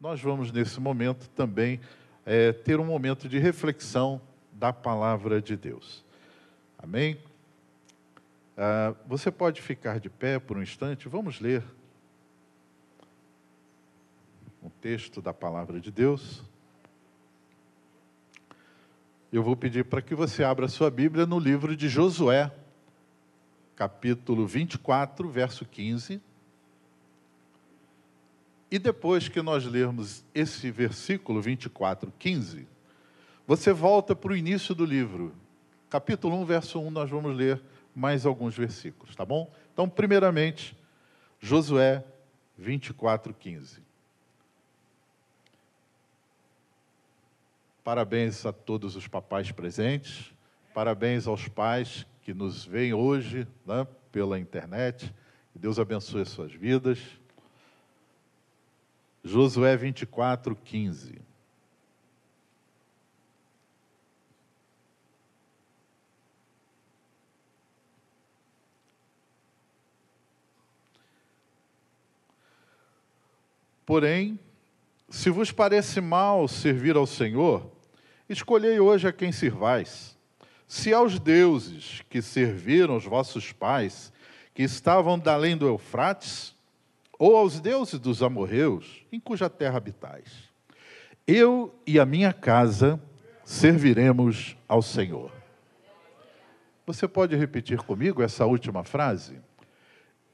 nós 0.00 0.20
vamos, 0.20 0.50
nesse 0.50 0.80
momento, 0.80 1.28
também 1.30 1.78
é, 2.24 2.52
ter 2.52 2.80
um 2.80 2.86
momento 2.86 3.28
de 3.28 3.38
reflexão 3.38 4.20
da 4.50 4.72
palavra 4.72 5.42
de 5.42 5.56
Deus. 5.56 6.02
Amém? 6.78 7.18
Ah, 8.56 8.94
você 9.06 9.30
pode 9.30 9.60
ficar 9.60 10.00
de 10.00 10.08
pé 10.08 10.38
por 10.38 10.56
um 10.56 10.62
instante? 10.62 11.08
Vamos 11.08 11.38
ler 11.38 11.62
um 14.62 14.70
texto 14.70 15.20
da 15.20 15.34
palavra 15.34 15.78
de 15.78 15.90
Deus. 15.90 16.42
Eu 19.30 19.42
vou 19.42 19.54
pedir 19.54 19.84
para 19.84 20.02
que 20.02 20.14
você 20.14 20.42
abra 20.42 20.66
sua 20.66 20.90
Bíblia 20.90 21.26
no 21.26 21.38
livro 21.38 21.76
de 21.76 21.88
Josué, 21.88 22.50
capítulo 23.76 24.46
24, 24.46 25.28
verso 25.28 25.64
15. 25.64 26.20
E 28.70 28.78
depois 28.78 29.28
que 29.28 29.42
nós 29.42 29.64
lermos 29.64 30.24
esse 30.32 30.70
versículo 30.70 31.42
24, 31.42 32.12
15, 32.18 32.68
você 33.46 33.72
volta 33.72 34.14
para 34.14 34.32
o 34.32 34.36
início 34.36 34.74
do 34.74 34.84
livro. 34.84 35.34
Capítulo 35.88 36.36
1, 36.42 36.44
verso 36.44 36.80
1, 36.80 36.90
nós 36.90 37.10
vamos 37.10 37.36
ler 37.36 37.60
mais 37.92 38.24
alguns 38.24 38.56
versículos, 38.56 39.16
tá 39.16 39.24
bom? 39.24 39.52
Então, 39.72 39.88
primeiramente, 39.88 40.76
Josué 41.40 42.04
24, 42.56 43.34
15. 43.34 43.82
Parabéns 47.82 48.46
a 48.46 48.52
todos 48.52 48.94
os 48.94 49.08
papais 49.08 49.50
presentes, 49.50 50.32
parabéns 50.72 51.26
aos 51.26 51.48
pais 51.48 52.06
que 52.22 52.32
nos 52.32 52.64
veem 52.64 52.94
hoje 52.94 53.48
né, 53.66 53.84
pela 54.12 54.38
internet. 54.38 55.12
Deus 55.54 55.78
abençoe 55.78 56.22
as 56.22 56.28
suas 56.28 56.52
vidas. 56.52 57.19
Josué 59.22 59.76
24, 59.76 60.56
15. 60.56 61.30
Porém, 73.90 74.38
se 75.08 75.30
vos 75.30 75.50
parece 75.50 76.00
mal 76.00 76.46
servir 76.46 76.94
ao 76.94 77.08
Senhor, 77.08 77.68
escolhei 78.28 78.78
hoje 78.78 79.08
a 79.08 79.12
quem 79.12 79.32
sirvais. 79.32 80.16
Se 80.68 80.94
aos 80.94 81.18
deuses 81.18 82.00
que 82.08 82.22
serviram 82.22 82.96
os 82.96 83.04
vossos 83.04 83.50
pais, 83.50 84.12
que 84.54 84.62
estavam 84.62 85.18
da 85.18 85.34
além 85.34 85.56
do 85.56 85.66
Eufrates, 85.66 86.54
ou 87.20 87.36
aos 87.36 87.60
deuses 87.60 88.00
dos 88.00 88.22
amorreus, 88.22 89.04
em 89.12 89.20
cuja 89.20 89.50
terra 89.50 89.76
habitais. 89.76 90.50
Eu 91.26 91.74
e 91.86 92.00
a 92.00 92.06
minha 92.06 92.32
casa 92.32 92.98
serviremos 93.44 94.56
ao 94.66 94.80
Senhor. 94.80 95.30
Você 96.86 97.06
pode 97.06 97.36
repetir 97.36 97.76
comigo 97.82 98.22
essa 98.22 98.46
última 98.46 98.84
frase? 98.84 99.38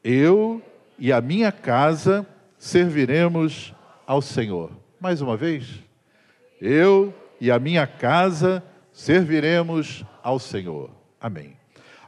Eu 0.04 0.62
e 0.96 1.12
a 1.12 1.20
minha 1.20 1.50
casa 1.50 2.24
serviremos 2.56 3.74
ao 4.06 4.22
Senhor. 4.22 4.70
Mais 5.00 5.20
uma 5.20 5.36
vez, 5.36 5.82
eu 6.60 7.12
e 7.40 7.50
a 7.50 7.58
minha 7.58 7.88
casa 7.88 8.62
serviremos 8.92 10.04
ao 10.22 10.38
Senhor. 10.38 10.90
Amém. 11.20 11.56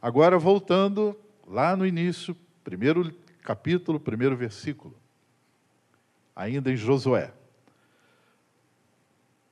Agora, 0.00 0.38
voltando 0.38 1.18
lá 1.44 1.76
no 1.76 1.84
início, 1.84 2.36
primeiro 2.62 3.12
capítulo, 3.48 3.98
primeiro 3.98 4.36
versículo, 4.36 4.94
ainda 6.36 6.70
em 6.70 6.76
Josué. 6.76 7.32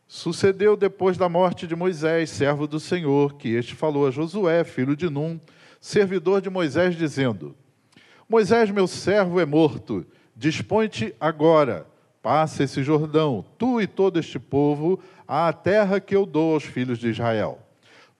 Sucedeu 0.06 0.76
depois 0.76 1.16
da 1.16 1.30
morte 1.30 1.66
de 1.66 1.74
Moisés, 1.74 2.28
servo 2.28 2.66
do 2.66 2.78
Senhor, 2.78 3.36
que 3.36 3.48
este 3.48 3.74
falou 3.74 4.06
a 4.06 4.10
Josué, 4.10 4.64
filho 4.64 4.94
de 4.94 5.08
Num, 5.08 5.40
servidor 5.80 6.42
de 6.42 6.50
Moisés, 6.50 6.94
dizendo: 6.94 7.56
Moisés, 8.28 8.70
meu 8.70 8.86
servo, 8.86 9.40
é 9.40 9.46
morto, 9.46 10.06
dispõe-te 10.36 11.14
agora 11.18 11.86
Passa 12.20 12.64
esse 12.64 12.82
Jordão, 12.82 13.44
tu 13.56 13.80
e 13.80 13.86
todo 13.86 14.18
este 14.18 14.36
povo, 14.36 15.00
à 15.28 15.52
terra 15.52 16.00
que 16.00 16.16
eu 16.16 16.26
dou 16.26 16.54
aos 16.54 16.64
filhos 16.64 16.98
de 16.98 17.08
Israel. 17.08 17.60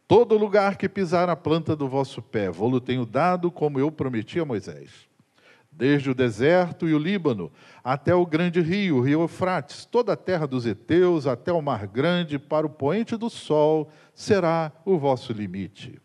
Todo 0.06 0.38
lugar 0.38 0.76
que 0.76 0.88
pisar 0.88 1.28
a 1.28 1.34
planta 1.34 1.74
do 1.74 1.88
vosso 1.88 2.22
pé, 2.22 2.48
vou-lo 2.48 2.80
tenho 2.80 3.04
dado, 3.04 3.50
como 3.50 3.80
eu 3.80 3.90
prometi 3.90 4.38
a 4.38 4.44
Moisés. 4.44 5.06
Desde 5.76 6.08
o 6.08 6.14
deserto 6.14 6.88
e 6.88 6.94
o 6.94 6.98
Líbano, 6.98 7.52
até 7.84 8.14
o 8.14 8.24
grande 8.24 8.62
rio, 8.62 8.96
o 8.96 9.00
rio 9.02 9.20
Eufrates, 9.20 9.84
toda 9.84 10.14
a 10.14 10.16
terra 10.16 10.46
dos 10.46 10.64
heteus, 10.64 11.26
até 11.26 11.52
o 11.52 11.60
mar 11.60 11.86
grande, 11.86 12.38
para 12.38 12.66
o 12.66 12.70
poente 12.70 13.14
do 13.14 13.28
sol, 13.28 13.90
será 14.14 14.72
o 14.86 14.96
vosso 14.96 15.34
limite. 15.34 16.00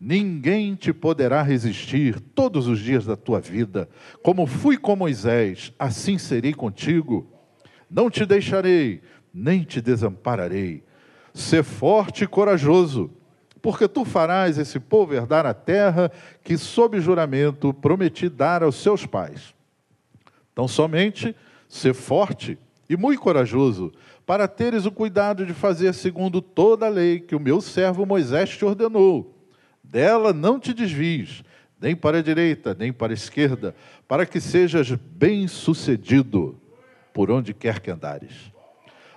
Ninguém 0.00 0.74
te 0.74 0.92
poderá 0.92 1.40
resistir 1.40 2.18
todos 2.18 2.66
os 2.66 2.80
dias 2.80 3.06
da 3.06 3.16
tua 3.16 3.40
vida. 3.40 3.88
Como 4.24 4.44
fui 4.44 4.76
com 4.76 4.96
Moisés, 4.96 5.72
assim 5.78 6.18
serei 6.18 6.52
contigo. 6.52 7.30
Não 7.88 8.10
te 8.10 8.26
deixarei, 8.26 9.02
nem 9.32 9.62
te 9.62 9.80
desampararei. 9.80 10.82
Sê 11.32 11.62
forte 11.62 12.24
e 12.24 12.26
corajoso, 12.26 13.10
porque 13.66 13.88
tu 13.88 14.04
farás 14.04 14.58
esse 14.58 14.78
povo 14.78 15.12
herdar 15.12 15.44
a 15.44 15.52
terra 15.52 16.08
que, 16.44 16.56
sob 16.56 17.00
juramento, 17.00 17.74
prometi 17.74 18.28
dar 18.28 18.62
aos 18.62 18.76
seus 18.76 19.04
pais. 19.04 19.52
Então, 20.52 20.68
somente 20.68 21.34
sê 21.68 21.92
forte 21.92 22.56
e 22.88 22.96
muito 22.96 23.20
corajoso, 23.20 23.92
para 24.24 24.46
teres 24.46 24.86
o 24.86 24.92
cuidado 24.92 25.44
de 25.44 25.52
fazer 25.52 25.92
segundo 25.94 26.40
toda 26.40 26.86
a 26.86 26.88
lei 26.88 27.18
que 27.18 27.34
o 27.34 27.40
meu 27.40 27.60
servo 27.60 28.06
Moisés 28.06 28.50
te 28.50 28.64
ordenou 28.64 29.34
dela 29.82 30.32
não 30.32 30.60
te 30.60 30.72
desvies, 30.72 31.42
nem 31.80 31.96
para 31.96 32.18
a 32.18 32.22
direita, 32.22 32.72
nem 32.72 32.92
para 32.92 33.12
a 33.12 33.14
esquerda, 33.14 33.74
para 34.06 34.24
que 34.24 34.40
sejas 34.40 34.92
bem-sucedido 34.92 36.56
por 37.12 37.32
onde 37.32 37.52
quer 37.52 37.80
que 37.80 37.90
andares. 37.90 38.52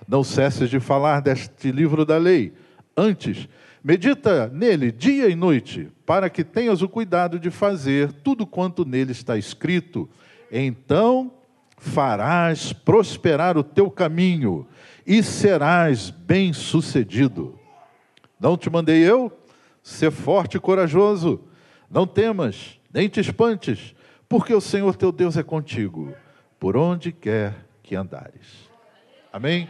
Não 0.08 0.24
cesses 0.24 0.68
de 0.68 0.80
falar 0.80 1.20
deste 1.20 1.70
livro 1.70 2.04
da 2.04 2.18
lei. 2.18 2.52
Antes, 2.96 3.48
medita 3.82 4.48
nele 4.48 4.92
dia 4.92 5.28
e 5.28 5.34
noite, 5.34 5.88
para 6.04 6.28
que 6.28 6.44
tenhas 6.44 6.82
o 6.82 6.88
cuidado 6.88 7.38
de 7.38 7.50
fazer 7.50 8.12
tudo 8.12 8.46
quanto 8.46 8.84
nele 8.84 9.12
está 9.12 9.36
escrito. 9.36 10.08
Então 10.50 11.32
farás 11.76 12.72
prosperar 12.72 13.56
o 13.56 13.64
teu 13.64 13.90
caminho 13.90 14.66
e 15.06 15.22
serás 15.22 16.10
bem-sucedido. 16.10 17.58
Não 18.38 18.56
te 18.56 18.68
mandei 18.68 18.98
eu? 18.98 19.32
Ser 19.82 20.10
forte 20.10 20.58
e 20.58 20.60
corajoso, 20.60 21.40
não 21.90 22.06
temas, 22.06 22.78
nem 22.92 23.08
te 23.08 23.18
espantes, 23.18 23.94
porque 24.28 24.52
o 24.52 24.60
Senhor 24.60 24.94
teu 24.94 25.10
Deus 25.10 25.36
é 25.36 25.42
contigo, 25.42 26.14
por 26.58 26.76
onde 26.76 27.12
quer 27.12 27.54
que 27.82 27.96
andares. 27.96 28.68
Amém? 29.32 29.68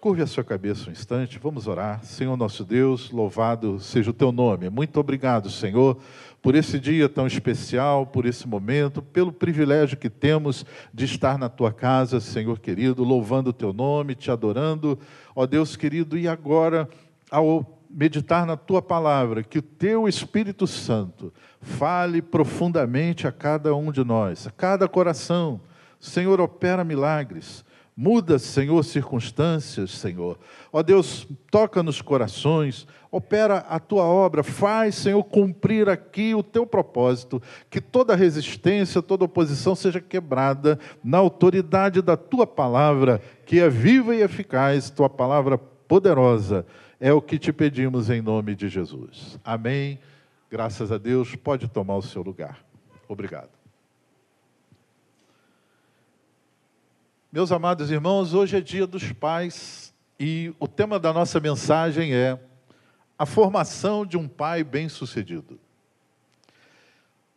Curve 0.00 0.22
a 0.22 0.26
sua 0.26 0.42
cabeça 0.42 0.88
um 0.88 0.92
instante, 0.92 1.38
vamos 1.38 1.66
orar. 1.66 2.02
Senhor 2.02 2.34
nosso 2.34 2.64
Deus, 2.64 3.10
louvado 3.10 3.78
seja 3.78 4.08
o 4.08 4.14
teu 4.14 4.32
nome. 4.32 4.70
Muito 4.70 4.98
obrigado, 4.98 5.50
Senhor, 5.50 5.98
por 6.40 6.54
esse 6.54 6.80
dia 6.80 7.06
tão 7.06 7.26
especial, 7.26 8.06
por 8.06 8.24
esse 8.24 8.48
momento, 8.48 9.02
pelo 9.02 9.30
privilégio 9.30 9.98
que 9.98 10.08
temos 10.08 10.64
de 10.90 11.04
estar 11.04 11.36
na 11.36 11.50
tua 11.50 11.70
casa, 11.70 12.18
Senhor 12.18 12.58
querido, 12.60 13.04
louvando 13.04 13.50
o 13.50 13.52
teu 13.52 13.74
nome, 13.74 14.14
te 14.14 14.30
adorando. 14.30 14.98
Ó 15.36 15.44
Deus 15.44 15.76
querido, 15.76 16.16
e 16.16 16.26
agora, 16.26 16.88
ao 17.30 17.78
meditar 17.90 18.46
na 18.46 18.56
tua 18.56 18.80
palavra, 18.80 19.42
que 19.42 19.58
o 19.58 19.62
teu 19.62 20.08
Espírito 20.08 20.66
Santo 20.66 21.30
fale 21.60 22.22
profundamente 22.22 23.26
a 23.26 23.32
cada 23.32 23.74
um 23.74 23.92
de 23.92 24.02
nós, 24.02 24.46
a 24.46 24.50
cada 24.50 24.88
coração. 24.88 25.60
Senhor, 26.00 26.40
opera 26.40 26.82
milagres. 26.84 27.68
Muda, 27.96 28.38
Senhor, 28.38 28.82
circunstâncias, 28.82 29.90
Senhor. 29.90 30.38
Ó 30.72 30.82
Deus, 30.82 31.26
toca 31.50 31.82
nos 31.82 32.00
corações, 32.00 32.86
opera 33.10 33.58
a 33.68 33.78
tua 33.78 34.04
obra, 34.04 34.42
faz, 34.42 34.94
Senhor, 34.94 35.22
cumprir 35.24 35.88
aqui 35.88 36.34
o 36.34 36.42
teu 36.42 36.66
propósito, 36.66 37.42
que 37.68 37.80
toda 37.80 38.16
resistência, 38.16 39.02
toda 39.02 39.24
oposição 39.24 39.74
seja 39.74 40.00
quebrada 40.00 40.78
na 41.04 41.18
autoridade 41.18 42.00
da 42.00 42.16
tua 42.16 42.46
palavra, 42.46 43.20
que 43.44 43.60
é 43.60 43.68
viva 43.68 44.14
e 44.14 44.22
eficaz, 44.22 44.88
tua 44.88 45.10
palavra 45.10 45.58
poderosa 45.58 46.64
é 47.00 47.12
o 47.12 47.22
que 47.22 47.38
te 47.38 47.52
pedimos 47.52 48.10
em 48.10 48.20
nome 48.20 48.54
de 48.54 48.68
Jesus. 48.68 49.40
Amém. 49.42 49.98
Graças 50.50 50.92
a 50.92 50.98
Deus. 50.98 51.34
Pode 51.34 51.66
tomar 51.66 51.96
o 51.96 52.02
seu 52.02 52.22
lugar. 52.22 52.58
Obrigado. 53.08 53.59
Meus 57.32 57.52
amados 57.52 57.92
irmãos, 57.92 58.34
hoje 58.34 58.56
é 58.56 58.60
dia 58.60 58.88
dos 58.88 59.12
pais 59.12 59.94
e 60.18 60.52
o 60.58 60.66
tema 60.66 60.98
da 60.98 61.12
nossa 61.12 61.38
mensagem 61.38 62.12
é 62.12 62.36
a 63.16 63.24
formação 63.24 64.04
de 64.04 64.16
um 64.16 64.26
pai 64.26 64.64
bem-sucedido. 64.64 65.56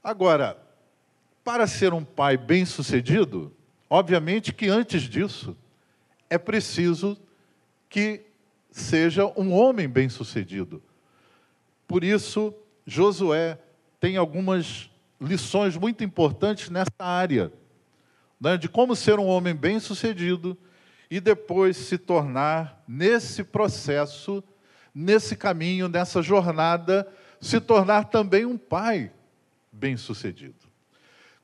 Agora, 0.03 0.57
para 1.43 1.67
ser 1.67 1.93
um 1.93 2.03
pai 2.03 2.37
bem-sucedido, 2.37 3.55
obviamente 3.87 4.51
que 4.51 4.67
antes 4.67 5.03
disso, 5.03 5.55
é 6.27 6.39
preciso 6.39 7.15
que 7.87 8.25
seja 8.71 9.27
um 9.37 9.53
homem 9.53 9.87
bem-sucedido. 9.87 10.81
Por 11.87 12.03
isso, 12.03 12.51
Josué 12.83 13.59
tem 13.99 14.17
algumas 14.17 14.89
lições 15.21 15.77
muito 15.77 16.03
importantes 16.03 16.71
nessa 16.71 16.89
área, 16.97 17.53
né, 18.43 18.57
de 18.57 18.67
como 18.67 18.93
ser 18.93 19.19
um 19.19 19.25
homem 19.25 19.55
bem-sucedido 19.55 20.57
e 21.09 21.21
depois 21.21 21.77
se 21.77 21.97
tornar, 21.97 22.83
nesse 22.85 23.41
processo, 23.41 24.43
nesse 24.93 25.37
caminho, 25.37 25.87
nessa 25.87 26.21
jornada, 26.21 27.07
se 27.39 27.61
tornar 27.61 28.09
também 28.09 28.45
um 28.45 28.57
pai 28.57 29.13
bem-sucedido. 29.71 30.55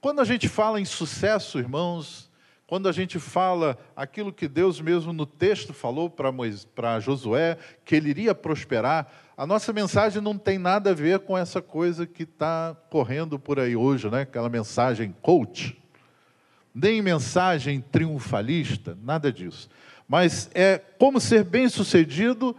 Quando 0.01 0.19
a 0.19 0.25
gente 0.25 0.50
fala 0.50 0.81
em 0.81 0.84
sucesso, 0.84 1.57
irmãos, 1.57 2.30
quando 2.68 2.90
a 2.90 2.92
gente 2.92 3.18
fala 3.18 3.78
aquilo 3.95 4.34
que 4.34 4.48
Deus 4.48 4.81
mesmo 4.81 5.13
no 5.13 5.25
texto 5.25 5.74
falou 5.74 6.10
para 6.10 7.00
Josué, 7.00 7.57
que 7.86 7.95
ele 7.95 8.10
iria 8.10 8.36
prosperar, 8.36 9.10
a 9.38 9.48
nossa 9.48 9.72
mensagem 9.72 10.22
não 10.22 10.38
tem 10.38 10.57
nada 10.57 10.92
a 10.92 10.94
ver 10.94 11.19
com 11.19 11.38
essa 11.38 11.62
coisa 11.62 12.06
que 12.06 12.24
está 12.24 12.75
correndo 12.90 13.40
por 13.40 13.57
aí 13.57 13.74
hoje, 13.74 14.10
né? 14.10 14.22
aquela 14.24 14.50
mensagem 14.50 15.16
coach, 15.22 15.80
nem 16.74 17.01
mensagem 17.01 17.81
triunfalista, 17.81 18.98
nada 19.04 19.31
disso. 19.31 19.69
Mas 20.07 20.50
é 20.54 20.77
como 20.98 21.19
ser 21.19 21.44
bem-sucedido 21.44 22.56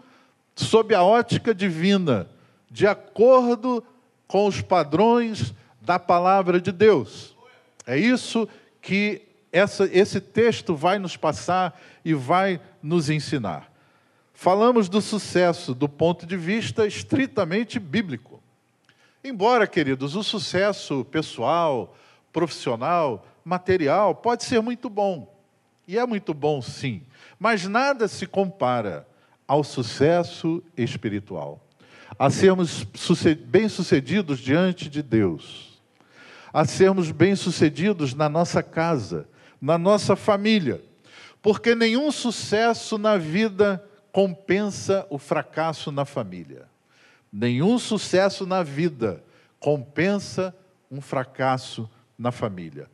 sob 0.54 0.94
a 0.94 1.02
ótica 1.02 1.54
divina, 1.54 2.28
de 2.70 2.86
acordo 2.86 3.82
com 4.26 4.46
os 4.46 4.60
padrões 4.60 5.54
da 5.80 5.98
palavra 5.98 6.60
de 6.60 6.70
Deus. 6.70 7.36
É 7.86 7.98
isso 7.98 8.48
que 8.80 9.22
essa, 9.52 9.88
esse 9.92 10.20
texto 10.20 10.74
vai 10.76 10.98
nos 10.98 11.16
passar 11.16 11.80
e 12.04 12.14
vai 12.14 12.60
nos 12.82 13.10
ensinar. 13.10 13.70
Falamos 14.32 14.88
do 14.88 15.00
sucesso 15.00 15.74
do 15.74 15.88
ponto 15.88 16.24
de 16.24 16.36
vista 16.36 16.86
estritamente 16.86 17.78
bíblico. 17.78 18.40
Embora, 19.22 19.66
queridos, 19.66 20.14
o 20.14 20.22
sucesso 20.22 21.04
pessoal, 21.04 21.94
profissional, 22.32 23.26
material 23.44 24.14
pode 24.14 24.44
ser 24.44 24.60
muito 24.60 24.88
bom. 24.88 25.34
E 25.86 25.98
é 25.98 26.06
muito 26.06 26.32
bom, 26.32 26.62
sim. 26.62 27.02
Mas 27.38 27.66
nada 27.66 28.06
se 28.06 28.26
compara 28.26 29.06
ao 29.46 29.64
sucesso 29.64 30.62
espiritual, 30.76 31.60
a 32.18 32.30
sermos 32.30 32.84
bem-sucedidos 33.48 34.38
diante 34.38 34.88
de 34.88 35.02
Deus 35.02 35.70
a 36.52 36.64
sermos 36.64 37.10
bem-sucedidos 37.10 38.14
na 38.14 38.28
nossa 38.28 38.62
casa, 38.62 39.28
na 39.60 39.78
nossa 39.78 40.16
família, 40.16 40.82
porque 41.40 41.74
nenhum 41.74 42.10
sucesso 42.10 42.98
na 42.98 43.16
vida 43.16 43.84
compensa 44.12 45.06
o 45.08 45.18
fracasso 45.18 45.92
na 45.92 46.04
família. 46.04 46.68
Nenhum 47.32 47.78
sucesso 47.78 48.44
na 48.44 48.62
vida 48.62 49.22
compensa 49.58 50.54
um 50.90 51.00
fracasso 51.00 51.88
na 52.18 52.32
família. 52.32 52.90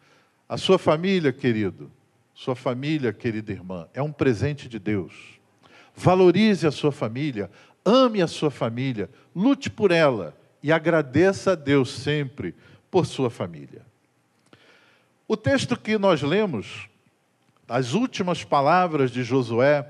A 0.49 0.57
sua 0.57 0.79
família, 0.79 1.33
querido, 1.33 1.91
sua 2.33 2.55
família, 2.55 3.13
querida 3.13 3.51
irmã, 3.51 3.89
é 3.93 4.01
um 4.01 4.13
presente 4.13 4.69
de 4.69 4.79
Deus. 4.79 5.41
Valorize 5.95 6.67
a 6.67 6.71
sua 6.71 6.93
família, 6.93 7.51
ame 7.85 8.23
a 8.23 8.27
sua 8.27 8.51
família, 8.51 9.11
lute 9.35 9.69
por 9.71 9.91
ela 9.91 10.37
e 10.63 10.71
agradeça 10.71 11.53
a 11.53 11.55
Deus 11.55 11.91
sempre 11.91 12.55
por 12.91 13.07
sua 13.07 13.31
família. 13.31 13.83
O 15.27 15.37
texto 15.37 15.77
que 15.77 15.99
nós 15.99 16.23
lemos, 16.23 16.89
as 17.69 17.95
últimas 17.95 18.45
palavras 18.45 19.11
de 19.11 19.25
Josué, 19.25 19.85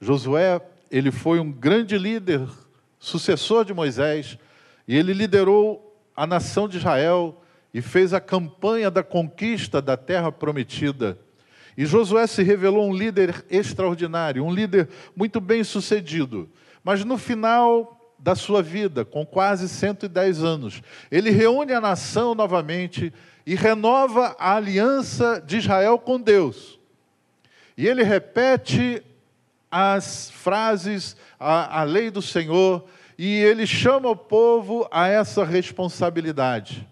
Josué, 0.00 0.60
ele 0.90 1.10
foi 1.10 1.40
um 1.40 1.50
grande 1.50 1.98
líder, 1.98 2.46
sucessor 2.98 3.64
de 3.64 3.74
Moisés, 3.74 4.38
e 4.86 4.96
ele 4.96 5.12
liderou 5.12 5.96
a 6.14 6.26
nação 6.26 6.68
de 6.68 6.76
Israel 6.76 7.39
e 7.72 7.80
fez 7.80 8.12
a 8.12 8.20
campanha 8.20 8.90
da 8.90 9.02
conquista 9.02 9.80
da 9.80 9.96
terra 9.96 10.30
prometida. 10.32 11.18
E 11.76 11.86
Josué 11.86 12.26
se 12.26 12.42
revelou 12.42 12.88
um 12.88 12.94
líder 12.94 13.44
extraordinário, 13.48 14.44
um 14.44 14.52
líder 14.52 14.88
muito 15.14 15.40
bem 15.40 15.62
sucedido. 15.62 16.48
Mas 16.82 17.04
no 17.04 17.16
final 17.16 18.00
da 18.22 18.34
sua 18.34 18.62
vida, 18.62 19.04
com 19.04 19.24
quase 19.24 19.68
110 19.68 20.42
anos. 20.42 20.82
Ele 21.10 21.30
reúne 21.30 21.72
a 21.72 21.80
nação 21.80 22.34
novamente 22.34 23.12
e 23.46 23.54
renova 23.54 24.36
a 24.38 24.56
aliança 24.56 25.42
de 25.44 25.56
Israel 25.56 25.98
com 25.98 26.20
Deus. 26.20 26.78
E 27.76 27.86
ele 27.86 28.02
repete 28.02 29.02
as 29.70 30.30
frases, 30.30 31.16
a, 31.38 31.80
a 31.80 31.82
lei 31.84 32.10
do 32.10 32.20
Senhor, 32.20 32.84
e 33.16 33.26
ele 33.26 33.66
chama 33.66 34.10
o 34.10 34.16
povo 34.16 34.86
a 34.90 35.08
essa 35.08 35.44
responsabilidade. 35.44 36.86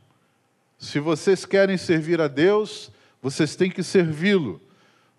Se 0.79 1.01
vocês 1.01 1.45
querem 1.45 1.77
servir 1.77 2.21
a 2.21 2.29
Deus, 2.29 2.93
vocês 3.21 3.57
têm 3.57 3.71
que 3.71 3.83
servi-lo. 3.83 4.61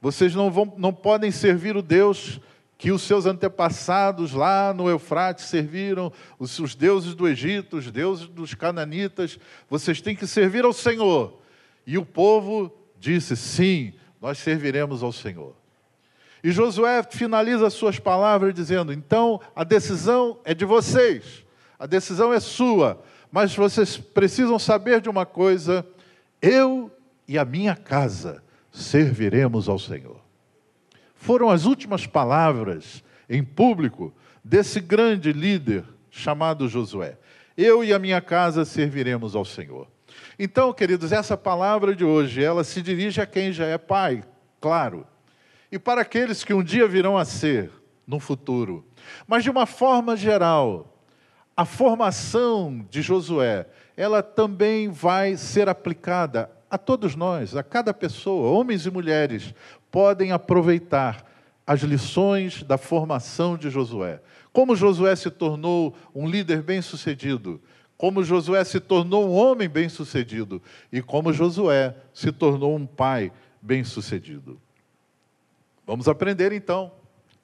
Vocês 0.01 0.33
não, 0.33 0.49
vão, 0.49 0.73
não 0.77 0.93
podem 0.93 1.31
servir 1.31 1.75
o 1.75 1.81
Deus 1.81 2.39
que 2.77 2.93
os 2.93 3.01
seus 3.01 3.25
antepassados 3.25 4.31
lá 4.31 4.73
no 4.73 4.89
Eufrates 4.89 5.45
serviram, 5.45 6.13
os, 6.39 6.57
os 6.59 6.75
deuses 6.75 7.13
do 7.13 7.27
Egito, 7.27 7.75
os 7.75 7.91
deuses 7.91 8.25
dos 8.27 8.53
cananitas, 8.53 9.37
vocês 9.69 9.99
têm 9.99 10.15
que 10.15 10.25
servir 10.25 10.63
ao 10.63 10.71
Senhor. 10.71 11.37
E 11.85 11.97
o 11.97 12.05
povo 12.05 12.73
disse: 12.97 13.35
sim, 13.35 13.93
nós 14.21 14.37
serviremos 14.37 15.03
ao 15.03 15.11
Senhor. 15.11 15.53
E 16.41 16.51
Josué 16.51 17.03
finaliza 17.03 17.69
suas 17.69 17.99
palavras 17.99 18.53
dizendo: 18.53 18.93
então 18.93 19.41
a 19.53 19.65
decisão 19.65 20.39
é 20.45 20.53
de 20.53 20.63
vocês, 20.63 21.43
a 21.77 21.85
decisão 21.85 22.31
é 22.31 22.39
sua, 22.39 23.03
mas 23.31 23.55
vocês 23.55 23.97
precisam 23.97 24.57
saber 24.57 25.01
de 25.01 25.09
uma 25.09 25.25
coisa: 25.25 25.85
eu 26.41 26.91
e 27.27 27.37
a 27.37 27.45
minha 27.45 27.75
casa 27.75 28.43
serviremos 28.71 29.67
ao 29.67 29.79
Senhor 29.79 30.19
foram 31.19 31.49
as 31.49 31.65
últimas 31.65 32.07
palavras 32.07 33.03
em 33.29 33.43
público 33.43 34.13
desse 34.43 34.79
grande 34.79 35.33
líder 35.33 35.83
chamado 36.09 36.67
Josué. 36.67 37.17
Eu 37.57 37.83
e 37.83 37.93
a 37.93 37.99
minha 37.99 38.21
casa 38.21 38.63
serviremos 38.63 39.35
ao 39.35 39.43
Senhor. 39.43 39.85
Então, 40.39 40.71
queridos, 40.71 41.11
essa 41.11 41.35
palavra 41.35 41.93
de 41.93 42.05
hoje, 42.05 42.41
ela 42.41 42.63
se 42.63 42.81
dirige 42.81 43.19
a 43.19 43.25
quem 43.25 43.51
já 43.51 43.65
é 43.65 43.77
pai, 43.77 44.23
claro, 44.61 45.05
e 45.69 45.77
para 45.77 46.01
aqueles 46.01 46.43
que 46.43 46.53
um 46.53 46.63
dia 46.63 46.87
virão 46.87 47.17
a 47.17 47.25
ser 47.25 47.69
no 48.07 48.19
futuro. 48.19 48.85
Mas 49.27 49.43
de 49.43 49.49
uma 49.49 49.65
forma 49.65 50.15
geral, 50.15 50.88
a 51.59 51.65
formação 51.65 52.87
de 52.89 53.01
Josué, 53.01 53.67
ela 53.97 54.23
também 54.23 54.87
vai 54.87 55.35
ser 55.35 55.67
aplicada 55.67 56.49
a 56.71 56.77
todos 56.77 57.17
nós, 57.17 57.53
a 57.53 57.61
cada 57.61 57.93
pessoa, 57.93 58.57
homens 58.57 58.85
e 58.85 58.89
mulheres, 58.89 59.53
podem 59.91 60.31
aproveitar 60.31 61.25
as 61.67 61.81
lições 61.81 62.63
da 62.63 62.77
formação 62.77 63.57
de 63.57 63.69
Josué. 63.69 64.21
Como 64.53 64.73
Josué 64.73 65.13
se 65.17 65.29
tornou 65.29 65.93
um 66.15 66.29
líder 66.29 66.61
bem-sucedido, 66.61 67.59
como 67.97 68.23
Josué 68.23 68.63
se 68.63 68.79
tornou 68.79 69.27
um 69.27 69.33
homem 69.33 69.67
bem-sucedido 69.67 70.61
e 70.89 71.01
como 71.01 71.33
Josué 71.33 71.93
se 72.13 72.31
tornou 72.31 72.73
um 72.73 72.85
pai 72.85 73.33
bem-sucedido. 73.61 74.61
Vamos 75.85 76.07
aprender 76.07 76.53
então. 76.53 76.89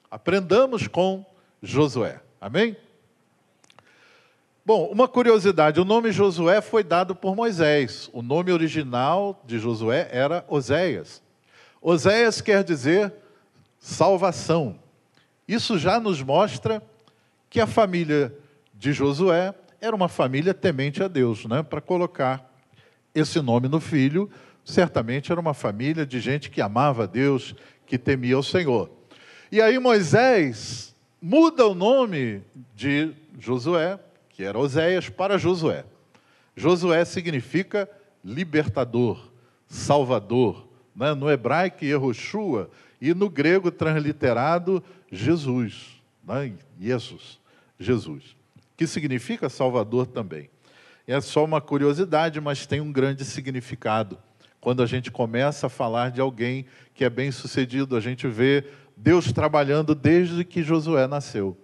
Aprendamos 0.09 0.87
com 0.87 1.25
Josué. 1.61 2.21
Amém? 2.39 2.77
Bom, 4.65 4.89
uma 4.91 5.07
curiosidade: 5.07 5.79
o 5.79 5.85
nome 5.85 6.11
Josué 6.11 6.59
foi 6.59 6.83
dado 6.83 7.15
por 7.15 7.35
Moisés. 7.35 8.09
O 8.11 8.23
nome 8.23 8.51
original 8.51 9.39
de 9.45 9.59
Josué 9.59 10.09
era 10.11 10.43
Oséias. 10.47 11.21
Oséias 11.79 12.41
quer 12.41 12.63
dizer 12.63 13.13
salvação. 13.77 14.79
Isso 15.47 15.77
já 15.77 15.99
nos 15.99 16.23
mostra 16.23 16.81
que 17.47 17.61
a 17.61 17.67
família 17.67 18.35
de 18.73 18.91
Josué 18.91 19.53
era 19.79 19.95
uma 19.95 20.09
família 20.09 20.51
temente 20.51 21.03
a 21.03 21.07
Deus, 21.07 21.45
né? 21.45 21.61
Para 21.61 21.79
colocar 21.79 22.51
esse 23.13 23.39
nome 23.41 23.67
no 23.67 23.79
filho, 23.79 24.27
certamente 24.63 25.31
era 25.31 25.39
uma 25.39 25.53
família 25.53 26.07
de 26.07 26.19
gente 26.19 26.49
que 26.49 26.59
amava 26.59 27.03
a 27.03 27.05
Deus, 27.05 27.53
que 27.85 27.99
temia 27.99 28.39
o 28.39 28.43
Senhor. 28.43 28.89
E 29.51 29.61
aí 29.61 29.77
Moisés 29.77 30.95
muda 31.21 31.67
o 31.67 31.75
nome 31.75 32.41
de 32.75 33.13
Josué, 33.37 33.99
que 34.35 34.43
era 34.43 34.59
Oséias, 34.59 35.07
para 35.09 35.37
Josué. 35.37 35.85
Josué 36.57 37.05
significa 37.05 37.89
libertador, 38.23 39.31
salvador, 39.65 40.67
né? 40.93 41.13
no 41.13 41.31
hebraico 41.31 41.85
Yehoshua, 41.85 42.69
e 42.99 43.13
no 43.13 43.29
grego 43.29 43.71
transliterado 43.71 44.83
Jesus, 45.09 46.01
né? 46.23 46.53
Jesus, 46.79 47.39
Jesus, 47.79 48.35
que 48.75 48.85
significa 48.85 49.47
Salvador 49.47 50.07
também. 50.07 50.49
É 51.07 51.21
só 51.21 51.45
uma 51.45 51.61
curiosidade, 51.61 52.41
mas 52.41 52.65
tem 52.65 52.81
um 52.81 52.91
grande 52.91 53.23
significado. 53.23 54.17
Quando 54.59 54.81
a 54.81 54.85
gente 54.85 55.11
começa 55.11 55.67
a 55.67 55.69
falar 55.69 56.09
de 56.09 56.19
alguém 56.19 56.65
que 56.93 57.05
é 57.05 57.09
bem 57.09 57.31
sucedido, 57.31 57.95
a 57.95 58.01
gente 58.01 58.27
vê 58.27 58.65
Deus 58.97 59.31
trabalhando 59.31 59.93
desde 59.93 60.43
que 60.43 60.63
Josué 60.63 61.05
nasceu, 61.07 61.55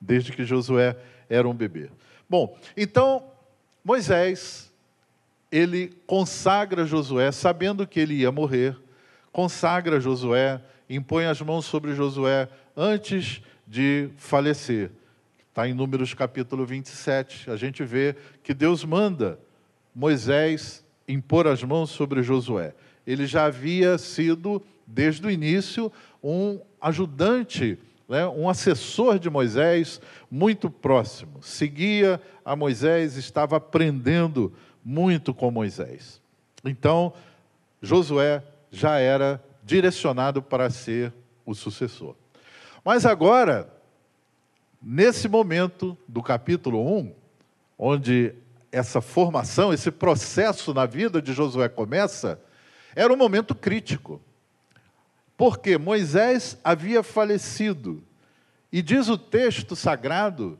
desde 0.00 0.32
que 0.32 0.44
Josué 0.44 0.96
era 1.28 1.48
um 1.48 1.54
bebê. 1.54 1.90
Bom, 2.28 2.56
então 2.76 3.24
Moisés, 3.84 4.72
ele 5.52 5.92
consagra 6.06 6.86
Josué, 6.86 7.30
sabendo 7.30 7.86
que 7.86 8.00
ele 8.00 8.14
ia 8.14 8.32
morrer, 8.32 8.76
consagra 9.30 10.00
Josué, 10.00 10.60
impõe 10.88 11.26
as 11.26 11.40
mãos 11.40 11.64
sobre 11.66 11.94
Josué 11.94 12.48
antes 12.76 13.42
de 13.66 14.08
falecer. 14.16 14.90
Está 15.48 15.68
em 15.68 15.74
Números 15.74 16.14
capítulo 16.14 16.66
27. 16.66 17.50
A 17.50 17.56
gente 17.56 17.84
vê 17.84 18.16
que 18.42 18.52
Deus 18.52 18.84
manda 18.84 19.38
Moisés 19.94 20.84
impor 21.06 21.46
as 21.46 21.62
mãos 21.62 21.90
sobre 21.90 22.22
Josué. 22.22 22.74
Ele 23.06 23.26
já 23.26 23.44
havia 23.44 23.96
sido, 23.98 24.62
desde 24.86 25.26
o 25.26 25.30
início, 25.30 25.92
um 26.22 26.58
ajudante, 26.80 27.78
né, 28.08 28.26
um 28.26 28.48
assessor 28.48 29.18
de 29.18 29.30
Moisés 29.30 30.00
muito 30.30 30.70
próximo. 30.70 31.42
Seguia 31.42 32.20
a 32.44 32.54
Moisés, 32.54 33.16
estava 33.16 33.56
aprendendo 33.56 34.52
muito 34.84 35.32
com 35.32 35.50
Moisés. 35.50 36.20
Então, 36.64 37.12
Josué 37.80 38.42
já 38.70 38.98
era 38.98 39.42
direcionado 39.62 40.42
para 40.42 40.68
ser 40.70 41.12
o 41.46 41.54
sucessor. 41.54 42.14
Mas 42.84 43.06
agora, 43.06 43.68
nesse 44.82 45.28
momento 45.28 45.96
do 46.06 46.22
capítulo 46.22 46.98
1, 46.98 47.14
onde 47.78 48.34
essa 48.70 49.00
formação, 49.00 49.72
esse 49.72 49.90
processo 49.90 50.74
na 50.74 50.84
vida 50.84 51.22
de 51.22 51.32
Josué 51.32 51.68
começa, 51.68 52.40
era 52.94 53.12
um 53.12 53.16
momento 53.16 53.54
crítico. 53.54 54.20
Porque 55.36 55.76
Moisés 55.78 56.58
havia 56.62 57.02
falecido. 57.02 58.02
E 58.72 58.82
diz 58.82 59.08
o 59.08 59.18
texto 59.18 59.74
sagrado 59.74 60.58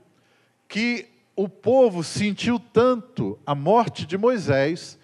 que 0.68 1.06
o 1.36 1.48
povo 1.48 2.02
sentiu 2.02 2.58
tanto 2.58 3.38
a 3.44 3.54
morte 3.54 4.06
de 4.06 4.16
Moisés 4.16 4.98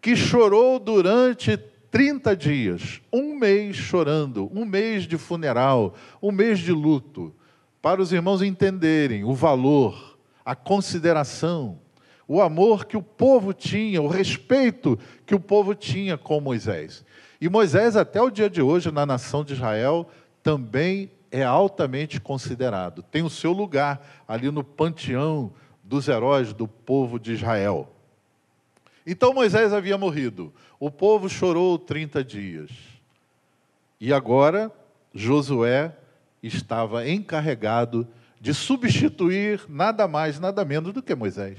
que 0.00 0.16
chorou 0.16 0.78
durante 0.78 1.56
30 1.90 2.34
dias, 2.34 3.00
um 3.12 3.34
mês 3.34 3.76
chorando, 3.76 4.50
um 4.52 4.64
mês 4.64 5.04
de 5.04 5.18
funeral, 5.18 5.94
um 6.22 6.32
mês 6.32 6.58
de 6.58 6.72
luto, 6.72 7.34
para 7.80 8.00
os 8.00 8.12
irmãos 8.12 8.42
entenderem 8.42 9.24
o 9.24 9.34
valor, 9.34 10.18
a 10.44 10.54
consideração, 10.54 11.78
o 12.26 12.40
amor 12.40 12.86
que 12.86 12.96
o 12.96 13.02
povo 13.02 13.52
tinha, 13.52 14.00
o 14.00 14.08
respeito 14.08 14.98
que 15.26 15.34
o 15.34 15.40
povo 15.40 15.74
tinha 15.74 16.16
com 16.16 16.40
Moisés. 16.40 17.04
E 17.42 17.48
Moisés, 17.48 17.96
até 17.96 18.22
o 18.22 18.30
dia 18.30 18.48
de 18.48 18.62
hoje, 18.62 18.92
na 18.92 19.04
nação 19.04 19.42
de 19.42 19.54
Israel, 19.54 20.08
também 20.44 21.10
é 21.28 21.42
altamente 21.42 22.20
considerado. 22.20 23.02
Tem 23.02 23.24
o 23.24 23.28
seu 23.28 23.50
lugar 23.50 24.00
ali 24.28 24.48
no 24.48 24.62
panteão 24.62 25.52
dos 25.82 26.06
heróis 26.06 26.52
do 26.52 26.68
povo 26.68 27.18
de 27.18 27.32
Israel. 27.32 27.92
Então 29.04 29.34
Moisés 29.34 29.72
havia 29.72 29.98
morrido. 29.98 30.54
O 30.78 30.88
povo 30.88 31.28
chorou 31.28 31.76
30 31.80 32.22
dias. 32.22 32.70
E 34.00 34.12
agora 34.12 34.70
Josué 35.12 35.96
estava 36.44 37.08
encarregado 37.08 38.06
de 38.40 38.54
substituir 38.54 39.62
nada 39.68 40.06
mais, 40.06 40.38
nada 40.38 40.64
menos 40.64 40.92
do 40.92 41.02
que 41.02 41.12
Moisés. 41.12 41.58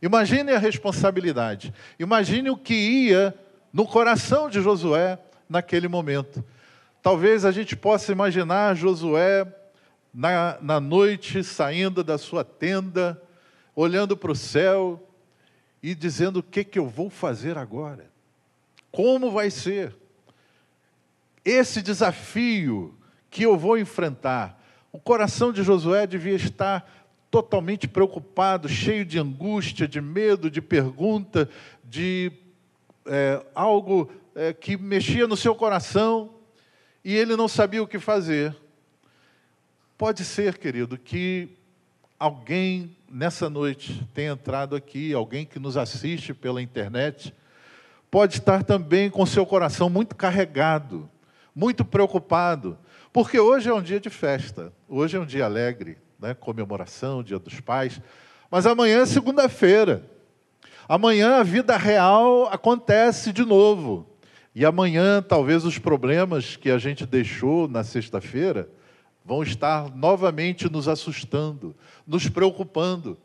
Imagine 0.00 0.52
a 0.52 0.58
responsabilidade. 0.58 1.74
Imagine 1.98 2.50
o 2.50 2.56
que 2.56 2.74
ia 2.74 3.34
no 3.72 3.86
coração 3.86 4.50
de 4.50 4.60
Josué 4.60 5.18
naquele 5.48 5.88
momento. 5.88 6.44
Talvez 7.00 7.44
a 7.44 7.50
gente 7.50 7.74
possa 7.74 8.12
imaginar 8.12 8.76
Josué 8.76 9.46
na, 10.12 10.58
na 10.60 10.78
noite 10.78 11.42
saindo 11.42 12.04
da 12.04 12.18
sua 12.18 12.44
tenda, 12.44 13.20
olhando 13.74 14.16
para 14.16 14.30
o 14.30 14.36
céu 14.36 15.08
e 15.82 15.94
dizendo: 15.94 16.38
o 16.38 16.42
que, 16.42 16.62
que 16.62 16.78
eu 16.78 16.86
vou 16.86 17.08
fazer 17.08 17.56
agora? 17.56 18.10
Como 18.90 19.30
vai 19.30 19.50
ser? 19.50 19.96
Esse 21.44 21.82
desafio 21.82 22.94
que 23.30 23.42
eu 23.42 23.56
vou 23.56 23.78
enfrentar. 23.78 24.60
O 24.92 25.00
coração 25.00 25.52
de 25.52 25.62
Josué 25.62 26.06
devia 26.06 26.34
estar 26.34 26.86
totalmente 27.30 27.88
preocupado, 27.88 28.68
cheio 28.68 29.06
de 29.06 29.18
angústia, 29.18 29.88
de 29.88 30.02
medo, 30.02 30.50
de 30.50 30.60
pergunta, 30.60 31.48
de 31.82 32.30
é, 33.06 33.44
algo 33.54 34.10
é, 34.34 34.52
que 34.52 34.76
mexia 34.76 35.26
no 35.26 35.36
seu 35.36 35.54
coração 35.54 36.34
e 37.04 37.14
ele 37.14 37.36
não 37.36 37.48
sabia 37.48 37.82
o 37.82 37.86
que 37.86 37.98
fazer. 37.98 38.56
Pode 39.98 40.24
ser, 40.24 40.58
querido, 40.58 40.98
que 40.98 41.48
alguém 42.18 42.96
nessa 43.10 43.50
noite 43.50 44.06
tenha 44.14 44.32
entrado 44.32 44.74
aqui, 44.74 45.12
alguém 45.12 45.44
que 45.44 45.58
nos 45.58 45.76
assiste 45.76 46.32
pela 46.32 46.62
internet, 46.62 47.34
pode 48.10 48.38
estar 48.38 48.62
também 48.64 49.10
com 49.10 49.24
seu 49.26 49.44
coração 49.44 49.90
muito 49.90 50.14
carregado, 50.16 51.08
muito 51.54 51.84
preocupado, 51.84 52.78
porque 53.12 53.38
hoje 53.38 53.68
é 53.68 53.74
um 53.74 53.82
dia 53.82 54.00
de 54.00 54.08
festa, 54.08 54.72
hoje 54.88 55.16
é 55.16 55.20
um 55.20 55.26
dia 55.26 55.44
alegre, 55.44 55.98
né, 56.18 56.34
comemoração, 56.34 57.22
Dia 57.22 57.38
dos 57.38 57.60
Pais, 57.60 58.00
mas 58.50 58.66
amanhã 58.66 59.00
é 59.00 59.06
segunda-feira. 59.06 60.08
Amanhã 60.92 61.36
a 61.36 61.42
vida 61.42 61.74
real 61.78 62.48
acontece 62.52 63.32
de 63.32 63.46
novo. 63.46 64.06
E 64.54 64.62
amanhã, 64.62 65.22
talvez 65.22 65.64
os 65.64 65.78
problemas 65.78 66.54
que 66.54 66.70
a 66.70 66.76
gente 66.76 67.06
deixou 67.06 67.66
na 67.66 67.82
sexta-feira 67.82 68.68
vão 69.24 69.42
estar 69.42 69.88
novamente 69.96 70.70
nos 70.70 70.88
assustando, 70.88 71.74
nos 72.06 72.28
preocupando. 72.28 73.16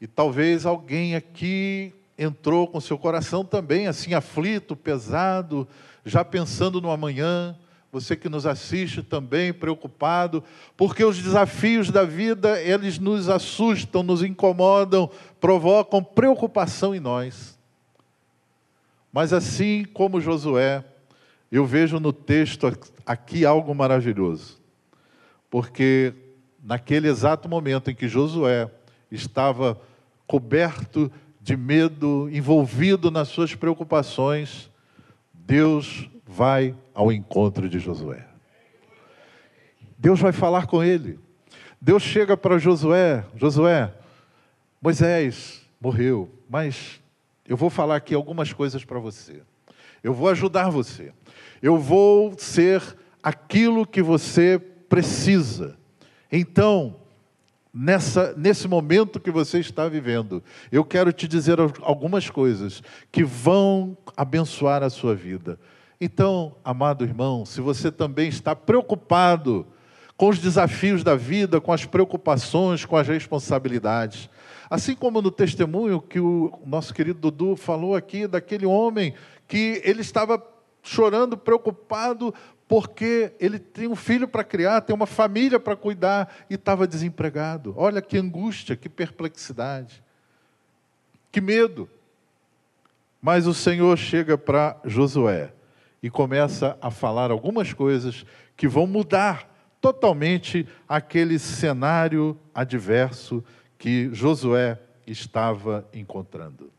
E 0.00 0.06
talvez 0.06 0.64
alguém 0.64 1.14
aqui 1.14 1.92
entrou 2.16 2.66
com 2.66 2.80
seu 2.80 2.96
coração 2.96 3.44
também 3.44 3.86
assim 3.86 4.14
aflito, 4.14 4.74
pesado, 4.74 5.68
já 6.06 6.24
pensando 6.24 6.80
no 6.80 6.90
amanhã, 6.90 7.54
você 7.92 8.14
que 8.14 8.28
nos 8.28 8.46
assiste 8.46 9.02
também 9.02 9.52
preocupado, 9.52 10.44
porque 10.76 11.04
os 11.04 11.18
desafios 11.18 11.90
da 11.90 12.04
vida, 12.04 12.60
eles 12.62 12.98
nos 12.98 13.28
assustam, 13.28 14.02
nos 14.02 14.22
incomodam, 14.22 15.10
provocam 15.40 16.02
preocupação 16.02 16.94
em 16.94 17.00
nós. 17.00 17.58
Mas 19.12 19.32
assim 19.32 19.84
como 19.92 20.20
Josué, 20.20 20.84
eu 21.50 21.66
vejo 21.66 21.98
no 21.98 22.12
texto 22.12 22.72
aqui 23.04 23.44
algo 23.44 23.74
maravilhoso. 23.74 24.60
Porque 25.50 26.14
naquele 26.62 27.08
exato 27.08 27.48
momento 27.48 27.90
em 27.90 27.94
que 27.94 28.06
Josué 28.06 28.70
estava 29.10 29.80
coberto 30.28 31.10
de 31.40 31.56
medo, 31.56 32.28
envolvido 32.30 33.10
nas 33.10 33.26
suas 33.26 33.56
preocupações, 33.56 34.70
Deus 35.34 36.08
vai 36.30 36.76
ao 36.94 37.10
encontro 37.10 37.68
de 37.68 37.80
Josué. 37.80 38.24
Deus 39.98 40.20
vai 40.20 40.32
falar 40.32 40.66
com 40.66 40.82
ele. 40.82 41.18
Deus 41.80 42.02
chega 42.02 42.36
para 42.36 42.56
Josué: 42.56 43.24
Josué, 43.34 43.92
Moisés 44.80 45.66
morreu, 45.80 46.30
mas 46.48 47.00
eu 47.46 47.56
vou 47.56 47.68
falar 47.68 47.96
aqui 47.96 48.14
algumas 48.14 48.52
coisas 48.52 48.84
para 48.84 49.00
você. 49.00 49.42
Eu 50.02 50.14
vou 50.14 50.28
ajudar 50.28 50.70
você. 50.70 51.12
Eu 51.60 51.76
vou 51.76 52.38
ser 52.38 52.80
aquilo 53.22 53.84
que 53.84 54.00
você 54.00 54.58
precisa. 54.88 55.76
Então, 56.30 56.96
nessa, 57.74 58.34
nesse 58.36 58.68
momento 58.68 59.20
que 59.20 59.30
você 59.30 59.58
está 59.58 59.88
vivendo, 59.88 60.42
eu 60.70 60.84
quero 60.84 61.12
te 61.12 61.26
dizer 61.26 61.58
algumas 61.82 62.30
coisas 62.30 62.82
que 63.10 63.24
vão 63.24 63.98
abençoar 64.16 64.82
a 64.82 64.90
sua 64.90 65.14
vida. 65.14 65.58
Então, 66.02 66.56
amado 66.64 67.04
irmão, 67.04 67.44
se 67.44 67.60
você 67.60 67.92
também 67.92 68.26
está 68.26 68.56
preocupado 68.56 69.66
com 70.16 70.30
os 70.30 70.38
desafios 70.38 71.04
da 71.04 71.14
vida, 71.14 71.60
com 71.60 71.74
as 71.74 71.84
preocupações, 71.84 72.86
com 72.86 72.96
as 72.96 73.06
responsabilidades, 73.06 74.30
assim 74.70 74.94
como 74.94 75.20
no 75.20 75.30
testemunho 75.30 76.00
que 76.00 76.18
o 76.18 76.58
nosso 76.64 76.94
querido 76.94 77.20
Dudu 77.20 77.54
falou 77.54 77.94
aqui, 77.94 78.26
daquele 78.26 78.64
homem 78.64 79.12
que 79.46 79.82
ele 79.84 80.00
estava 80.00 80.42
chorando, 80.82 81.36
preocupado, 81.36 82.32
porque 82.66 83.34
ele 83.38 83.58
tem 83.58 83.86
um 83.86 83.96
filho 83.96 84.26
para 84.26 84.42
criar, 84.42 84.80
tem 84.80 84.96
uma 84.96 85.06
família 85.06 85.60
para 85.60 85.76
cuidar 85.76 86.34
e 86.48 86.54
estava 86.54 86.86
desempregado. 86.86 87.74
Olha 87.76 88.00
que 88.00 88.16
angústia, 88.16 88.74
que 88.74 88.88
perplexidade, 88.88 90.02
que 91.30 91.42
medo. 91.42 91.90
Mas 93.20 93.46
o 93.46 93.52
Senhor 93.52 93.98
chega 93.98 94.38
para 94.38 94.80
Josué 94.86 95.52
e 96.02 96.08
começa 96.08 96.76
a 96.80 96.90
falar 96.90 97.30
algumas 97.30 97.72
coisas 97.72 98.24
que 98.56 98.66
vão 98.66 98.86
mudar 98.86 99.48
totalmente 99.80 100.66
aquele 100.88 101.38
cenário 101.38 102.38
adverso 102.54 103.42
que 103.78 104.10
Josué 104.12 104.78
estava 105.06 105.88
encontrando. 105.92 106.70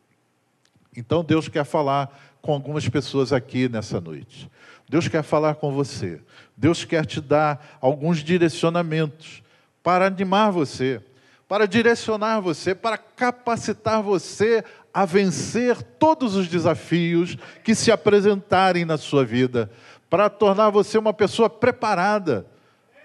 Então 0.96 1.24
Deus 1.24 1.48
quer 1.48 1.63
falar 1.63 2.38
com 2.42 2.54
algumas 2.54 2.88
pessoas 2.88 3.32
aqui 3.32 3.70
nessa 3.70 4.01
noite. 4.01 4.50
Deus 4.90 5.08
quer 5.08 5.24
falar 5.24 5.56
com 5.56 5.72
você. 5.72 6.20
Deus 6.56 6.84
quer 6.84 7.06
te 7.06 7.22
dar 7.22 7.78
alguns 7.80 8.20
direcionamentos 8.24 9.42
para 9.82 10.06
animar 10.06 10.51
você, 10.51 11.01
para 11.48 11.68
direcionar 11.68 12.40
você, 12.40 12.75
para 12.75 12.98
capacitar 12.98 14.01
você 14.01 14.63
a 14.94 15.06
vencer 15.06 15.82
todos 15.82 16.36
os 16.36 16.48
desafios 16.48 17.38
que 17.64 17.74
se 17.74 17.92
apresentarem 17.92 18.86
na 18.86 18.98
sua 18.98 19.24
vida, 19.24 19.72
para 20.10 20.30
tornar 20.30 20.70
você 20.70 20.98
uma 20.98 21.14
pessoa 21.14 21.50
preparada, 21.50 22.46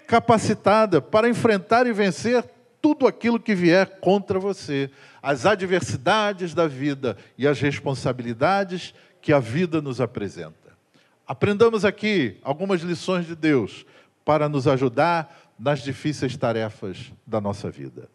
capacitada 0.05 1.01
para 1.01 1.29
enfrentar 1.29 1.87
e 1.87 1.93
vencer 1.93 2.43
tudo 2.81 3.07
aquilo 3.07 3.39
que 3.39 3.55
vier 3.55 3.99
contra 3.99 4.39
você, 4.39 4.89
as 5.21 5.45
adversidades 5.45 6.53
da 6.53 6.67
vida 6.67 7.17
e 7.37 7.47
as 7.47 7.59
responsabilidades 7.59 8.93
que 9.21 9.33
a 9.33 9.39
vida 9.39 9.81
nos 9.81 9.99
apresenta. 9.99 10.55
Aprendamos 11.25 11.83
aqui 11.83 12.37
algumas 12.41 12.81
lições 12.81 13.25
de 13.25 13.35
Deus 13.35 13.85
para 14.23 14.47
nos 14.47 14.67
ajudar 14.67 15.53
nas 15.57 15.81
difíceis 15.81 16.37
tarefas 16.37 17.11
da 17.25 17.41
nossa 17.41 17.69
vida. 17.69 18.09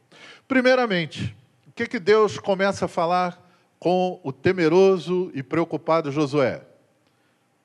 Primeiramente, 0.47 1.37
o 1.67 1.73
que, 1.73 1.87
que 1.87 1.99
Deus 1.99 2.39
começa 2.39 2.85
a 2.85 2.89
falar 2.89 3.42
com 3.83 4.21
o 4.23 4.31
temeroso 4.31 5.33
e 5.35 5.43
preocupado 5.43 6.13
Josué? 6.13 6.63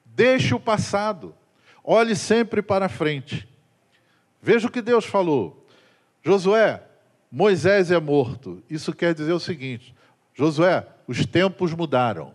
Deixe 0.03 0.55
o 0.55 0.59
passado, 0.59 1.35
olhe 1.83 2.15
sempre 2.15 2.63
para 2.63 2.89
frente. 2.89 3.47
Veja 4.41 4.67
o 4.67 4.71
que 4.71 4.81
Deus 4.81 5.05
falou. 5.05 5.63
Josué, 6.23 6.81
Moisés 7.31 7.91
é 7.91 7.99
morto. 7.99 8.63
Isso 8.67 8.95
quer 8.95 9.13
dizer 9.13 9.31
o 9.31 9.39
seguinte: 9.39 9.93
Josué, 10.33 10.87
os 11.05 11.23
tempos 11.23 11.71
mudaram. 11.71 12.33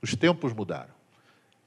Os 0.00 0.16
tempos 0.16 0.54
mudaram. 0.54 0.94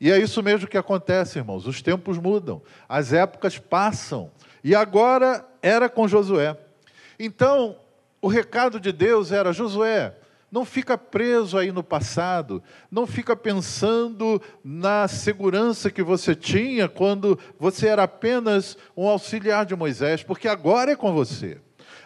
E 0.01 0.11
é 0.11 0.17
isso 0.17 0.41
mesmo 0.41 0.67
que 0.67 0.79
acontece, 0.79 1.37
irmãos. 1.37 1.67
Os 1.67 1.79
tempos 1.79 2.17
mudam, 2.17 2.59
as 2.87 3.13
épocas 3.13 3.59
passam. 3.59 4.31
E 4.63 4.73
agora 4.73 5.45
era 5.61 5.87
com 5.87 6.07
Josué. 6.07 6.57
Então, 7.19 7.77
o 8.19 8.27
recado 8.27 8.79
de 8.79 8.91
Deus 8.91 9.31
era: 9.31 9.53
Josué, 9.53 10.15
não 10.51 10.65
fica 10.65 10.97
preso 10.97 11.57
aí 11.57 11.71
no 11.71 11.83
passado, 11.83 12.61
não 12.89 13.05
fica 13.05 13.35
pensando 13.35 14.41
na 14.63 15.07
segurança 15.07 15.91
que 15.91 16.01
você 16.01 16.35
tinha 16.35 16.87
quando 16.87 17.37
você 17.59 17.87
era 17.87 18.03
apenas 18.03 18.77
um 18.95 19.07
auxiliar 19.07 19.65
de 19.65 19.75
Moisés, 19.75 20.23
porque 20.23 20.47
agora 20.47 20.91
é 20.91 20.95
com 20.95 21.13
você. 21.13 21.59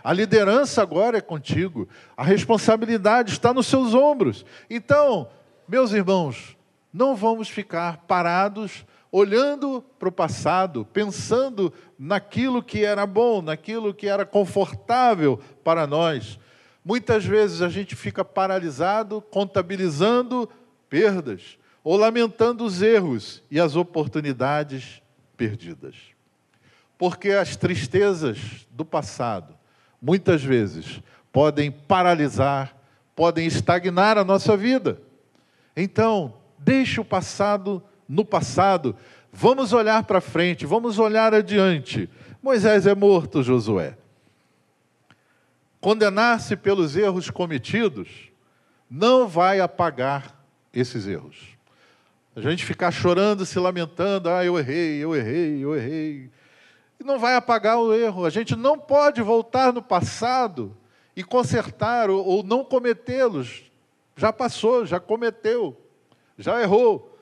A 0.04 0.12
liderança 0.12 0.82
agora 0.82 1.18
é 1.18 1.22
contigo, 1.22 1.88
a 2.18 2.24
responsabilidade 2.24 3.32
está 3.32 3.54
nos 3.54 3.68
seus 3.68 3.94
ombros. 3.94 4.46
Então, 4.70 5.30
meus 5.68 5.94
irmãos, 5.94 6.58
não 6.94 7.16
vamos 7.16 7.48
ficar 7.48 8.04
parados 8.06 8.86
olhando 9.10 9.84
para 9.98 10.10
o 10.10 10.12
passado, 10.12 10.86
pensando 10.92 11.72
naquilo 11.98 12.64
que 12.64 12.84
era 12.84 13.06
bom, 13.06 13.42
naquilo 13.42 13.94
que 13.94 14.08
era 14.08 14.26
confortável 14.26 15.40
para 15.64 15.88
nós. 15.88 16.40
Muitas 16.84 17.26
vezes 17.26 17.62
a 17.62 17.70
gente 17.70 17.96
fica 17.96 18.26
paralisado, 18.26 19.22
contabilizando 19.22 20.50
perdas 20.90 21.58
ou 21.84 21.96
lamentando 21.96 22.64
os 22.64 22.82
erros 22.82 23.42
e 23.50 23.60
as 23.60 23.76
oportunidades 23.76 25.02
perdidas. 25.38 25.96
Porque 26.98 27.32
as 27.32 27.56
tristezas 27.56 28.68
do 28.72 28.86
passado, 28.86 29.56
muitas 30.02 30.44
vezes, 30.44 31.02
podem 31.32 31.72
paralisar, 31.72 32.76
podem 33.16 33.48
estagnar 33.48 34.18
a 34.18 34.24
nossa 34.24 34.56
vida. 34.56 35.02
Então, 35.76 36.34
deixe 36.58 37.00
o 37.02 37.06
passado 37.06 37.82
no 38.08 38.24
passado, 38.24 38.96
vamos 39.32 39.74
olhar 39.74 40.04
para 40.04 40.22
frente, 40.22 40.66
vamos 40.66 41.00
olhar 41.00 41.34
adiante. 41.34 42.10
Moisés 42.42 42.86
é 42.86 42.94
morto, 42.94 43.42
Josué. 43.42 43.98
Condenar-se 45.84 46.56
pelos 46.56 46.96
erros 46.96 47.30
cometidos 47.30 48.32
não 48.90 49.28
vai 49.28 49.60
apagar 49.60 50.36
esses 50.74 51.06
erros. 51.06 51.38
A 52.36 52.42
gente 52.42 52.66
ficar 52.66 52.90
chorando, 52.90 53.46
se 53.46 53.60
lamentando, 53.60 54.30
ah, 54.30 54.44
eu 54.44 54.58
errei, 54.58 54.98
eu 54.98 55.16
errei, 55.16 55.64
eu 55.64 55.76
errei 55.76 56.32
não 57.04 57.20
vai 57.20 57.36
apagar 57.36 57.78
o 57.78 57.94
erro. 57.94 58.26
A 58.26 58.30
gente 58.30 58.56
não 58.56 58.78
pode 58.78 59.22
voltar 59.22 59.74
no 59.74 59.82
passado 59.82 60.76
e 61.16 61.24
consertar 61.24 62.10
ou, 62.10 62.26
ou 62.26 62.44
não 62.44 62.64
cometê-los. 62.64 63.64
Já 64.16 64.32
passou, 64.32 64.86
já 64.86 65.00
cometeu, 65.00 65.80
já 66.38 66.62
errou. 66.62 67.18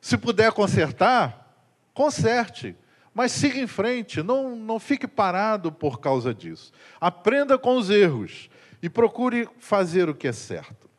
Se 0.00 0.16
puder 0.16 0.52
consertar, 0.52 1.54
conserte. 1.92 2.76
Mas 3.14 3.32
siga 3.32 3.58
em 3.60 3.66
frente, 3.66 4.22
não, 4.22 4.56
não 4.56 4.80
fique 4.80 5.06
parado 5.06 5.70
por 5.70 6.00
causa 6.00 6.34
disso. 6.34 6.72
Aprenda 7.00 7.56
com 7.56 7.76
os 7.76 7.88
erros 7.88 8.50
e 8.82 8.90
procure 8.90 9.48
fazer 9.58 10.08
o 10.08 10.14
que 10.14 10.28
é 10.28 10.32
certo. 10.32 10.90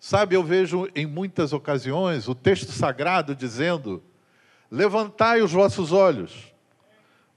Sabe, 0.00 0.34
eu 0.34 0.42
vejo 0.42 0.88
em 0.94 1.06
muitas 1.06 1.52
ocasiões 1.52 2.26
o 2.26 2.34
texto 2.34 2.72
sagrado 2.72 3.34
dizendo: 3.34 4.02
Levantai 4.70 5.42
os 5.42 5.52
vossos 5.52 5.92
olhos 5.92 6.50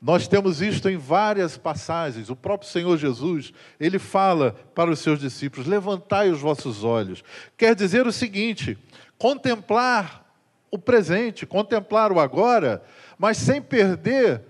nós 0.04 0.28
temos 0.28 0.62
isto 0.62 0.90
em 0.90 0.98
várias 0.98 1.58
passagens. 1.58 2.30
O 2.30 2.36
próprio 2.36 2.70
Senhor 2.70 2.98
Jesus, 2.98 3.54
ele 3.80 3.98
fala 3.98 4.54
para 4.76 4.92
os 4.92 5.00
seus 5.00 5.18
discípulos: 5.18 5.66
levantai 5.66 6.30
os 6.30 6.42
vossos 6.42 6.84
olhos. 6.84 7.24
Quer 7.58 7.74
dizer 7.74 8.06
o 8.06 8.12
seguinte: 8.12 8.78
contemplar 9.18 10.30
o 10.70 10.78
presente, 10.78 11.46
contemplar 11.46 12.12
o 12.12 12.20
agora, 12.20 12.84
mas 13.18 13.38
sem 13.38 13.62
perder 13.62 14.42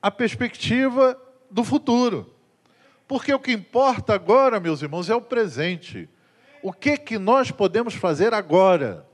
a 0.00 0.10
perspectiva 0.10 1.20
do 1.50 1.64
futuro. 1.64 2.32
Porque 3.06 3.34
o 3.34 3.40
que 3.40 3.52
importa 3.52 4.14
agora, 4.14 4.60
meus 4.60 4.82
irmãos, 4.82 5.10
é 5.10 5.14
o 5.14 5.20
presente. 5.20 6.08
O 6.62 6.72
que 6.72 6.96
que 6.96 7.18
nós 7.18 7.50
podemos 7.50 7.94
fazer 7.94 8.32
agora? 8.32 9.06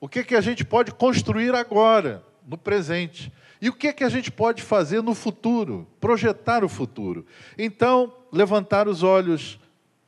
O 0.00 0.08
que 0.08 0.22
que 0.22 0.36
a 0.36 0.40
gente 0.40 0.64
pode 0.64 0.92
construir 0.92 1.54
agora, 1.54 2.24
no 2.46 2.56
presente? 2.56 3.32
E 3.60 3.68
o 3.68 3.72
que 3.72 3.92
que 3.92 4.04
a 4.04 4.08
gente 4.08 4.30
pode 4.30 4.62
fazer 4.62 5.02
no 5.02 5.14
futuro? 5.14 5.86
Projetar 6.00 6.64
o 6.64 6.68
futuro. 6.68 7.26
Então, 7.58 8.12
levantar 8.32 8.88
os 8.88 9.02
olhos, 9.02 9.58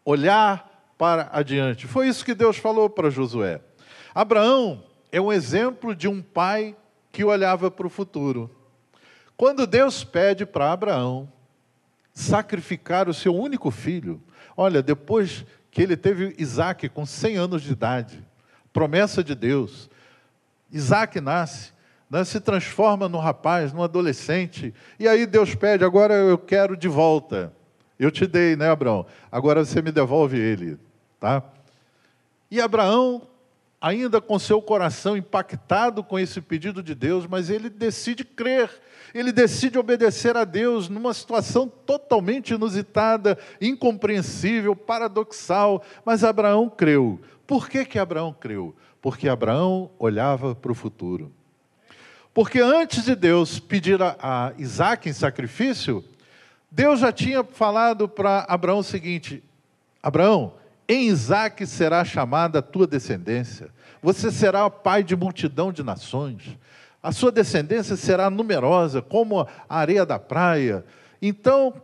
olhar 0.05 0.94
para 0.96 1.29
adiante. 1.33 1.87
Foi 1.87 2.09
isso 2.09 2.25
que 2.25 2.35
Deus 2.35 2.57
falou 2.57 2.88
para 2.88 3.11
Josué. 3.11 3.61
Abraão 4.14 4.85
é 5.11 5.20
um 5.20 5.33
exemplo 5.33 5.94
de 5.94 6.09
um 6.09 6.22
pai 6.22 6.77
que 7.12 7.22
olhava 7.22 7.70
para 7.70 7.87
o 7.87 7.90
futuro. 7.90 8.51
Quando 9.37 9.66
Deus 9.66 10.03
pede 10.03 10.46
para 10.46 10.72
Abraão 10.72 11.31
sacrificar 12.14 13.09
o 13.09 13.14
seu 13.14 13.35
único 13.35 13.70
filho, 13.70 14.20
olha, 14.57 14.83
depois 14.83 15.44
que 15.70 15.83
ele 15.83 15.96
teve 15.96 16.35
Isaac 16.38 16.88
com 16.88 17.07
100 17.07 17.37
anos 17.37 17.62
de 17.62 17.72
idade, 17.72 18.25
promessa 18.72 19.22
de 19.22 19.35
Deus, 19.35 19.90
Isaac 20.70 21.20
nasce, 21.20 21.72
né, 22.11 22.25
se 22.25 22.40
transforma 22.40 23.09
num 23.09 23.18
rapaz, 23.18 23.72
num 23.72 23.83
adolescente, 23.83 24.75
e 24.98 25.07
aí 25.07 25.27
Deus 25.27 25.55
pede, 25.55 25.85
agora 25.85 26.14
eu 26.14 26.38
quero 26.38 26.77
de 26.77 26.88
volta. 26.88 27.53
Eu 27.98 28.11
te 28.11 28.27
dei, 28.27 28.57
né, 28.57 28.70
Abraão? 28.70 29.07
Agora 29.31 29.64
você 29.64 29.81
me 29.81 29.92
devolve 29.92 30.38
ele, 30.38 30.79
tá? 31.20 31.42
E 32.51 32.61
Abraão, 32.61 33.22
ainda 33.83 34.21
com 34.21 34.38
seu 34.38 34.62
coração 34.62 35.16
impactado 35.16 36.05
com 36.05 36.16
esse 36.16 36.40
pedido 36.40 36.81
de 36.85 36.95
Deus, 36.95 37.27
mas 37.27 37.51
ele 37.51 37.68
decide 37.68 38.25
crer, 38.25 38.71
ele 39.12 39.33
decide 39.33 39.77
obedecer 39.77 40.37
a 40.37 40.45
Deus 40.45 40.88
numa 40.88 41.12
situação 41.12 41.66
totalmente 41.66 42.55
inusitada, 42.55 43.37
incompreensível, 43.61 44.77
paradoxal, 44.77 45.83
mas 46.05 46.23
Abraão 46.23 46.71
creu. 46.71 47.21
Por 47.45 47.68
que, 47.68 47.85
que 47.85 47.99
Abraão 47.99 48.33
creu? 48.33 48.73
Porque 49.01 49.29
Abraão 49.29 49.90
olhava 49.99 50.55
para 50.55 50.71
o 50.71 50.77
futuro. 50.77 51.33
Porque 52.33 52.61
antes 52.61 53.05
de 53.05 53.16
Deus 53.16 53.59
pedir 53.59 54.01
a, 54.01 54.53
Isaac 54.57 55.09
em 55.09 55.12
sacrifício, 55.12 56.05
Deus 56.71 57.01
já 57.01 57.11
tinha 57.11 57.42
falado 57.42 58.09
para 58.09 58.47
Abraão 58.49 58.79
o 58.79 58.85
seguinte: 58.85 59.42
Abraão, 60.01 60.55
em 60.92 61.09
Isaac 61.09 61.66
será 61.66 62.05
chamada 62.05 62.59
a 62.59 62.62
tua 62.62 62.87
descendência, 62.87 63.70
você 64.02 64.31
será 64.31 64.68
pai 64.68 65.02
de 65.02 65.14
multidão 65.16 65.72
de 65.72 65.83
nações, 65.83 66.59
a 67.02 67.11
sua 67.11 67.33
descendência 67.33 67.96
será 67.96 68.31
numerosa 68.31 69.02
como 69.02 69.40
a 69.40 69.48
areia 69.68 70.07
da 70.07 70.18
praia. 70.18 70.85
Então, 71.20 71.74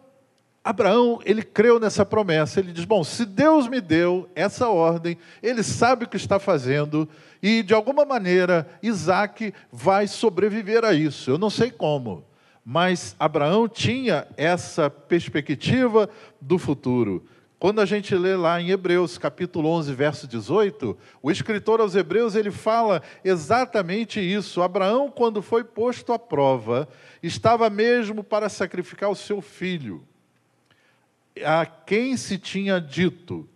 Abraão, 0.63 1.19
ele 1.25 1.43
creu 1.43 1.81
nessa 1.81 2.05
promessa. 2.05 2.61
Ele 2.61 2.73
diz: 2.73 2.85
Bom, 2.85 3.03
se 3.03 3.25
Deus 3.25 3.67
me 3.67 3.81
deu 3.81 4.29
essa 4.35 4.69
ordem, 4.69 5.19
ele 5.43 5.63
sabe 5.63 6.05
o 6.05 6.09
que 6.09 6.17
está 6.17 6.39
fazendo, 6.39 7.09
e 7.43 7.63
de 7.63 7.75
alguma 7.75 8.05
maneira 8.05 8.69
Isaac 8.83 9.53
vai 9.73 10.07
sobreviver 10.07 10.85
a 10.85 10.93
isso. 10.93 11.31
Eu 11.31 11.39
não 11.39 11.51
sei 11.51 11.71
como, 11.71 12.25
mas 12.65 13.17
Abraão 13.19 13.67
tinha 13.67 14.29
essa 14.37 14.91
perspectiva 14.91 16.09
do 16.41 16.59
futuro. 16.59 17.25
Quando 17.59 17.81
a 17.81 17.85
gente 17.85 18.15
lê 18.15 18.37
lá 18.37 18.61
em 18.61 18.71
Hebreus, 18.71 19.19
capítulo 19.19 19.69
11, 19.71 19.93
verso 19.93 20.29
18, 20.29 20.97
o 21.21 21.31
escritor 21.31 21.81
aos 21.81 21.97
Hebreus, 21.97 22.37
ele 22.37 22.53
fala 22.53 23.03
exatamente 23.25 24.21
isso. 24.21 24.63
Abraão, 24.63 25.11
quando 25.11 25.43
foi 25.43 25.65
posto 25.65 26.13
à 26.13 26.19
prova, 26.19 26.89
estava 27.21 27.69
mesmo 27.69 28.23
para 28.23 28.49
sacrificar 28.49 29.11
o 29.11 29.17
seu 29.17 29.41
filho, 29.41 30.07
a 31.45 31.67
quem 31.67 32.17
se 32.17 32.39
tinha 32.39 32.81
dito: 32.81 33.49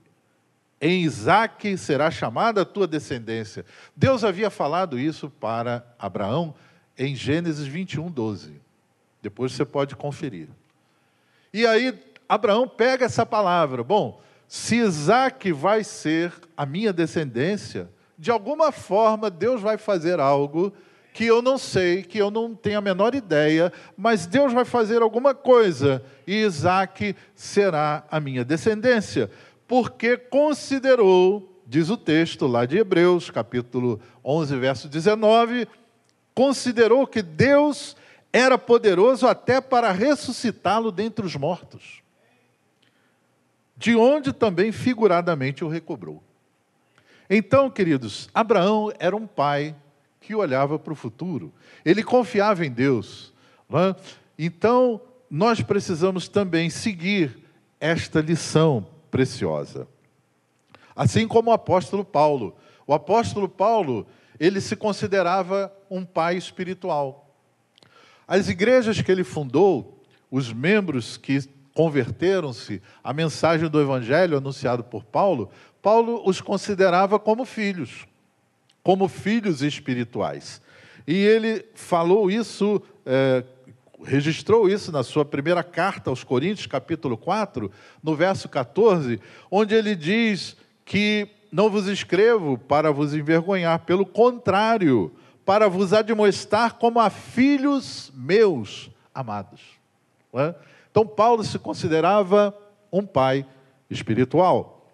em 0.80 1.02
Isaque 1.02 1.76
será 1.78 2.10
chamada 2.10 2.62
a 2.62 2.64
tua 2.64 2.88
descendência. 2.88 3.64
Deus 3.94 4.24
havia 4.24 4.50
falado 4.50 4.98
isso 4.98 5.30
para 5.30 5.86
Abraão 5.96 6.52
em 6.98 7.14
Gênesis 7.14 7.68
21, 7.68 8.10
12. 8.10 8.60
Depois 9.22 9.52
você 9.52 9.64
pode 9.64 9.94
conferir. 9.94 10.48
E 11.54 11.64
aí, 11.64 11.92
Abraão 12.32 12.66
pega 12.66 13.04
essa 13.04 13.26
palavra. 13.26 13.84
Bom, 13.84 14.18
se 14.48 14.76
Isaac 14.76 15.52
vai 15.52 15.84
ser 15.84 16.32
a 16.56 16.64
minha 16.64 16.90
descendência, 16.90 17.90
de 18.18 18.30
alguma 18.30 18.72
forma 18.72 19.28
Deus 19.28 19.60
vai 19.60 19.76
fazer 19.76 20.18
algo 20.18 20.72
que 21.12 21.26
eu 21.26 21.42
não 21.42 21.58
sei, 21.58 22.02
que 22.02 22.16
eu 22.16 22.30
não 22.30 22.54
tenho 22.54 22.78
a 22.78 22.80
menor 22.80 23.14
ideia, 23.14 23.70
mas 23.94 24.24
Deus 24.24 24.50
vai 24.50 24.64
fazer 24.64 25.02
alguma 25.02 25.34
coisa 25.34 26.02
e 26.26 26.36
Isaac 26.36 27.14
será 27.34 28.02
a 28.10 28.18
minha 28.18 28.46
descendência, 28.46 29.30
porque 29.68 30.16
considerou, 30.16 31.60
diz 31.66 31.90
o 31.90 31.98
texto 31.98 32.46
lá 32.46 32.64
de 32.64 32.78
Hebreus, 32.78 33.28
capítulo 33.28 34.00
11, 34.24 34.56
verso 34.56 34.88
19, 34.88 35.68
considerou 36.34 37.06
que 37.06 37.20
Deus 37.20 37.94
era 38.32 38.56
poderoso 38.56 39.26
até 39.26 39.60
para 39.60 39.92
ressuscitá-lo 39.92 40.90
dentre 40.90 41.26
os 41.26 41.36
mortos 41.36 42.01
de 43.76 43.96
onde 43.96 44.32
também 44.32 44.72
figuradamente 44.72 45.64
o 45.64 45.68
recobrou. 45.68 46.22
Então, 47.28 47.70
queridos, 47.70 48.28
Abraão 48.34 48.92
era 48.98 49.16
um 49.16 49.26
pai 49.26 49.74
que 50.20 50.34
olhava 50.34 50.78
para 50.78 50.92
o 50.92 50.96
futuro, 50.96 51.52
ele 51.84 52.02
confiava 52.02 52.64
em 52.64 52.70
Deus. 52.70 53.32
É? 53.70 53.96
Então, 54.38 55.00
nós 55.30 55.62
precisamos 55.62 56.28
também 56.28 56.68
seguir 56.68 57.38
esta 57.80 58.20
lição 58.20 58.86
preciosa. 59.10 59.88
Assim 60.94 61.26
como 61.26 61.50
o 61.50 61.54
apóstolo 61.54 62.04
Paulo. 62.04 62.54
O 62.86 62.92
apóstolo 62.92 63.48
Paulo, 63.48 64.06
ele 64.38 64.60
se 64.60 64.76
considerava 64.76 65.72
um 65.90 66.04
pai 66.04 66.36
espiritual. 66.36 67.34
As 68.28 68.48
igrejas 68.48 69.00
que 69.00 69.10
ele 69.10 69.24
fundou, 69.24 70.02
os 70.30 70.52
membros 70.52 71.16
que 71.16 71.40
converteram-se 71.74 72.82
à 73.02 73.12
mensagem 73.12 73.68
do 73.68 73.80
Evangelho 73.80 74.36
anunciado 74.36 74.84
por 74.84 75.04
Paulo, 75.04 75.50
Paulo 75.80 76.22
os 76.24 76.40
considerava 76.40 77.18
como 77.18 77.44
filhos, 77.44 78.06
como 78.82 79.08
filhos 79.08 79.62
espirituais. 79.62 80.60
E 81.06 81.14
ele 81.14 81.64
falou 81.74 82.30
isso, 82.30 82.80
é, 83.04 83.42
registrou 84.04 84.68
isso 84.68 84.92
na 84.92 85.02
sua 85.02 85.24
primeira 85.24 85.62
carta 85.64 86.10
aos 86.10 86.22
Coríntios, 86.22 86.66
capítulo 86.66 87.16
4, 87.16 87.70
no 88.02 88.14
verso 88.14 88.48
14, 88.48 89.20
onde 89.50 89.74
ele 89.74 89.96
diz 89.96 90.56
que 90.84 91.28
não 91.50 91.68
vos 91.68 91.86
escrevo 91.86 92.56
para 92.56 92.92
vos 92.92 93.12
envergonhar, 93.12 93.80
pelo 93.80 94.06
contrário, 94.06 95.12
para 95.44 95.68
vos 95.68 95.92
admoestar 95.92 96.74
como 96.74 97.00
a 97.00 97.10
filhos 97.10 98.12
meus 98.14 98.90
amados. 99.12 99.60
Não 100.32 100.40
é? 100.40 100.54
Então, 100.92 101.06
Paulo 101.06 101.42
se 101.42 101.58
considerava 101.58 102.54
um 102.92 103.04
pai 103.04 103.44
espiritual. 103.90 104.86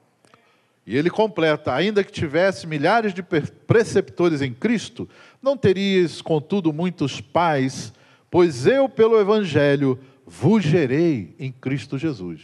E 0.87 0.97
ele 0.97 1.11
completa: 1.11 1.75
ainda 1.75 2.03
que 2.05 2.13
tivesse 2.13 2.67
milhares 2.67 3.13
de 3.13 3.23
preceptores 3.23 4.41
em 4.41 4.55
Cristo, 4.55 5.07
não 5.43 5.57
terias, 5.57 6.23
contudo, 6.23 6.73
muitos 6.73 7.21
pais, 7.21 7.93
pois 8.31 8.65
eu, 8.65 8.89
pelo 8.89 9.21
Evangelho, 9.21 9.99
vos 10.25 10.63
gerei 10.63 11.35
em 11.39 11.51
Cristo 11.51 11.99
Jesus. 11.99 12.41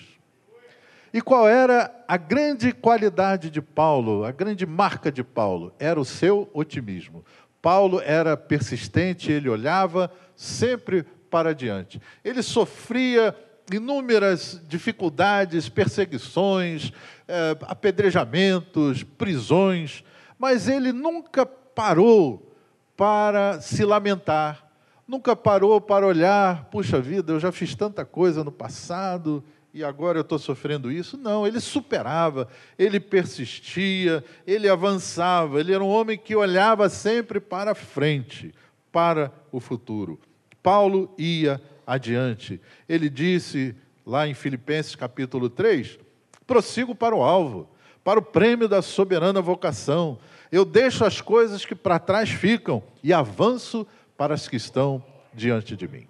E 1.13 1.21
qual 1.21 1.49
era 1.49 1.95
a 2.09 2.17
grande 2.17 2.73
qualidade 2.73 3.49
de 3.49 3.63
Paulo, 3.63 4.25
a 4.25 4.33
grande 4.33 4.67
marca 4.67 5.13
de 5.13 5.23
Paulo? 5.23 5.73
Era 5.79 6.01
o 6.01 6.05
seu 6.05 6.51
otimismo. 6.53 7.25
Paulo 7.63 7.99
era 8.05 8.37
persistente, 8.37 9.33
ele 9.33 9.49
olhava 9.49 10.11
sempre 10.37 11.07
para 11.35 11.53
diante. 11.53 12.01
Ele 12.25 12.45
sofria 12.45 13.35
inúmeras 13.73 14.63
dificuldades, 14.69 15.69
perseguições, 15.69 16.93
eh, 17.27 17.57
apedrejamentos, 17.63 19.03
prisões, 19.03 20.05
mas 20.39 20.69
ele 20.69 20.93
nunca 20.93 21.45
parou 21.45 22.55
para 22.97 23.61
se 23.61 23.85
lamentar, 23.85 24.65
nunca 25.09 25.35
parou 25.35 25.81
para 25.81 26.07
olhar, 26.07 26.67
puxa 26.67 27.01
vida, 27.01 27.33
eu 27.33 27.41
já 27.41 27.51
fiz 27.51 27.75
tanta 27.75 28.05
coisa 28.05 28.45
no 28.45 28.53
passado 28.53 29.43
e 29.73 29.83
agora 29.83 30.19
eu 30.19 30.23
estou 30.23 30.39
sofrendo 30.39 30.89
isso. 30.89 31.17
Não, 31.17 31.45
ele 31.45 31.59
superava, 31.59 32.47
ele 32.79 33.01
persistia, 33.01 34.25
ele 34.47 34.69
avançava, 34.69 35.59
ele 35.59 35.75
era 35.75 35.83
um 35.83 35.89
homem 35.89 36.17
que 36.17 36.37
olhava 36.37 36.89
sempre 36.89 37.41
para 37.41 37.75
frente, 37.75 38.55
para 38.93 39.33
o 39.51 39.59
futuro. 39.59 40.21
Paulo 40.65 41.15
ia 41.19 41.61
adiante. 41.87 42.59
Ele 42.89 43.11
disse 43.11 43.77
lá 44.07 44.27
em 44.27 44.33
Filipenses 44.33 44.97
capítulo 44.97 45.51
3: 45.51 45.99
prossigo 46.47 46.95
para 46.95 47.15
o 47.15 47.23
alvo, 47.23 47.69
para 48.03 48.19
o 48.19 48.23
prêmio 48.23 48.67
da 48.67 48.81
soberana 48.81 49.43
vocação. 49.43 50.19
Eu 50.51 50.65
deixo 50.65 51.05
as 51.05 51.21
coisas 51.21 51.67
que 51.67 51.75
para 51.75 51.99
trás 51.99 52.31
ficam 52.31 52.83
e 53.03 53.13
avanço 53.13 53.87
para 54.17 54.33
as 54.33 54.49
que 54.49 54.57
estão 54.57 55.05
diante 55.35 55.77
de 55.77 55.87
mim. 55.87 56.09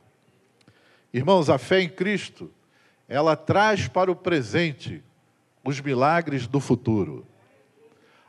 Irmãos, 1.13 1.51
a 1.51 1.59
fé 1.59 1.81
em 1.81 1.89
Cristo, 1.89 2.49
ela 3.09 3.35
traz 3.35 3.89
para 3.89 4.11
o 4.11 4.15
presente 4.15 5.03
os 5.65 5.81
milagres 5.81 6.47
do 6.47 6.61
futuro. 6.61 7.27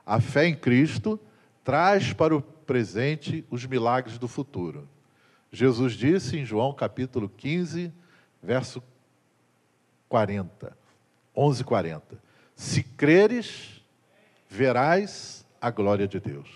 A 0.03 0.19
fé 0.19 0.47
em 0.47 0.55
Cristo 0.55 1.19
traz 1.63 2.13
para 2.13 2.35
o 2.35 2.41
presente 2.41 3.45
os 3.51 3.63
milagres 3.67 4.17
do 4.17 4.27
futuro. 4.27 4.89
Jesus 5.55 5.93
disse 5.93 6.37
em 6.37 6.43
João 6.43 6.73
capítulo 6.73 7.29
15, 7.29 7.91
verso 8.43 8.83
40, 10.09 10.77
11, 11.33 11.63
40. 11.63 12.21
Se 12.53 12.83
creres, 12.83 13.81
verás 14.49 15.45
a 15.61 15.71
glória 15.71 16.07
de 16.07 16.19
Deus. 16.19 16.49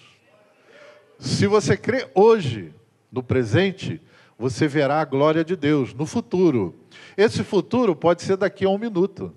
Se 1.18 1.48
você 1.48 1.78
crê 1.78 2.10
hoje, 2.14 2.74
no 3.10 3.24
presente, 3.24 4.02
você 4.38 4.68
verá 4.68 5.00
a 5.00 5.06
glória 5.06 5.46
de 5.46 5.56
Deus 5.56 5.94
no 5.94 6.06
futuro. 6.06 6.78
Esse 7.16 7.42
futuro 7.42 7.96
pode 7.96 8.22
ser 8.22 8.36
daqui 8.36 8.66
a 8.66 8.70
um 8.70 8.78
minuto. 8.78 9.34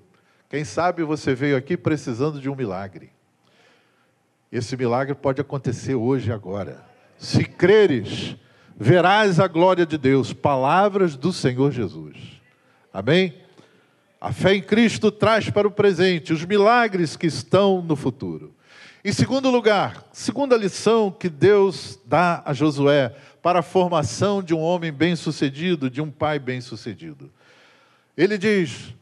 Quem 0.48 0.64
sabe 0.64 1.04
você 1.04 1.36
veio 1.36 1.56
aqui 1.56 1.76
precisando 1.76 2.40
de 2.40 2.50
um 2.50 2.56
milagre. 2.56 3.12
Esse 4.50 4.76
milagre 4.76 5.14
pode 5.14 5.40
acontecer 5.40 5.94
hoje, 5.94 6.32
agora. 6.32 6.84
Se 7.16 7.44
creres, 7.44 8.36
verás 8.78 9.38
a 9.38 9.46
glória 9.46 9.86
de 9.86 9.98
Deus. 9.98 10.32
Palavras 10.32 11.16
do 11.16 11.32
Senhor 11.32 11.70
Jesus. 11.72 12.16
Amém? 12.92 13.34
A 14.20 14.32
fé 14.32 14.54
em 14.54 14.62
Cristo 14.62 15.10
traz 15.10 15.50
para 15.50 15.66
o 15.66 15.70
presente 15.70 16.32
os 16.32 16.44
milagres 16.44 17.16
que 17.16 17.26
estão 17.26 17.82
no 17.82 17.96
futuro. 17.96 18.54
Em 19.04 19.12
segundo 19.12 19.50
lugar, 19.50 20.04
segunda 20.12 20.56
lição 20.56 21.10
que 21.10 21.28
Deus 21.28 21.98
dá 22.06 22.40
a 22.44 22.52
Josué 22.52 23.12
para 23.42 23.58
a 23.58 23.62
formação 23.62 24.40
de 24.40 24.54
um 24.54 24.60
homem 24.60 24.92
bem-sucedido, 24.92 25.90
de 25.90 26.00
um 26.00 26.08
pai 26.08 26.38
bem-sucedido. 26.38 27.28
Ele 28.16 28.38
diz: 28.38 28.94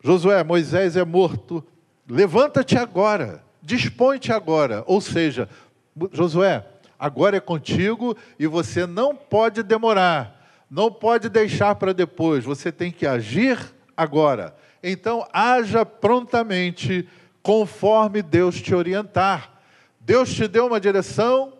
Josué, 0.00 0.44
Moisés 0.44 0.96
é 0.96 1.04
morto, 1.04 1.64
levanta-te 2.08 2.78
agora, 2.78 3.42
dispõe-te 3.60 4.30
agora. 4.30 4.84
Ou 4.86 5.00
seja, 5.00 5.48
Josué, 6.12 6.64
agora 7.00 7.38
é 7.38 7.40
contigo 7.40 8.14
e 8.38 8.46
você 8.46 8.86
não 8.86 9.16
pode 9.16 9.62
demorar, 9.62 10.46
não 10.70 10.92
pode 10.92 11.30
deixar 11.30 11.74
para 11.76 11.94
depois, 11.94 12.44
você 12.44 12.70
tem 12.70 12.92
que 12.92 13.06
agir 13.06 13.58
agora. 13.96 14.54
Então, 14.82 15.26
haja 15.32 15.84
prontamente, 15.84 17.08
conforme 17.42 18.20
Deus 18.20 18.60
te 18.60 18.74
orientar. 18.74 19.50
Deus 19.98 20.32
te 20.32 20.46
deu 20.46 20.66
uma 20.66 20.78
direção, 20.78 21.54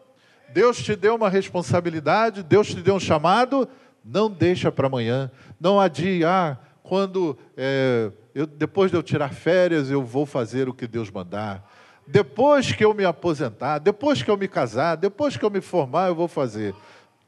Deus 0.53 0.83
te 0.83 0.95
deu 0.95 1.15
uma 1.15 1.31
responsabilidade, 1.31 2.43
Deus 2.43 2.69
te 2.69 2.83
deu 2.83 2.97
um 2.97 3.01
chamado, 3.01 3.69
não 4.05 4.31
deixa 4.31 4.71
para 4.71 4.87
amanhã, 4.87 5.31
não 5.59 5.81
adie, 5.81 6.25
ah, 6.25 6.59
quando, 6.83 7.39
é, 7.57 8.11
eu, 8.35 8.47
depois 8.47 8.91
de 8.91 8.97
eu 8.97 9.03
tirar 9.03 9.33
férias, 9.33 9.91
eu 9.91 10.03
vou 10.03 10.27
fazer 10.27 10.69
o 10.69 10.75
que 10.75 10.87
Deus 10.87 11.11
mandar 11.11 11.80
depois 12.11 12.73
que 12.73 12.85
eu 12.85 12.93
me 12.93 13.05
aposentar, 13.05 13.79
depois 13.79 14.21
que 14.21 14.29
eu 14.29 14.37
me 14.37 14.49
casar, 14.49 14.97
depois 14.97 15.37
que 15.37 15.45
eu 15.45 15.51
me 15.51 15.61
formar, 15.61 16.09
eu 16.09 16.15
vou 16.15 16.27
fazer. 16.27 16.75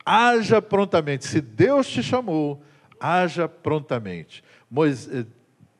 Haja 0.04 0.60
prontamente. 0.60 1.24
Se 1.24 1.40
Deus 1.40 1.86
te 1.86 2.02
chamou, 2.02 2.60
haja 2.98 3.48
prontamente. 3.48 4.42
Moisés, 4.68 5.24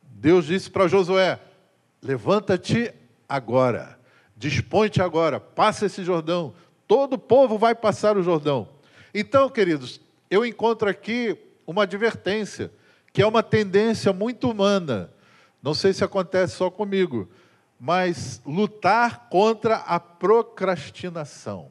Deus 0.02 0.46
disse 0.46 0.70
para 0.70 0.86
Josué: 0.86 1.40
Levanta-te 2.00 2.94
agora, 3.28 3.98
dispõe-te 4.36 5.02
agora, 5.02 5.40
passa 5.40 5.86
esse 5.86 6.04
Jordão. 6.04 6.54
Todo 6.86 7.14
o 7.14 7.18
povo 7.18 7.58
vai 7.58 7.74
passar 7.74 8.16
o 8.16 8.22
Jordão. 8.22 8.68
Então, 9.12 9.50
queridos, 9.50 10.00
eu 10.30 10.46
encontro 10.46 10.88
aqui 10.88 11.36
uma 11.66 11.82
advertência, 11.82 12.70
que 13.12 13.20
é 13.20 13.26
uma 13.26 13.42
tendência 13.42 14.12
muito 14.12 14.48
humana. 14.48 15.10
Não 15.60 15.74
sei 15.74 15.92
se 15.92 16.04
acontece 16.04 16.54
só 16.54 16.70
comigo, 16.70 17.28
mas 17.84 18.40
lutar 18.46 19.26
contra 19.28 19.74
a 19.74 19.98
procrastinação. 19.98 21.68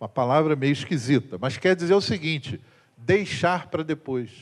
Uma 0.00 0.08
palavra 0.08 0.56
meio 0.56 0.72
esquisita, 0.72 1.38
mas 1.40 1.56
quer 1.56 1.76
dizer 1.76 1.94
o 1.94 2.00
seguinte: 2.00 2.60
deixar 2.96 3.68
para 3.68 3.84
depois. 3.84 4.32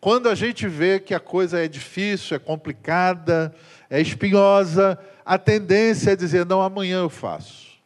Quando 0.00 0.26
a 0.26 0.34
gente 0.34 0.66
vê 0.66 0.98
que 0.98 1.12
a 1.12 1.20
coisa 1.20 1.62
é 1.62 1.68
difícil, 1.68 2.34
é 2.34 2.38
complicada, 2.38 3.54
é 3.90 4.00
espinhosa, 4.00 4.98
a 5.22 5.36
tendência 5.36 6.12
é 6.12 6.16
dizer: 6.16 6.46
não, 6.46 6.62
amanhã 6.62 7.00
eu 7.00 7.10
faço. 7.10 7.78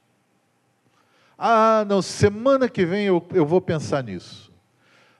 Ah, 1.37 1.85
não, 1.89 2.01
semana 2.01 2.69
que 2.69 2.87
vem 2.87 3.07
eu, 3.07 3.27
eu 3.35 3.45
vou 3.45 3.61
pensar 3.61 4.05
nisso. 4.05 4.53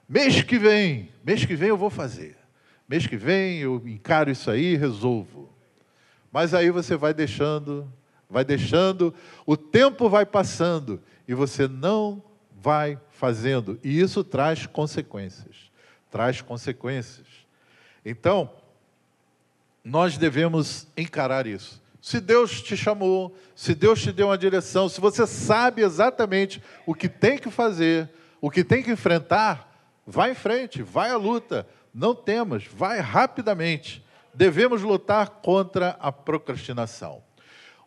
Mês 0.07 0.41
que 0.43 0.57
vem, 0.57 1.09
mês 1.25 1.43
que 1.43 1.57
vem 1.57 1.67
eu 1.67 1.77
vou 1.77 1.89
fazer. 1.89 2.37
Mês 2.87 3.05
que 3.05 3.17
vem 3.17 3.57
eu 3.57 3.85
encaro 3.85 4.31
isso 4.31 4.49
aí 4.49 4.75
e 4.75 4.77
resolvo. 4.77 5.52
Mas 6.33 6.53
aí 6.53 6.71
você 6.71 6.97
vai 6.97 7.13
deixando, 7.13 7.87
vai 8.29 8.43
deixando, 8.43 9.13
o 9.45 9.55
tempo 9.55 10.09
vai 10.09 10.25
passando 10.25 10.99
e 11.27 11.33
você 11.33 11.67
não 11.67 12.21
vai 12.59 12.99
fazendo. 13.11 13.79
E 13.83 13.99
isso 13.99 14.23
traz 14.23 14.65
consequências 14.65 15.71
traz 16.13 16.41
consequências. 16.41 17.25
Então, 18.05 18.51
nós 19.83 20.15
devemos 20.15 20.85
encarar 20.95 21.47
isso. 21.47 21.81
Se 21.99 22.21
Deus 22.21 22.61
te 22.61 22.77
chamou, 22.77 23.35
se 23.55 23.73
Deus 23.73 23.99
te 23.99 24.11
deu 24.11 24.27
uma 24.27 24.37
direção, 24.37 24.87
se 24.87 25.01
você 25.01 25.25
sabe 25.25 25.81
exatamente 25.81 26.61
o 26.85 26.93
que 26.93 27.09
tem 27.09 27.39
que 27.39 27.49
fazer, 27.49 28.07
o 28.39 28.51
que 28.51 28.63
tem 28.63 28.83
que 28.83 28.91
enfrentar, 28.91 29.75
vá 30.05 30.29
em 30.29 30.35
frente, 30.35 30.83
vai 30.83 31.09
à 31.09 31.17
luta, 31.17 31.67
não 31.91 32.13
temas, 32.13 32.63
vai 32.67 32.99
rapidamente. 32.99 34.02
Devemos 34.33 34.81
lutar 34.81 35.29
contra 35.29 35.97
a 35.99 36.11
procrastinação. 36.11 37.21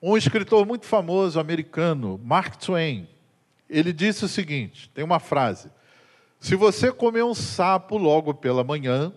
Um 0.00 0.16
escritor 0.16 0.66
muito 0.66 0.86
famoso 0.86 1.40
americano, 1.40 2.20
Mark 2.22 2.56
Twain, 2.56 3.08
ele 3.68 3.92
disse 3.92 4.24
o 4.24 4.28
seguinte: 4.28 4.90
tem 4.94 5.04
uma 5.04 5.18
frase: 5.18 5.70
se 6.38 6.54
você 6.54 6.92
comer 6.92 7.24
um 7.24 7.34
sapo 7.34 7.96
logo 7.96 8.34
pela 8.34 8.62
manhã, 8.62 9.12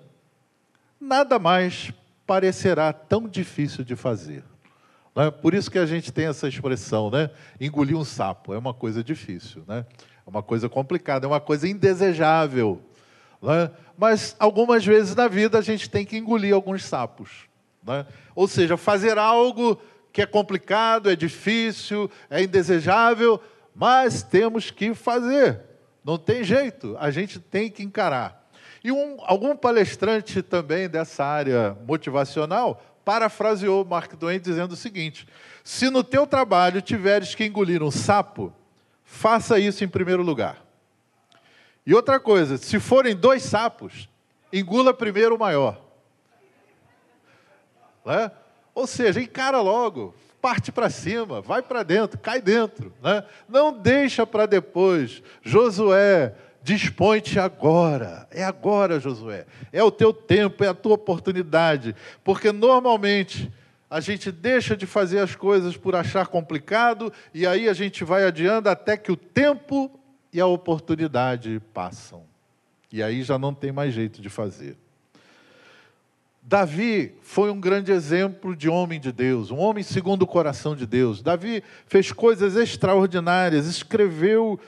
nada 0.99 1.37
mais 1.37 1.91
parecerá 2.25 2.91
tão 2.93 3.27
difícil 3.27 3.83
de 3.83 3.95
fazer. 3.95 4.43
É? 5.15 5.29
Por 5.29 5.53
isso 5.53 5.69
que 5.69 5.77
a 5.77 5.85
gente 5.85 6.11
tem 6.11 6.27
essa 6.27 6.47
expressão, 6.47 7.09
né? 7.09 7.29
Engolir 7.59 7.97
um 7.97 8.05
sapo 8.05 8.53
é 8.53 8.57
uma 8.57 8.73
coisa 8.73 9.03
difícil, 9.03 9.63
né? 9.67 9.85
É 10.25 10.29
uma 10.29 10.41
coisa 10.41 10.69
complicada, 10.69 11.25
é 11.25 11.27
uma 11.27 11.41
coisa 11.41 11.67
indesejável. 11.67 12.81
É? 13.43 13.69
Mas 13.97 14.35
algumas 14.39 14.85
vezes 14.85 15.15
na 15.15 15.27
vida 15.27 15.57
a 15.57 15.61
gente 15.61 15.89
tem 15.89 16.05
que 16.05 16.17
engolir 16.17 16.53
alguns 16.53 16.83
sapos. 16.83 17.47
É? 17.87 18.05
Ou 18.35 18.47
seja, 18.47 18.77
fazer 18.77 19.17
algo 19.17 19.79
que 20.11 20.21
é 20.21 20.25
complicado, 20.25 21.09
é 21.09 21.15
difícil, 21.15 22.09
é 22.29 22.43
indesejável, 22.43 23.41
mas 23.73 24.23
temos 24.23 24.71
que 24.71 24.93
fazer. 24.93 25.61
Não 26.03 26.17
tem 26.17 26.43
jeito, 26.43 26.95
a 26.99 27.11
gente 27.11 27.39
tem 27.39 27.69
que 27.69 27.83
encarar. 27.83 28.49
E 28.83 28.91
um, 28.91 29.17
algum 29.21 29.55
palestrante 29.55 30.41
também 30.41 30.89
dessa 30.89 31.23
área 31.25 31.77
motivacional 31.85 32.81
parafraseou 33.03 33.83
Mark 33.83 34.13
Twain 34.13 34.39
dizendo 34.39 34.73
o 34.73 34.77
seguinte: 34.77 35.27
se 35.63 35.89
no 35.89 36.03
teu 36.03 36.25
trabalho 36.25 36.81
tiveres 36.81 37.35
que 37.35 37.45
engolir 37.45 37.83
um 37.83 37.91
sapo, 37.91 38.53
faça 39.03 39.59
isso 39.59 39.83
em 39.83 39.87
primeiro 39.87 40.23
lugar. 40.23 40.68
E 41.89 41.93
outra 41.95 42.19
coisa, 42.19 42.55
se 42.55 42.79
forem 42.79 43.15
dois 43.15 43.41
sapos, 43.41 44.07
engula 44.53 44.93
primeiro 44.93 45.35
o 45.35 45.39
maior. 45.39 45.81
Né? 48.05 48.31
Ou 48.75 48.85
seja, 48.85 49.19
encara 49.19 49.59
logo, 49.59 50.13
parte 50.39 50.71
para 50.71 50.91
cima, 50.91 51.41
vai 51.41 51.63
para 51.63 51.81
dentro, 51.81 52.19
cai 52.19 52.39
dentro. 52.39 52.93
Né? 53.01 53.23
Não 53.47 53.73
deixa 53.73 54.23
para 54.23 54.45
depois. 54.45 55.23
Josué, 55.41 56.35
dispõe-te 56.61 57.39
agora. 57.39 58.27
É 58.29 58.43
agora, 58.43 58.99
Josué. 58.99 59.47
É 59.73 59.83
o 59.83 59.89
teu 59.89 60.13
tempo, 60.13 60.63
é 60.63 60.67
a 60.67 60.75
tua 60.75 60.93
oportunidade. 60.93 61.95
Porque 62.23 62.51
normalmente 62.51 63.51
a 63.89 63.99
gente 63.99 64.31
deixa 64.31 64.77
de 64.77 64.85
fazer 64.85 65.17
as 65.21 65.33
coisas 65.33 65.75
por 65.75 65.95
achar 65.95 66.27
complicado 66.27 67.11
e 67.33 67.47
aí 67.47 67.67
a 67.67 67.73
gente 67.73 68.03
vai 68.03 68.25
adiando 68.25 68.69
até 68.69 68.95
que 68.95 69.11
o 69.11 69.17
tempo 69.17 69.98
e 70.31 70.39
a 70.39 70.45
oportunidade 70.45 71.61
passam. 71.73 72.23
E 72.91 73.03
aí 73.03 73.23
já 73.23 73.37
não 73.37 73.53
tem 73.53 73.71
mais 73.71 73.93
jeito 73.93 74.21
de 74.21 74.29
fazer. 74.29 74.77
Davi 76.41 77.15
foi 77.21 77.51
um 77.51 77.59
grande 77.59 77.91
exemplo 77.91 78.55
de 78.55 78.67
homem 78.67 78.99
de 78.99 79.11
Deus, 79.11 79.51
um 79.51 79.57
homem 79.57 79.83
segundo 79.83 80.23
o 80.23 80.27
coração 80.27 80.75
de 80.75 80.87
Deus. 80.87 81.21
Davi 81.21 81.63
fez 81.85 82.11
coisas 82.11 82.55
extraordinárias, 82.55 83.67
escreveu 83.67 84.59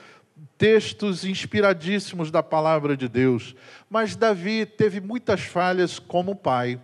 textos 0.56 1.24
inspiradíssimos 1.24 2.30
da 2.30 2.42
palavra 2.42 2.96
de 2.96 3.08
Deus. 3.08 3.56
Mas 3.90 4.14
Davi 4.14 4.64
teve 4.64 5.00
muitas 5.00 5.40
falhas 5.40 5.98
como 5.98 6.36
pai. 6.36 6.80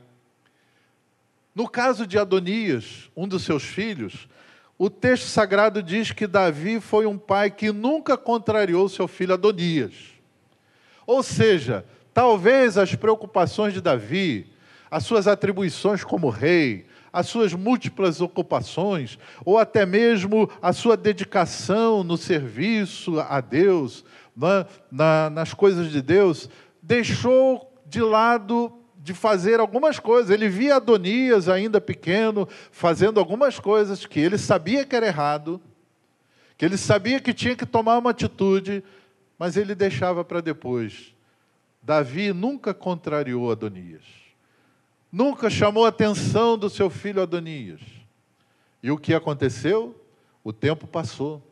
No 1.54 1.68
caso 1.68 2.06
de 2.06 2.18
Adonias, 2.18 3.08
um 3.16 3.28
dos 3.28 3.42
seus 3.42 3.62
filhos, 3.62 4.28
o 4.78 4.88
texto 4.88 5.26
sagrado 5.26 5.82
diz 5.82 6.12
que 6.12 6.26
Davi 6.26 6.80
foi 6.80 7.04
um 7.04 7.18
pai 7.18 7.50
que 7.50 7.72
nunca 7.72 8.16
contrariou 8.16 8.88
seu 8.88 9.08
filho 9.08 9.34
Adonias. 9.34 9.92
Ou 11.04 11.20
seja, 11.22 11.84
talvez 12.14 12.78
as 12.78 12.94
preocupações 12.94 13.74
de 13.74 13.80
Davi, 13.80 14.46
as 14.88 15.04
suas 15.04 15.26
atribuições 15.26 16.04
como 16.04 16.30
rei, 16.30 16.86
as 17.12 17.26
suas 17.26 17.52
múltiplas 17.54 18.20
ocupações, 18.20 19.18
ou 19.44 19.58
até 19.58 19.84
mesmo 19.84 20.48
a 20.62 20.72
sua 20.72 20.96
dedicação 20.96 22.04
no 22.04 22.16
serviço 22.16 23.18
a 23.18 23.40
Deus, 23.40 24.04
na, 24.36 24.66
na, 24.90 25.30
nas 25.30 25.52
coisas 25.52 25.90
de 25.90 26.00
Deus, 26.00 26.48
deixou 26.80 27.72
de 27.84 28.00
lado 28.00 28.77
de 29.08 29.14
fazer 29.14 29.58
algumas 29.58 29.98
coisas. 29.98 30.30
Ele 30.30 30.50
via 30.50 30.76
Adonias, 30.76 31.48
ainda 31.48 31.80
pequeno, 31.80 32.46
fazendo 32.70 33.18
algumas 33.18 33.58
coisas 33.58 34.04
que 34.04 34.20
ele 34.20 34.36
sabia 34.36 34.84
que 34.84 34.94
era 34.94 35.06
errado, 35.06 35.60
que 36.58 36.64
ele 36.64 36.76
sabia 36.76 37.18
que 37.18 37.32
tinha 37.32 37.56
que 37.56 37.64
tomar 37.64 37.96
uma 37.96 38.10
atitude, 38.10 38.84
mas 39.38 39.56
ele 39.56 39.74
deixava 39.74 40.22
para 40.22 40.42
depois. 40.42 41.14
Davi 41.82 42.34
nunca 42.34 42.74
contrariou 42.74 43.50
Adonias. 43.50 44.04
Nunca 45.10 45.48
chamou 45.48 45.86
a 45.86 45.88
atenção 45.88 46.58
do 46.58 46.68
seu 46.68 46.90
filho 46.90 47.22
Adonias. 47.22 47.80
E 48.82 48.90
o 48.90 48.98
que 48.98 49.14
aconteceu? 49.14 49.98
O 50.44 50.52
tempo 50.52 50.86
passou. 50.86 51.42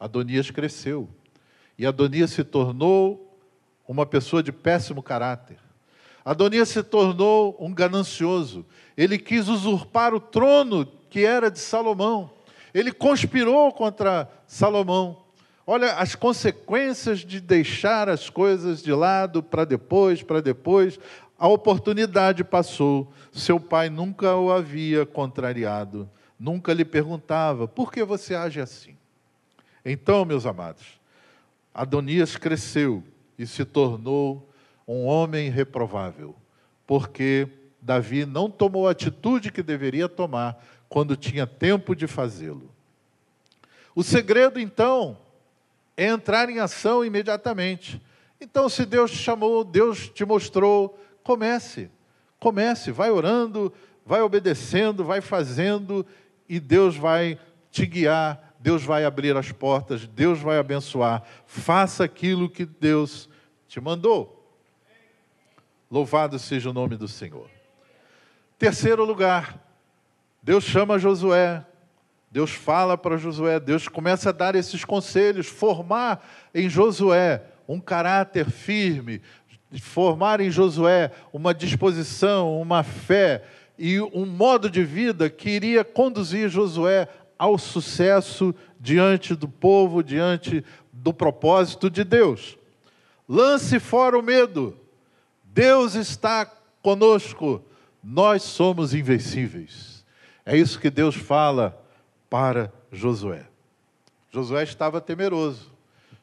Adonias 0.00 0.50
cresceu. 0.50 1.10
E 1.76 1.84
Adonias 1.84 2.30
se 2.30 2.42
tornou 2.42 3.38
uma 3.86 4.06
pessoa 4.06 4.42
de 4.42 4.50
péssimo 4.50 5.02
caráter. 5.02 5.65
Adonias 6.26 6.70
se 6.70 6.82
tornou 6.82 7.56
um 7.60 7.72
ganancioso. 7.72 8.66
Ele 8.96 9.16
quis 9.16 9.46
usurpar 9.46 10.12
o 10.12 10.18
trono 10.18 10.84
que 11.08 11.24
era 11.24 11.48
de 11.48 11.60
Salomão. 11.60 12.28
Ele 12.74 12.90
conspirou 12.90 13.70
contra 13.70 14.28
Salomão. 14.44 15.22
Olha 15.64 15.92
as 15.92 16.16
consequências 16.16 17.20
de 17.20 17.40
deixar 17.40 18.08
as 18.08 18.28
coisas 18.28 18.82
de 18.82 18.92
lado 18.92 19.40
para 19.40 19.64
depois, 19.64 20.20
para 20.20 20.42
depois. 20.42 20.98
A 21.38 21.46
oportunidade 21.46 22.42
passou, 22.42 23.12
seu 23.30 23.60
pai 23.60 23.88
nunca 23.88 24.34
o 24.34 24.50
havia 24.50 25.06
contrariado, 25.06 26.10
nunca 26.36 26.72
lhe 26.72 26.84
perguntava: 26.84 27.68
por 27.68 27.92
que 27.92 28.02
você 28.02 28.34
age 28.34 28.60
assim? 28.60 28.96
Então, 29.84 30.24
meus 30.24 30.44
amados, 30.44 30.84
Adonias 31.72 32.36
cresceu 32.36 33.04
e 33.38 33.46
se 33.46 33.64
tornou 33.64 34.50
um 34.86 35.06
homem 35.06 35.50
reprovável, 35.50 36.34
porque 36.86 37.48
Davi 37.80 38.24
não 38.24 38.50
tomou 38.50 38.86
a 38.86 38.92
atitude 38.92 39.50
que 39.50 39.62
deveria 39.62 40.08
tomar 40.08 40.64
quando 40.88 41.16
tinha 41.16 41.46
tempo 41.46 41.94
de 41.94 42.06
fazê-lo. 42.06 42.70
O 43.94 44.02
segredo, 44.02 44.60
então, 44.60 45.18
é 45.96 46.06
entrar 46.06 46.48
em 46.48 46.58
ação 46.58 47.04
imediatamente. 47.04 48.00
Então, 48.40 48.68
se 48.68 48.84
Deus 48.84 49.10
te 49.10 49.16
chamou, 49.16 49.64
Deus 49.64 50.08
te 50.08 50.24
mostrou, 50.24 50.98
Comece, 51.26 51.90
comece, 52.38 52.92
vai 52.92 53.10
orando, 53.10 53.72
vai 54.04 54.20
obedecendo, 54.20 55.02
vai 55.02 55.20
fazendo 55.20 56.06
e 56.48 56.60
Deus 56.60 56.96
vai 56.96 57.36
te 57.68 57.84
guiar, 57.84 58.54
Deus 58.60 58.84
vai 58.84 59.04
abrir 59.04 59.36
as 59.36 59.50
portas, 59.50 60.06
Deus 60.06 60.38
vai 60.38 60.56
abençoar. 60.56 61.24
Faça 61.44 62.04
aquilo 62.04 62.48
que 62.48 62.64
Deus 62.64 63.28
te 63.66 63.80
mandou. 63.80 64.35
Louvado 65.90 66.38
seja 66.38 66.70
o 66.70 66.72
nome 66.72 66.96
do 66.96 67.06
Senhor. 67.06 67.48
Terceiro 68.58 69.04
lugar, 69.04 69.62
Deus 70.42 70.64
chama 70.64 70.98
Josué, 70.98 71.64
Deus 72.30 72.50
fala 72.50 72.98
para 72.98 73.16
Josué, 73.16 73.60
Deus 73.60 73.86
começa 73.86 74.30
a 74.30 74.32
dar 74.32 74.54
esses 74.56 74.84
conselhos, 74.84 75.46
formar 75.46 76.26
em 76.54 76.68
Josué 76.68 77.42
um 77.68 77.78
caráter 77.78 78.50
firme, 78.50 79.22
formar 79.80 80.40
em 80.40 80.50
Josué 80.50 81.12
uma 81.32 81.54
disposição, 81.54 82.60
uma 82.60 82.82
fé 82.82 83.44
e 83.78 84.00
um 84.00 84.26
modo 84.26 84.68
de 84.68 84.82
vida 84.82 85.30
que 85.30 85.50
iria 85.50 85.84
conduzir 85.84 86.48
Josué 86.48 87.08
ao 87.38 87.58
sucesso 87.58 88.54
diante 88.80 89.34
do 89.34 89.48
povo, 89.48 90.02
diante 90.02 90.64
do 90.92 91.12
propósito 91.12 91.88
de 91.88 92.02
Deus. 92.02 92.58
Lance 93.28 93.78
fora 93.78 94.18
o 94.18 94.22
medo. 94.22 94.85
Deus 95.56 95.94
está 95.94 96.44
conosco. 96.82 97.64
Nós 98.04 98.42
somos 98.42 98.92
invencíveis. 98.92 100.04
É 100.44 100.54
isso 100.54 100.78
que 100.78 100.90
Deus 100.90 101.14
fala 101.16 101.82
para 102.28 102.70
Josué. 102.92 103.46
Josué 104.30 104.64
estava 104.64 105.00
temeroso. 105.00 105.72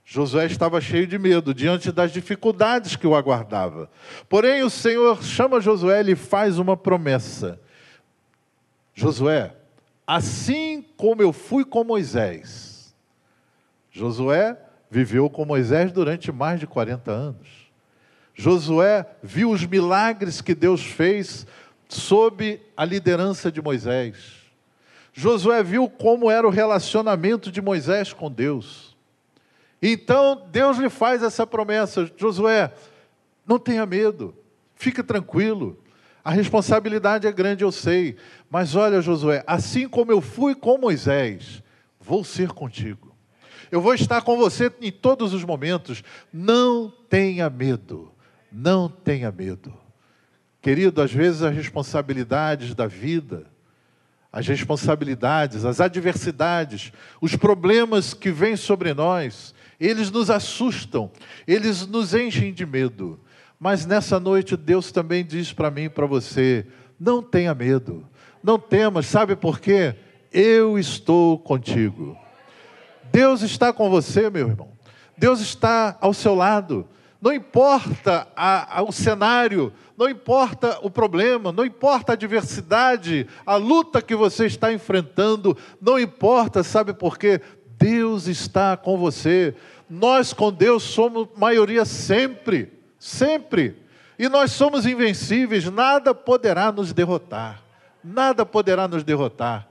Josué 0.06 0.46
estava 0.46 0.80
cheio 0.80 1.08
de 1.08 1.18
medo 1.18 1.52
diante 1.52 1.92
das 1.92 2.12
dificuldades 2.12 2.96
que 2.96 3.08
o 3.08 3.16
aguardava. 3.16 3.90
Porém, 4.30 4.62
o 4.62 4.70
Senhor 4.70 5.24
chama 5.24 5.60
Josué 5.60 6.02
e 6.02 6.04
lhe 6.04 6.16
faz 6.16 6.60
uma 6.60 6.78
promessa: 6.78 7.60
Josué, 8.94 9.56
assim 10.06 10.86
como 10.96 11.24
eu 11.24 11.34
fui 11.34 11.66
com 11.66 11.84
Moisés. 11.84 12.94
Josué 13.90 14.60
viveu 14.92 15.28
com 15.28 15.44
Moisés 15.44 15.92
durante 15.92 16.32
mais 16.32 16.60
de 16.60 16.68
40 16.68 17.10
anos. 17.10 17.63
Josué 18.34 19.06
viu 19.22 19.52
os 19.52 19.66
milagres 19.66 20.42
que 20.42 20.56
Deus 20.56 20.84
fez 20.84 21.46
sob 21.88 22.60
a 22.76 22.84
liderança 22.84 23.52
de 23.52 23.62
Moisés. 23.62 24.44
Josué 25.14 25.62
viu 25.62 25.88
como 25.88 26.32
era 26.32 26.48
o 26.48 26.52
relacionamento 26.52 27.52
de 27.52 27.62
Moisés 27.62 28.12
com 28.12 28.32
Deus. 28.32 28.98
Então 29.82 30.48
Deus 30.52 30.78
lhe 30.78 30.90
faz 30.90 31.22
essa 31.22 31.46
promessa: 31.46 32.12
Josué, 32.18 32.74
não 33.46 33.60
tenha 33.60 33.86
medo, 33.86 34.36
fique 34.76 35.04
tranquilo. 35.04 35.78
A 36.24 36.32
responsabilidade 36.32 37.28
é 37.28 37.32
grande, 37.32 37.66
eu 37.66 37.72
sei. 37.72 38.16
Mas 38.50 38.76
olha, 38.76 39.02
Josué, 39.02 39.44
assim 39.46 39.90
como 39.90 40.12
eu 40.12 40.22
fui 40.22 40.56
com 40.56 40.78
Moisés, 40.78 41.62
vou 42.00 42.24
ser 42.24 42.50
contigo. 42.50 43.14
Eu 43.70 43.82
vou 43.82 43.94
estar 43.94 44.22
com 44.22 44.38
você 44.38 44.72
em 44.82 44.92
todos 44.92 45.34
os 45.34 45.44
momentos. 45.44 46.02
Não 46.32 46.94
tenha 47.10 47.50
medo. 47.50 48.13
Não 48.54 48.88
tenha 48.88 49.32
medo. 49.32 49.74
Querido, 50.62 51.02
às 51.02 51.12
vezes 51.12 51.42
as 51.42 51.56
responsabilidades 51.56 52.76
da 52.76 52.86
vida, 52.86 53.48
as 54.32 54.48
responsabilidades, 54.48 55.66
as 55.66 55.82
adversidades, 55.82 56.94
os 57.20 57.36
problemas 57.36 58.14
que 58.14 58.32
vêm 58.32 58.56
sobre 58.56 58.94
nós, 58.94 59.54
eles 59.80 60.12
nos 60.12 60.30
assustam, 60.30 61.12
eles 61.48 61.86
nos 61.88 62.14
enchem 62.14 62.54
de 62.54 62.66
medo. 62.66 63.20
Mas 63.60 63.86
nessa 63.86 64.20
noite 64.20 64.56
Deus 64.56 64.92
também 64.92 65.26
diz 65.26 65.52
para 65.52 65.72
mim 65.72 65.84
e 65.84 65.90
para 65.90 66.06
você: 66.06 66.66
não 67.00 67.22
tenha 67.22 67.54
medo, 67.54 68.08
não 68.44 68.60
temas, 68.60 69.08
sabe 69.08 69.36
por 69.36 69.60
quê? 69.60 69.96
Eu 70.32 70.78
estou 70.78 71.40
contigo. 71.40 72.18
Deus 73.12 73.42
está 73.42 73.74
com 73.74 73.90
você, 73.90 74.30
meu 74.30 74.48
irmão. 74.48 74.70
Deus 75.18 75.40
está 75.42 75.98
ao 76.02 76.14
seu 76.14 76.34
lado. 76.34 76.88
Não 77.24 77.32
importa 77.32 78.28
a, 78.36 78.80
a, 78.80 78.84
o 78.84 78.92
cenário, 78.92 79.72
não 79.98 80.10
importa 80.10 80.78
o 80.82 80.90
problema, 80.90 81.54
não 81.54 81.64
importa 81.64 82.12
a 82.12 82.16
adversidade, 82.16 83.26
a 83.46 83.56
luta 83.56 84.02
que 84.02 84.14
você 84.14 84.46
está 84.46 84.74
enfrentando, 84.74 85.58
não 85.82 85.98
importa, 85.98 86.64
sabe 86.64 86.94
por 86.94 87.18
quê? 87.18 87.40
Deus 87.78 88.28
está 88.28 88.76
com 88.76 88.98
você. 88.98 89.56
Nós 89.90 90.34
com 90.34 90.52
Deus 90.52 90.84
somos 90.84 91.30
maioria 91.38 91.86
sempre, 91.86 92.74
sempre. 93.00 93.78
E 94.20 94.28
nós 94.28 94.52
somos 94.52 94.86
invencíveis, 94.86 95.64
nada 95.72 96.14
poderá 96.14 96.74
nos 96.74 96.92
derrotar. 96.92 97.64
Nada 98.04 98.46
poderá 98.46 98.86
nos 98.86 99.02
derrotar. 99.02 99.70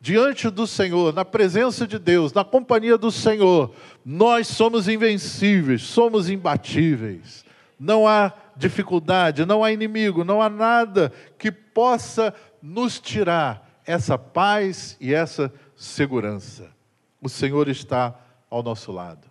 Diante 0.00 0.48
do 0.48 0.66
Senhor, 0.66 1.12
na 1.12 1.26
presença 1.26 1.86
de 1.86 1.98
Deus, 1.98 2.32
na 2.32 2.42
companhia 2.42 2.96
do 2.96 3.10
Senhor, 3.10 3.74
nós 4.02 4.46
somos 4.46 4.88
invencíveis, 4.88 5.82
somos 5.82 6.30
imbatíveis. 6.30 7.44
Não 7.78 8.08
há 8.08 8.32
dificuldade, 8.56 9.44
não 9.44 9.62
há 9.62 9.70
inimigo, 9.70 10.24
não 10.24 10.40
há 10.40 10.48
nada 10.48 11.12
que 11.38 11.52
possa 11.52 12.32
nos 12.62 12.98
tirar 12.98 13.82
essa 13.84 14.16
paz 14.16 14.96
e 14.98 15.12
essa 15.12 15.52
segurança. 15.76 16.70
O 17.20 17.28
Senhor 17.28 17.68
está 17.68 18.18
ao 18.48 18.62
nosso 18.62 18.90
lado. 18.90 19.30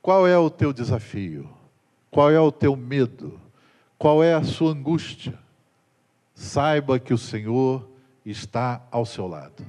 Qual 0.00 0.24
é 0.24 0.38
o 0.38 0.50
teu 0.50 0.72
desafio? 0.72 1.50
Qual 2.12 2.30
é 2.30 2.38
o 2.38 2.52
teu 2.52 2.76
medo? 2.76 3.40
Qual 3.98 4.22
é 4.22 4.34
a 4.34 4.44
sua 4.44 4.70
angústia? 4.70 5.36
Saiba 6.32 6.98
que 7.00 7.12
o 7.12 7.18
Senhor 7.18 7.91
está 8.24 8.82
ao 8.90 9.04
seu 9.04 9.26
lado. 9.26 9.64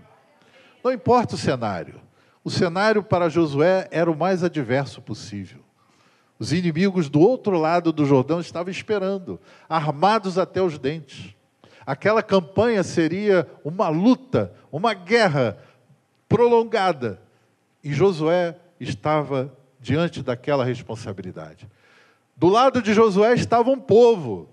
Não 0.84 0.92
importa 0.92 1.36
o 1.36 1.38
cenário. 1.38 2.02
O 2.44 2.50
cenário 2.50 3.02
para 3.02 3.30
Josué 3.30 3.88
era 3.92 4.12
o 4.12 4.18
mais 4.18 4.44
adverso 4.44 5.02
possível. 5.02 5.62
Os 6.38 6.52
inimigos 6.52 7.10
do 7.10 7.22
outro 7.22 7.58
lado 7.58 7.94
do 7.94 8.06
Jordão 8.06 8.40
estavam 8.40 8.70
esperando, 8.70 9.40
armados 9.70 10.38
até 10.38 10.62
os 10.62 10.78
dentes. 10.78 11.34
Aquela 11.86 12.22
campanha 12.22 12.84
seria 12.84 13.48
uma 13.64 13.88
luta, 13.90 14.54
uma 14.72 14.94
guerra 14.94 15.58
prolongada. 16.28 17.22
E 17.84 17.94
Josué 17.94 18.58
estava 18.80 19.56
diante 19.80 20.22
daquela 20.22 20.66
responsabilidade. 20.66 21.70
Do 22.36 22.48
lado 22.48 22.82
de 22.82 22.94
Josué 22.94 23.34
estava 23.34 23.70
um 23.70 23.80
povo, 23.80 24.50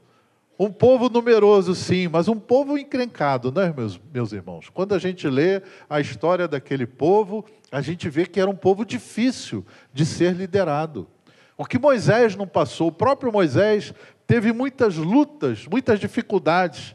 um 0.63 0.71
povo 0.71 1.09
numeroso, 1.09 1.75
sim, 1.75 2.07
mas 2.07 2.29
um 2.29 2.39
povo 2.39 2.77
encrencado, 2.77 3.51
não 3.51 3.63
é, 3.63 3.73
meus, 3.73 3.99
meus 4.13 4.31
irmãos? 4.31 4.69
Quando 4.69 4.95
a 4.95 4.99
gente 4.99 5.27
lê 5.27 5.63
a 5.89 6.03
história 6.03 6.47
daquele 6.47 6.87
povo, 6.87 7.47
a 7.73 7.81
gente 7.81 8.11
vê 8.11 8.27
que 8.27 8.39
era 8.39 8.51
um 8.51 8.55
povo 8.55 8.85
difícil 8.85 9.65
de 9.91 10.05
ser 10.05 10.35
liderado. 10.35 11.09
O 11.57 11.65
que 11.65 11.79
Moisés 11.79 12.37
não 12.37 12.47
passou, 12.47 12.89
o 12.89 12.93
próprio 12.93 13.33
Moisés 13.33 13.95
teve 14.27 14.53
muitas 14.53 14.97
lutas, 14.97 15.67
muitas 15.67 15.99
dificuldades, 15.99 16.95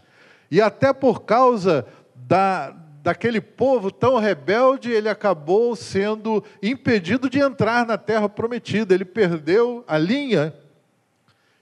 e 0.52 0.62
até 0.62 0.94
por 0.94 1.24
causa 1.24 1.88
da, 2.14 2.70
daquele 3.02 3.42
povo 3.42 3.90
tão 3.90 4.20
rebelde, 4.20 4.92
ele 4.92 5.10
acabou 5.10 5.76
sendo 5.76 6.44
impedido 6.62 7.28
de 7.28 7.40
entrar 7.40 7.84
na 7.88 7.98
terra 7.98 8.30
prometida. 8.30 8.94
Ele 8.94 9.06
perdeu 9.06 9.84
a 9.88 9.98
linha 9.98 10.54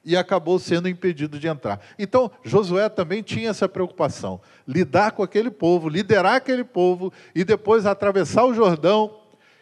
e 0.03 0.17
acabou 0.17 0.59
sendo 0.59 0.89
impedido 0.89 1.39
de 1.39 1.47
entrar. 1.47 1.79
Então, 1.97 2.29
Josué 2.43 2.89
também 2.89 3.23
tinha 3.23 3.49
essa 3.49 3.69
preocupação: 3.69 4.41
lidar 4.67 5.11
com 5.11 5.23
aquele 5.23 5.49
povo, 5.49 5.87
liderar 5.87 6.35
aquele 6.35 6.63
povo 6.63 7.11
e 7.33 7.43
depois 7.43 7.85
atravessar 7.85 8.45
o 8.45 8.53
Jordão 8.53 9.19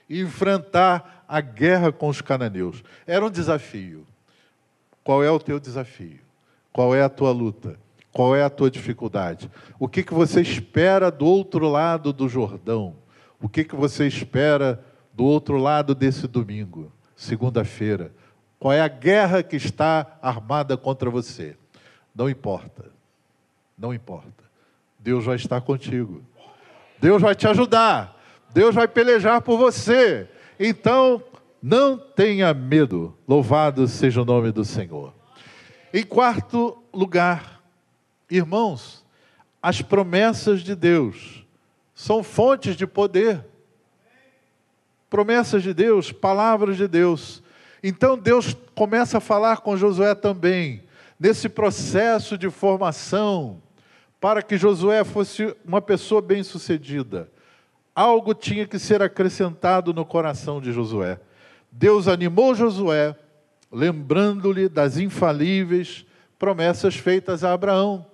e 0.10 0.22
enfrentar 0.22 1.26
a 1.28 1.40
guerra 1.40 1.92
com 1.92 2.10
os 2.10 2.22
cananeus. 2.22 2.84
Era 3.06 3.26
um 3.26 3.30
desafio. 3.30 4.06
Qual 5.04 5.24
é 5.24 5.32
o 5.32 5.40
teu 5.40 5.60
desafio? 5.60 6.20
Qual 6.74 6.94
é 6.96 7.02
a 7.02 7.10
tua 7.10 7.32
luta? 7.32 7.80
Qual 8.12 8.36
é 8.36 8.44
a 8.44 8.50
tua 8.50 8.70
dificuldade? 8.70 9.50
O 9.80 9.88
que, 9.88 10.04
que 10.04 10.14
você 10.14 10.42
espera 10.42 11.10
do 11.10 11.26
outro 11.26 11.68
lado 11.70 12.12
do 12.12 12.28
Jordão? 12.28 12.96
O 13.40 13.48
que, 13.48 13.64
que 13.64 13.76
você 13.76 14.06
espera 14.06 14.84
do 15.14 15.24
outro 15.24 15.58
lado 15.58 15.96
desse 15.96 16.28
domingo, 16.28 16.92
segunda-feira? 17.16 18.12
Qual 18.62 18.72
é 18.72 18.80
a 18.80 18.88
guerra 18.88 19.44
que 19.44 19.58
está 19.58 20.20
armada 20.22 20.78
contra 20.78 21.10
você? 21.10 21.58
Não 22.16 22.30
importa. 22.30 22.86
Não 23.78 23.94
importa. 23.94 24.46
Deus 24.98 25.26
vai 25.26 25.36
estar 25.36 25.60
contigo. 25.60 26.24
Deus 27.00 27.22
vai 27.22 27.36
te 27.36 27.46
ajudar. 27.48 28.18
Deus 28.54 28.74
vai 28.74 28.88
pelejar 28.88 29.42
por 29.42 29.58
você. 29.58 30.30
Então, 30.58 31.22
não 31.62 31.98
tenha 31.98 32.54
medo. 32.54 33.18
Louvado 33.28 33.88
seja 33.88 34.22
o 34.22 34.26
nome 34.26 34.52
do 34.52 34.64
Senhor. 34.64 35.14
Em 35.94 36.04
quarto 36.04 36.78
lugar, 36.94 37.62
Irmãos, 38.32 39.06
as 39.62 39.82
promessas 39.82 40.62
de 40.62 40.74
Deus 40.74 41.46
são 41.94 42.24
fontes 42.24 42.78
de 42.78 42.88
poder. 42.88 43.46
Promessas 45.10 45.62
de 45.62 45.74
Deus, 45.74 46.14
palavras 46.14 46.78
de 46.78 46.88
Deus. 46.88 47.41
Então 47.84 48.18
Deus 48.18 48.56
começa 48.76 49.18
a 49.18 49.22
falar 49.22 49.58
com 49.58 49.76
Josué 49.76 50.14
também, 50.14 50.84
nesse 51.20 51.50
processo 51.50 52.38
de 52.38 52.50
formação, 52.50 53.62
para 54.20 54.42
que 54.42 54.58
Josué 54.58 55.04
fosse 55.04 55.56
uma 55.66 55.82
pessoa 55.82 56.22
bem-sucedida. 56.22 57.30
Algo 57.94 58.34
tinha 58.34 58.68
que 58.68 58.78
ser 58.78 59.02
acrescentado 59.02 59.94
no 59.94 60.06
coração 60.06 60.62
de 60.62 60.72
Josué. 60.72 61.20
Deus 61.72 62.08
animou 62.08 62.54
Josué, 62.54 63.16
lembrando-lhe 63.72 64.70
das 64.70 64.98
infalíveis 64.98 66.06
promessas 66.38 66.96
feitas 66.96 67.44
a 67.44 67.54
Abraão. 67.54 68.06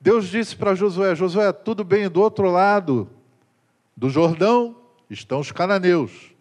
Deus 0.00 0.28
disse 0.28 0.56
para 0.56 0.74
Josué: 0.74 1.14
Josué, 1.14 1.52
tudo 1.52 1.84
bem, 1.84 2.08
do 2.08 2.20
outro 2.20 2.50
lado 2.50 3.08
do 3.96 4.08
Jordão 4.08 4.76
estão 5.10 5.40
os 5.40 5.52
cananeus. 5.52 6.32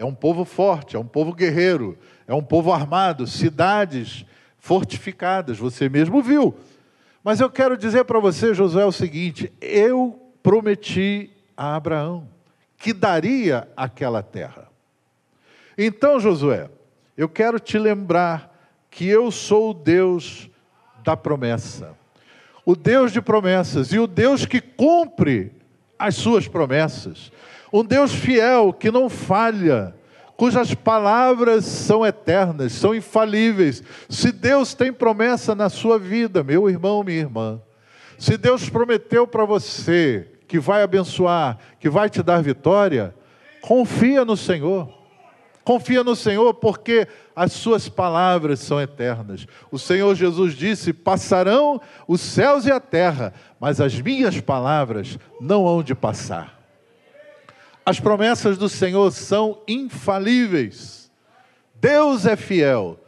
É 0.00 0.04
um 0.04 0.14
povo 0.14 0.46
forte, 0.46 0.96
é 0.96 0.98
um 0.98 1.04
povo 1.04 1.34
guerreiro, 1.34 1.98
é 2.26 2.32
um 2.32 2.42
povo 2.42 2.72
armado, 2.72 3.26
cidades 3.26 4.24
fortificadas, 4.58 5.58
você 5.58 5.90
mesmo 5.90 6.22
viu. 6.22 6.56
Mas 7.22 7.38
eu 7.38 7.50
quero 7.50 7.76
dizer 7.76 8.06
para 8.06 8.18
você, 8.18 8.54
Josué, 8.54 8.86
o 8.86 8.92
seguinte: 8.92 9.52
eu 9.60 10.18
prometi 10.42 11.30
a 11.54 11.76
Abraão 11.76 12.26
que 12.78 12.94
daria 12.94 13.68
aquela 13.76 14.22
terra. 14.22 14.68
Então, 15.76 16.18
Josué, 16.18 16.70
eu 17.14 17.28
quero 17.28 17.60
te 17.60 17.78
lembrar 17.78 18.58
que 18.90 19.06
eu 19.06 19.30
sou 19.30 19.72
o 19.72 19.74
Deus 19.74 20.48
da 21.04 21.14
promessa, 21.14 21.94
o 22.64 22.74
Deus 22.74 23.12
de 23.12 23.20
promessas 23.20 23.92
e 23.92 23.98
o 23.98 24.06
Deus 24.06 24.46
que 24.46 24.62
cumpre 24.62 25.52
as 25.98 26.14
suas 26.14 26.48
promessas, 26.48 27.30
um 27.72 27.84
Deus 27.84 28.12
fiel 28.12 28.72
que 28.72 28.90
não 28.90 29.08
falha, 29.08 29.94
cujas 30.36 30.74
palavras 30.74 31.64
são 31.64 32.04
eternas, 32.04 32.72
são 32.72 32.94
infalíveis. 32.94 33.82
Se 34.08 34.32
Deus 34.32 34.74
tem 34.74 34.92
promessa 34.92 35.54
na 35.54 35.68
sua 35.68 35.98
vida, 35.98 36.42
meu 36.42 36.68
irmão, 36.68 37.04
minha 37.04 37.18
irmã, 37.18 37.60
se 38.18 38.36
Deus 38.36 38.68
prometeu 38.68 39.26
para 39.26 39.44
você 39.44 40.28
que 40.48 40.58
vai 40.58 40.82
abençoar, 40.82 41.58
que 41.78 41.88
vai 41.88 42.10
te 42.10 42.22
dar 42.22 42.42
vitória, 42.42 43.14
confia 43.60 44.24
no 44.24 44.36
Senhor. 44.36 45.00
Confia 45.62 46.02
no 46.02 46.16
Senhor, 46.16 46.54
porque 46.54 47.06
as 47.36 47.52
suas 47.52 47.88
palavras 47.88 48.60
são 48.60 48.80
eternas. 48.80 49.46
O 49.70 49.78
Senhor 49.78 50.14
Jesus 50.14 50.54
disse: 50.54 50.92
Passarão 50.92 51.80
os 52.08 52.20
céus 52.20 52.66
e 52.66 52.72
a 52.72 52.80
terra, 52.80 53.32
mas 53.60 53.80
as 53.80 54.00
minhas 54.00 54.40
palavras 54.40 55.18
não 55.40 55.66
hão 55.66 55.82
de 55.82 55.94
passar. 55.94 56.59
As 57.84 57.98
promessas 57.98 58.58
do 58.58 58.68
Senhor 58.68 59.10
são 59.10 59.60
infalíveis. 59.66 61.10
Deus 61.74 62.26
é 62.26 62.36
fiel. 62.36 62.98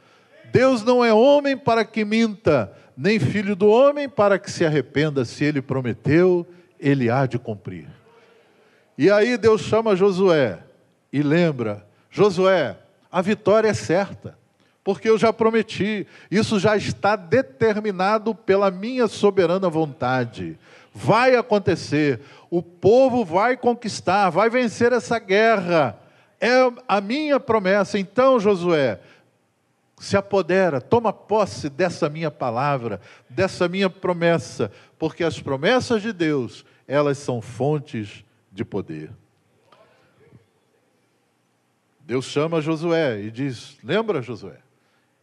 Deus 0.53 0.83
não 0.83 1.05
é 1.05 1.13
homem 1.13 1.57
para 1.57 1.85
que 1.85 2.05
minta, 2.05 2.73
nem 2.97 3.19
filho 3.19 3.57
do 3.57 3.69
homem 3.69 4.09
para 4.09 4.39
que 4.39 4.51
se 4.51 4.65
arrependa. 4.65 5.25
Se 5.25 5.45
ele 5.45 5.63
prometeu, 5.63 6.47
ele 6.79 7.09
há 7.09 7.27
de 7.27 7.39
cumprir. 7.39 7.87
E 8.99 9.11
aí 9.11 9.39
Deus 9.39 9.63
chama 9.63 9.97
Josué 9.97 10.59
e 11.13 11.23
lembra 11.23 11.87
Josué, 12.11 12.77
a 13.11 13.23
vitória 13.23 13.69
é 13.69 13.75
certa, 13.75 14.37
porque 14.85 15.09
eu 15.09 15.17
já 15.17 15.33
prometi, 15.33 16.07
isso 16.31 16.59
já 16.59 16.77
está 16.77 17.17
determinado 17.17 18.35
pela 18.35 18.71
minha 18.71 19.09
soberana 19.09 19.69
vontade. 19.71 20.59
Vai 20.95 21.35
acontecer, 21.35 22.21
o 22.53 22.63
povo 22.63 23.25
vai 23.25 23.57
conquistar, 23.57 24.29
vai 24.29 24.51
vencer 24.51 24.93
essa 24.93 25.19
guerra. 25.19 25.99
É 26.39 26.51
a 26.87 27.01
minha 27.01 27.41
promessa. 27.41 27.99
Então, 27.99 28.39
Josué, 28.39 29.01
se 29.99 30.19
apodera, 30.19 30.79
toma 30.79 31.15
posse 31.15 31.71
dessa 31.71 32.11
minha 32.11 32.31
palavra, 32.31 33.01
dessa 33.27 33.67
minha 33.69 33.89
promessa, 33.89 34.71
porque 34.99 35.25
as 35.25 35.41
promessas 35.41 36.03
de 36.03 36.13
Deus, 36.13 36.63
elas 36.87 37.17
são 37.17 37.41
fontes 37.41 38.23
de 38.53 38.67
poder. 38.67 39.11
Deus 42.01 42.27
chama 42.27 42.61
Josué 42.61 43.23
e 43.23 43.31
diz: 43.31 43.79
Lembra, 43.83 44.21
Josué? 44.21 44.59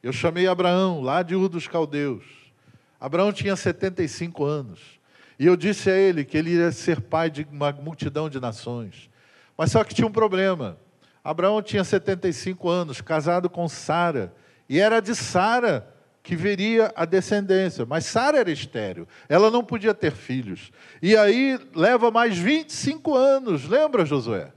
Eu 0.02 0.12
chamei 0.12 0.48
Abraão 0.48 1.00
lá 1.00 1.22
de 1.22 1.36
Ur 1.36 1.48
dos 1.48 1.68
Caldeus. 1.68 2.26
Abraão 3.00 3.32
tinha 3.32 3.56
75 3.56 4.44
anos. 4.44 4.99
E 5.40 5.46
eu 5.46 5.56
disse 5.56 5.90
a 5.90 5.96
ele 5.96 6.26
que 6.26 6.38
ele 6.38 6.52
iria 6.52 6.72
ser 6.72 7.00
pai 7.00 7.30
de 7.30 7.48
uma 7.50 7.72
multidão 7.72 8.30
de 8.30 8.42
nações. 8.42 9.10
Mas 9.58 9.72
só 9.72 9.84
que 9.86 9.96
tinha 9.96 10.06
um 10.08 10.12
problema. 10.12 10.78
Abraão 11.24 11.62
tinha 11.62 11.84
75 11.84 12.68
anos, 12.70 13.00
casado 13.00 13.50
com 13.50 13.68
Sara. 13.70 14.34
E 14.68 14.80
era 14.80 15.00
de 15.00 15.16
Sara 15.16 15.88
que 16.22 16.36
veria 16.36 16.92
a 16.96 17.06
descendência. 17.06 17.86
Mas 17.86 18.06
Sara 18.06 18.40
era 18.40 18.52
estéreo. 18.52 19.08
Ela 19.30 19.50
não 19.50 19.64
podia 19.64 19.94
ter 19.94 20.12
filhos. 20.12 20.72
E 21.02 21.16
aí 21.16 21.58
leva 21.74 22.12
mais 22.12 22.38
25 22.38 23.16
anos. 23.16 23.66
Lembra, 23.66 24.06
Josué? 24.06 24.52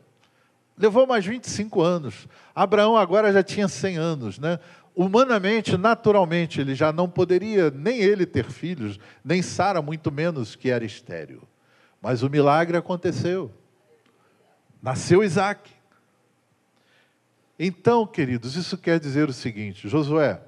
Levou 0.76 1.06
mais 1.06 1.24
25 1.24 1.80
anos. 1.80 2.26
Abraão 2.54 2.96
agora 2.96 3.32
já 3.32 3.42
tinha 3.42 3.68
100 3.68 3.96
anos, 3.98 4.38
né? 4.38 4.58
Humanamente, 4.94 5.76
naturalmente, 5.76 6.60
ele 6.60 6.74
já 6.74 6.92
não 6.92 7.08
poderia 7.08 7.70
nem 7.70 8.00
ele 8.00 8.26
ter 8.26 8.44
filhos, 8.44 8.98
nem 9.24 9.40
Sara, 9.40 9.80
muito 9.80 10.12
menos, 10.12 10.54
que 10.54 10.70
era 10.70 10.84
estéreo. 10.84 11.42
Mas 12.00 12.22
o 12.22 12.28
milagre 12.28 12.76
aconteceu. 12.76 13.50
Nasceu 14.82 15.22
Isaac. 15.22 15.70
Então, 17.58 18.06
queridos, 18.06 18.56
isso 18.56 18.76
quer 18.76 18.98
dizer 18.98 19.28
o 19.28 19.32
seguinte: 19.32 19.88
Josué, 19.88 20.40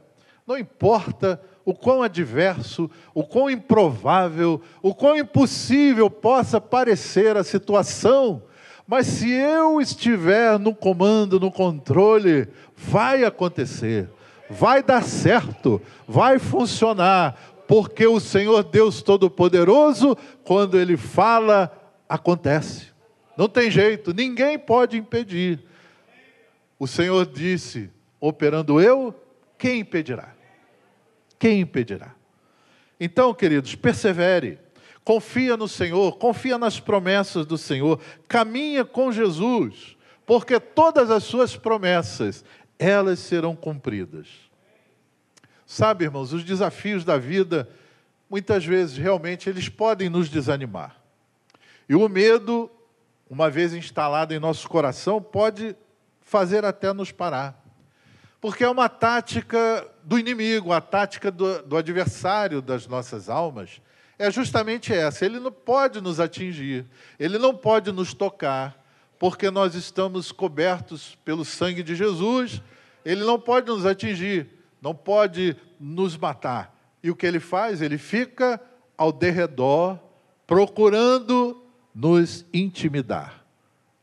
não 0.46 0.58
importa 0.58 1.40
o 1.64 1.72
quão 1.72 2.02
adverso, 2.02 2.90
o 3.14 3.24
quão 3.24 3.48
improvável, 3.48 4.60
o 4.82 4.94
quão 4.94 5.16
impossível 5.16 6.10
possa 6.10 6.60
parecer 6.60 7.36
a 7.36 7.44
situação, 7.44 8.42
mas 8.86 9.06
se 9.06 9.30
eu 9.30 9.80
estiver 9.80 10.58
no 10.58 10.74
comando, 10.74 11.40
no 11.40 11.50
controle, 11.50 12.48
vai 12.76 13.24
acontecer, 13.24 14.10
vai 14.48 14.82
dar 14.82 15.02
certo, 15.02 15.80
vai 16.06 16.38
funcionar, 16.38 17.62
porque 17.66 18.06
o 18.06 18.20
Senhor 18.20 18.62
Deus 18.64 19.02
Todo-Poderoso, 19.02 20.16
quando 20.44 20.78
Ele 20.78 20.96
fala, 20.96 21.72
acontece. 22.08 22.92
Não 23.36 23.48
tem 23.48 23.70
jeito, 23.70 24.14
ninguém 24.14 24.58
pode 24.58 24.96
impedir. 24.96 25.60
O 26.78 26.86
Senhor 26.86 27.26
disse: 27.26 27.90
operando 28.20 28.80
eu, 28.80 29.14
quem 29.58 29.80
impedirá? 29.80 30.34
Quem 31.38 31.60
impedirá? 31.60 32.14
Então, 33.00 33.34
queridos, 33.34 33.74
persevere 33.74 34.58
confia 35.04 35.56
no 35.56 35.68
Senhor, 35.68 36.16
confia 36.16 36.56
nas 36.56 36.80
promessas 36.80 37.44
do 37.44 37.58
Senhor, 37.58 38.00
caminha 38.26 38.84
com 38.84 39.12
Jesus, 39.12 39.96
porque 40.24 40.58
todas 40.58 41.10
as 41.10 41.22
suas 41.24 41.54
promessas, 41.54 42.44
elas 42.78 43.18
serão 43.18 43.54
cumpridas. 43.54 44.28
Sabe, 45.66 46.04
irmãos, 46.04 46.32
os 46.32 46.44
desafios 46.44 47.04
da 47.04 47.18
vida, 47.18 47.68
muitas 48.28 48.64
vezes, 48.64 48.96
realmente, 48.96 49.48
eles 49.48 49.68
podem 49.68 50.08
nos 50.08 50.28
desanimar. 50.28 50.96
E 51.88 51.94
o 51.94 52.08
medo, 52.08 52.70
uma 53.28 53.50
vez 53.50 53.72
instalado 53.72 54.34
em 54.34 54.38
nosso 54.38 54.68
coração, 54.68 55.20
pode 55.20 55.76
fazer 56.20 56.64
até 56.64 56.92
nos 56.92 57.10
parar. 57.10 57.62
Porque 58.40 58.64
é 58.64 58.68
uma 58.68 58.88
tática 58.88 59.88
do 60.02 60.18
inimigo, 60.18 60.72
a 60.72 60.80
tática 60.80 61.30
do, 61.30 61.62
do 61.62 61.76
adversário 61.76 62.60
das 62.60 62.86
nossas 62.86 63.30
almas, 63.30 63.80
é 64.18 64.30
justamente 64.30 64.92
essa. 64.92 65.24
Ele 65.24 65.40
não 65.40 65.50
pode 65.50 66.00
nos 66.00 66.20
atingir, 66.20 66.86
ele 67.18 67.38
não 67.38 67.54
pode 67.54 67.90
nos 67.90 68.12
tocar, 68.12 68.83
porque 69.18 69.50
nós 69.50 69.74
estamos 69.74 70.32
cobertos 70.32 71.16
pelo 71.24 71.44
sangue 71.44 71.82
de 71.82 71.94
Jesus. 71.94 72.62
Ele 73.04 73.24
não 73.24 73.38
pode 73.38 73.68
nos 73.68 73.86
atingir, 73.86 74.48
não 74.80 74.94
pode 74.94 75.56
nos 75.78 76.16
matar. 76.16 76.74
E 77.02 77.10
o 77.10 77.16
que 77.16 77.26
ele 77.26 77.40
faz? 77.40 77.82
Ele 77.82 77.98
fica 77.98 78.60
ao 78.96 79.12
derredor, 79.12 79.98
procurando 80.46 81.62
nos 81.94 82.44
intimidar. 82.52 83.44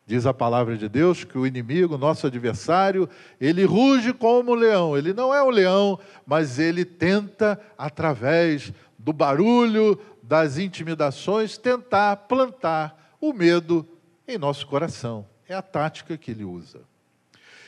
Diz 0.05 0.25
a 0.25 0.33
palavra 0.33 0.77
de 0.77 0.89
Deus 0.89 1.23
que 1.23 1.37
o 1.37 1.47
inimigo, 1.47 1.97
nosso 1.97 2.27
adversário, 2.27 3.07
ele 3.39 3.63
ruge 3.63 4.11
como 4.11 4.51
um 4.51 4.55
leão. 4.55 4.97
Ele 4.97 5.13
não 5.13 5.33
é 5.33 5.41
um 5.41 5.49
leão, 5.49 5.99
mas 6.25 6.59
ele 6.59 6.83
tenta, 6.83 7.59
através 7.77 8.73
do 8.97 9.13
barulho, 9.13 9.97
das 10.21 10.57
intimidações, 10.57 11.57
tentar 11.57 12.15
plantar 12.15 13.15
o 13.21 13.31
medo 13.31 13.87
em 14.33 14.37
nosso 14.37 14.65
coração. 14.67 15.27
É 15.47 15.53
a 15.53 15.61
tática 15.61 16.17
que 16.17 16.31
ele 16.31 16.43
usa. 16.43 16.81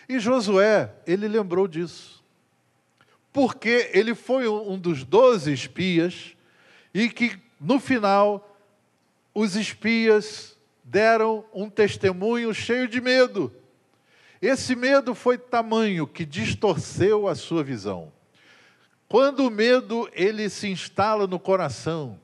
E 0.07 0.19
Josué, 0.19 0.93
ele 1.05 1.27
lembrou 1.27 1.67
disso. 1.67 2.23
Porque 3.31 3.89
ele 3.93 4.13
foi 4.13 4.47
um 4.47 4.77
dos 4.77 5.03
doze 5.03 5.51
espias 5.51 6.35
e 6.93 7.09
que, 7.09 7.39
no 7.59 7.79
final, 7.79 8.57
os 9.33 9.55
espias 9.55 10.55
deram 10.83 11.43
um 11.53 11.69
testemunho 11.69 12.53
cheio 12.53 12.87
de 12.87 13.01
medo. 13.01 13.51
Esse 14.41 14.75
medo 14.75 15.15
foi 15.15 15.37
tamanho 15.37 16.05
que 16.05 16.25
distorceu 16.25 17.27
a 17.27 17.33
sua 17.33 17.63
visão. 17.63 18.11
Quando 19.07 19.47
o 19.47 19.51
medo 19.51 20.09
ele 20.13 20.49
se 20.49 20.67
instala 20.67 21.25
no 21.25 21.39
coração, 21.39 22.19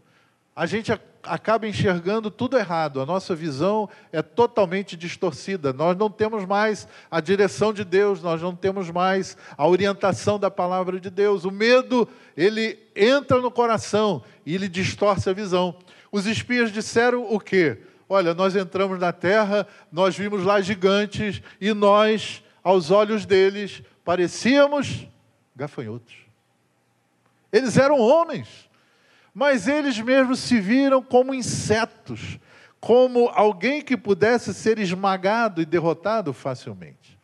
a 0.59 0.65
gente 0.65 0.91
acaba 1.23 1.69
enxergando 1.69 2.29
tudo 2.29 2.57
errado, 2.57 2.99
a 2.99 3.05
nossa 3.05 3.33
visão 3.33 3.89
é 4.11 4.21
totalmente 4.21 4.97
distorcida. 4.97 5.71
Nós 5.71 5.95
não 5.95 6.11
temos 6.11 6.43
mais 6.43 6.85
a 7.09 7.21
direção 7.21 7.71
de 7.71 7.85
Deus, 7.85 8.21
nós 8.21 8.41
não 8.41 8.53
temos 8.53 8.91
mais 8.91 9.37
a 9.57 9.65
orientação 9.65 10.37
da 10.37 10.51
palavra 10.51 10.99
de 10.99 11.09
Deus. 11.09 11.45
O 11.45 11.49
medo, 11.49 12.05
ele 12.35 12.77
entra 12.93 13.39
no 13.39 13.49
coração 13.49 14.21
e 14.45 14.53
ele 14.53 14.67
distorce 14.67 15.29
a 15.29 15.33
visão. 15.33 15.77
Os 16.11 16.25
espias 16.25 16.73
disseram 16.73 17.33
o 17.33 17.39
quê? 17.39 17.77
Olha, 18.09 18.33
nós 18.33 18.53
entramos 18.53 18.99
na 18.99 19.13
terra, 19.13 19.65
nós 19.89 20.17
vimos 20.17 20.43
lá 20.43 20.59
gigantes 20.59 21.41
e 21.61 21.73
nós, 21.73 22.43
aos 22.61 22.91
olhos 22.91 23.25
deles, 23.25 23.81
parecíamos 24.03 25.07
gafanhotos. 25.55 26.15
Eles 27.49 27.77
eram 27.77 27.97
homens 27.97 28.68
mas 29.33 29.67
eles 29.67 29.99
mesmos 29.99 30.39
se 30.39 30.59
viram 30.59 31.01
como 31.01 31.33
insetos, 31.33 32.39
como 32.79 33.27
alguém 33.29 33.81
que 33.81 33.97
pudesse 33.97 34.53
ser 34.53 34.79
esmagado 34.79 35.61
e 35.61 35.65
derrotado 35.65 36.33
facilmente. 36.33 37.17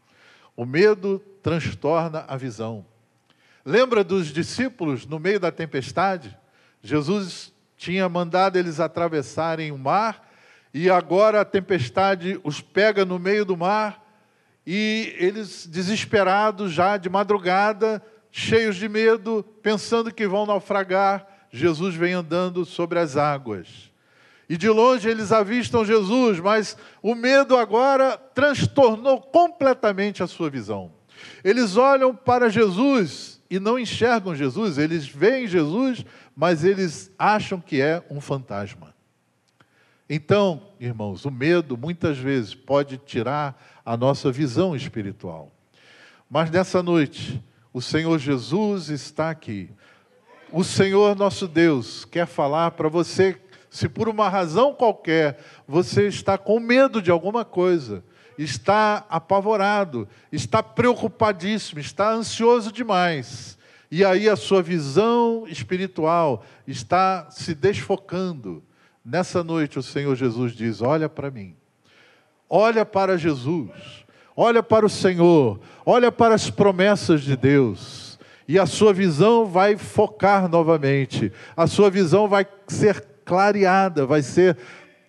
O 0.55 0.65
medo 0.65 1.19
transtorna 1.41 2.25
a 2.27 2.37
visão. 2.37 2.85
Lembra 3.63 4.03
dos 4.03 4.27
discípulos 4.27 5.05
no 5.05 5.19
meio 5.19 5.39
da 5.39 5.51
tempestade? 5.51 6.37
Jesus 6.81 7.53
tinha 7.77 8.07
mandado 8.07 8.57
eles 8.57 8.79
atravessarem 8.79 9.71
o 9.71 9.77
mar 9.77 10.29
e 10.73 10.89
agora 10.89 11.41
a 11.41 11.45
tempestade 11.45 12.39
os 12.43 12.61
pega 12.61 13.05
no 13.05 13.17
meio 13.17 13.43
do 13.43 13.57
mar 13.57 14.05
e 14.65 15.15
eles 15.17 15.67
desesperados 15.67 16.71
já 16.71 16.97
de 16.97 17.09
madrugada, 17.09 18.01
cheios 18.31 18.75
de 18.75 18.89
medo, 18.89 19.43
pensando 19.61 20.13
que 20.13 20.27
vão 20.27 20.45
naufragar, 20.45 21.25
Jesus 21.51 21.95
vem 21.95 22.13
andando 22.13 22.65
sobre 22.65 22.99
as 22.99 23.17
águas. 23.17 23.91
E 24.47 24.57
de 24.57 24.69
longe 24.69 25.09
eles 25.09 25.31
avistam 25.31 25.83
Jesus, 25.83 26.39
mas 26.39 26.77
o 27.01 27.15
medo 27.15 27.57
agora 27.57 28.17
transtornou 28.17 29.19
completamente 29.19 30.21
a 30.21 30.27
sua 30.27 30.49
visão. 30.49 30.91
Eles 31.43 31.77
olham 31.77 32.15
para 32.15 32.49
Jesus 32.49 33.41
e 33.49 33.59
não 33.59 33.79
enxergam 33.79 34.35
Jesus, 34.35 34.77
eles 34.77 35.07
veem 35.07 35.47
Jesus, 35.47 36.05
mas 36.35 36.63
eles 36.63 37.11
acham 37.17 37.59
que 37.59 37.81
é 37.81 38.03
um 38.09 38.19
fantasma. 38.19 38.93
Então, 40.09 40.61
irmãos, 40.79 41.25
o 41.25 41.31
medo 41.31 41.75
muitas 41.77 42.17
vezes 42.17 42.53
pode 42.53 42.97
tirar 42.97 43.59
a 43.83 43.97
nossa 43.97 44.31
visão 44.31 44.75
espiritual. 44.75 45.51
Mas 46.29 46.51
nessa 46.51 46.83
noite, 46.83 47.41
o 47.73 47.81
Senhor 47.81 48.17
Jesus 48.19 48.89
está 48.89 49.29
aqui 49.29 49.69
o 50.51 50.63
Senhor 50.63 51.15
nosso 51.15 51.47
Deus 51.47 52.05
quer 52.05 52.25
falar 52.25 52.71
para 52.71 52.89
você, 52.89 53.37
se 53.69 53.89
por 53.89 54.07
uma 54.07 54.29
razão 54.29 54.73
qualquer 54.73 55.39
você 55.67 56.07
está 56.07 56.37
com 56.37 56.59
medo 56.59 57.01
de 57.01 57.11
alguma 57.11 57.43
coisa, 57.43 58.03
está 58.37 59.05
apavorado, 59.09 60.07
está 60.31 60.61
preocupadíssimo, 60.61 61.79
está 61.79 62.11
ansioso 62.11 62.71
demais, 62.71 63.57
e 63.89 64.03
aí 64.03 64.29
a 64.29 64.35
sua 64.35 64.61
visão 64.61 65.45
espiritual 65.47 66.43
está 66.67 67.27
se 67.29 67.53
desfocando. 67.53 68.63
Nessa 69.03 69.43
noite 69.43 69.77
o 69.77 69.83
Senhor 69.83 70.15
Jesus 70.15 70.53
diz: 70.53 70.81
Olha 70.81 71.07
para 71.07 71.29
mim, 71.29 71.55
olha 72.49 72.85
para 72.85 73.17
Jesus, 73.17 73.69
olha 74.35 74.63
para 74.63 74.85
o 74.85 74.89
Senhor, 74.89 75.59
olha 75.85 76.11
para 76.11 76.33
as 76.33 76.49
promessas 76.49 77.21
de 77.21 77.35
Deus 77.37 78.04
e 78.47 78.59
a 78.59 78.65
sua 78.65 78.93
visão 78.93 79.45
vai 79.45 79.75
focar 79.75 80.47
novamente, 80.47 81.31
a 81.55 81.67
sua 81.67 81.89
visão 81.89 82.27
vai 82.27 82.45
ser 82.67 83.03
clareada, 83.23 84.05
vai 84.05 84.21
ser 84.21 84.57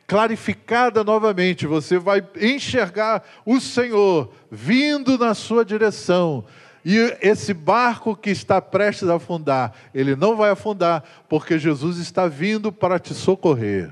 clarificada 0.06 1.02
novamente, 1.02 1.66
você 1.66 1.98
vai 1.98 2.26
enxergar 2.40 3.22
o 3.44 3.60
Senhor 3.60 4.30
vindo 4.50 5.18
na 5.18 5.34
sua 5.34 5.64
direção. 5.64 6.44
E 6.84 7.16
esse 7.20 7.52
barco 7.52 8.14
que 8.14 8.30
está 8.30 8.62
prestes 8.62 9.08
a 9.08 9.16
afundar, 9.16 9.72
ele 9.92 10.14
não 10.14 10.36
vai 10.36 10.50
afundar, 10.50 11.02
porque 11.28 11.58
Jesus 11.58 11.98
está 11.98 12.28
vindo 12.28 12.70
para 12.70 12.98
te 13.00 13.12
socorrer. 13.12 13.90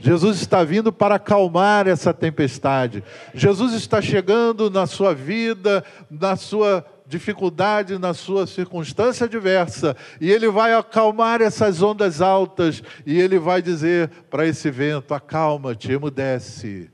Jesus 0.00 0.40
está 0.40 0.64
vindo 0.64 0.92
para 0.92 1.14
acalmar 1.14 1.86
essa 1.86 2.12
tempestade. 2.12 3.04
Jesus 3.32 3.72
está 3.74 4.02
chegando 4.02 4.68
na 4.68 4.84
sua 4.84 5.14
vida, 5.14 5.84
na 6.10 6.34
sua 6.34 6.84
dificuldade 7.12 7.98
na 7.98 8.14
sua 8.14 8.46
circunstância 8.46 9.26
adversa, 9.26 9.94
e 10.18 10.30
ele 10.30 10.48
vai 10.48 10.72
acalmar 10.72 11.42
essas 11.42 11.82
ondas 11.82 12.22
altas, 12.22 12.82
e 13.04 13.20
ele 13.20 13.38
vai 13.38 13.60
dizer 13.60 14.08
para 14.30 14.46
esse 14.46 14.70
vento: 14.70 15.12
acalma-te, 15.12 15.92
emudece. 15.92 16.90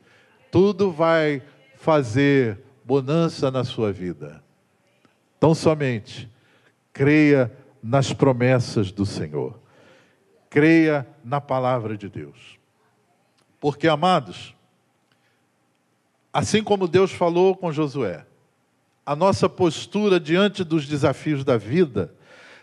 Tudo 0.50 0.90
vai 0.90 1.40
fazer 1.76 2.58
bonança 2.84 3.48
na 3.50 3.62
sua 3.62 3.92
vida. 3.92 4.42
Tão 5.38 5.54
somente 5.54 6.28
creia 6.92 7.52
nas 7.80 8.12
promessas 8.12 8.90
do 8.90 9.06
Senhor. 9.06 9.60
Creia 10.50 11.06
na 11.22 11.40
palavra 11.40 11.96
de 11.96 12.08
Deus. 12.08 12.58
Porque, 13.60 13.86
amados, 13.86 14.52
assim 16.32 16.64
como 16.64 16.88
Deus 16.88 17.12
falou 17.12 17.54
com 17.54 17.70
Josué, 17.70 18.26
a 19.08 19.16
nossa 19.16 19.48
postura 19.48 20.20
diante 20.20 20.62
dos 20.62 20.86
desafios 20.86 21.42
da 21.42 21.56
vida 21.56 22.12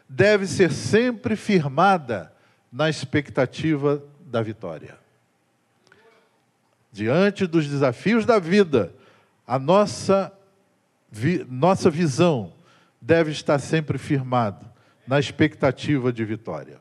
deve 0.08 0.46
ser 0.46 0.72
sempre 0.72 1.36
firmada 1.36 2.32
na 2.72 2.88
expectativa 2.88 4.04
da 4.28 4.44
vitória. 4.44 4.96
Diante 6.92 7.48
dos 7.48 7.68
desafios 7.68 8.28
da 8.28 8.38
vida, 8.38 8.94
a 9.48 9.58
nossa, 9.58 10.32
vi, 11.12 11.44
nossa 11.50 11.90
visão 11.90 12.54
deve 13.02 13.32
estar 13.32 13.58
sempre 13.58 13.98
firmada 13.98 14.72
na 15.08 15.20
expectativa 15.20 16.14
de 16.14 16.24
vitória. 16.24 16.80